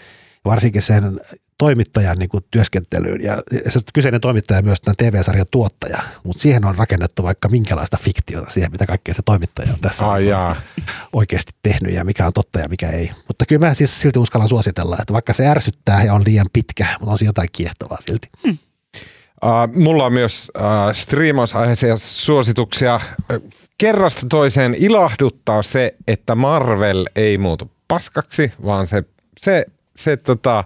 [0.45, 1.21] Varsinkin sen
[1.59, 3.23] toimittajan niin kuin työskentelyyn.
[3.23, 8.51] Ja se kyseinen toimittaja myös tämän TV-sarjan tuottaja, mutta siihen on rakennettu vaikka minkälaista fiktiota
[8.51, 10.57] siihen, mitä kaikkea se toimittaja on tässä Ai jaa.
[11.13, 13.11] oikeasti tehnyt ja mikä on totta ja mikä ei.
[13.29, 16.87] Mutta kyllä mä siis silti uskallan suositella, että vaikka se ärsyttää ja on liian pitkä,
[17.01, 18.29] mutta on se jotain kiehtovaa silti.
[18.47, 18.59] Hmm.
[19.45, 23.01] Uh, mulla on myös uh, striimausaiheisia suosituksia.
[23.79, 29.05] Kerrasta toiseen ilahduttaa se, että Marvel ei muutu paskaksi, vaan se,
[29.41, 29.65] se,
[29.97, 30.65] se, tota,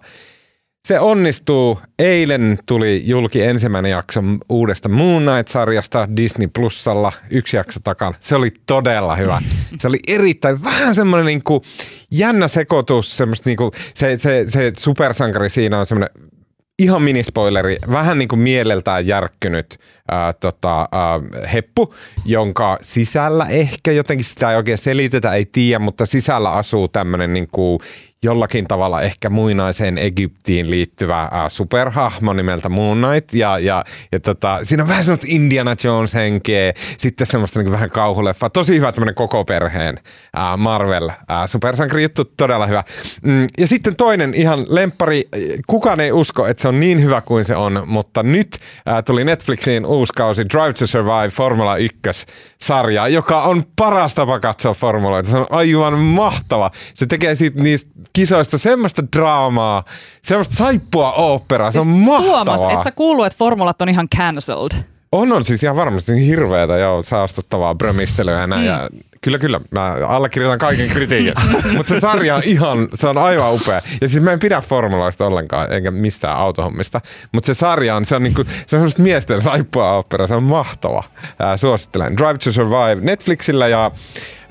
[0.84, 1.80] se onnistuu.
[1.98, 8.14] Eilen tuli julki ensimmäinen jakso uudesta Moon Knight-sarjasta Disney Plusalla, yksi jakso takana.
[8.20, 9.42] Se oli todella hyvä.
[9.78, 11.62] Se oli erittäin, vähän semmoinen niin kuin
[12.10, 16.31] jännä sekoitus, semmoista niin kuin, se, se, se supersankari siinä on semmoinen
[16.78, 19.78] ihan minispoileri, vähän niin kuin mieleltään järkkynyt
[20.10, 21.20] ää, tota, ää,
[21.52, 21.94] heppu,
[22.24, 27.48] jonka sisällä ehkä jotenkin sitä ei oikein selitetä, ei tiedä, mutta sisällä asuu tämmöinen niin
[27.52, 27.78] kuin
[28.22, 33.34] jollakin tavalla ehkä muinaiseen Egyptiin liittyvä äh, superhahmo nimeltä Moon Knight.
[33.34, 38.50] Ja, ja, ja tota, siinä on vähän semmoista Indiana Jones-henkeä, sitten semmoista niin vähän kauhuleffa.
[38.50, 39.98] Tosi hyvä tämmöinen koko perheen
[40.38, 41.16] äh, Marvel äh,
[41.46, 42.84] supersankari juttu, todella hyvä.
[43.22, 45.28] Mm, ja sitten toinen ihan lempari,
[45.66, 48.58] kukaan ei usko, että se on niin hyvä kuin se on, mutta nyt
[48.88, 54.74] äh, tuli Netflixiin uusi kausi Drive to Survive Formula 1-sarja, joka on paras tapa katsoa
[54.74, 55.30] formuloita.
[55.30, 56.70] Se on aivan mahtava.
[56.94, 59.84] Se tekee siitä niistä kisoista semmoista draamaa,
[60.22, 62.44] semmoista saippua oopperaa, se on siis mahtavaa.
[62.44, 64.82] Tuomas, et sä kuullut, että formulat on ihan cancelled?
[65.12, 68.46] On, on siis ihan varmasti hirveätä ja saastuttavaa brömistelyä.
[68.46, 68.64] Mm.
[68.64, 68.88] Ja
[69.20, 69.60] kyllä, kyllä.
[69.70, 71.34] Mä allekirjoitan kaiken kritiikin.
[71.76, 73.82] Mutta se sarja on ihan, se on aivan upea.
[74.00, 77.00] Ja siis mä en pidä formuloista ollenkaan, enkä mistään autohommista.
[77.32, 80.26] Mutta se sarja on, se on, niinku, se on semmoista miesten saippua opera.
[80.26, 81.04] Se on mahtava.
[81.38, 82.16] Ää, suosittelen.
[82.16, 83.90] Drive to Survive Netflixillä ja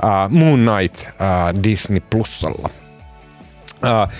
[0.01, 2.69] ää, Moon Knight ää, Disney Plusalla.
[3.83, 4.11] Uh,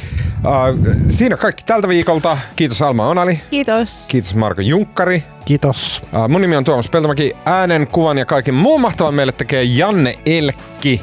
[0.46, 2.38] uh, siinä kaikki tältä viikolta.
[2.56, 3.42] Kiitos Alma Onali.
[3.50, 4.06] Kiitos.
[4.08, 5.24] Kiitos Marko Junkkari.
[5.46, 6.02] Kiitos.
[6.14, 7.36] Uh, mun nimi on Tuomas Peltomäki.
[7.46, 11.02] Äänen, kuvan ja kaiken muun mahtavan meille tekee Janne Elkki.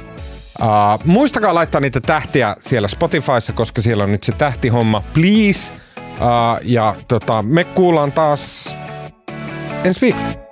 [0.61, 0.67] Uh,
[1.05, 5.03] muistakaa laittaa niitä tähtiä siellä Spotifyssa, koska siellä on nyt se tähtihomma.
[5.15, 5.73] Please.
[5.99, 8.77] Uh, ja tota, me kuullaan taas
[9.85, 10.48] ensi viikolla.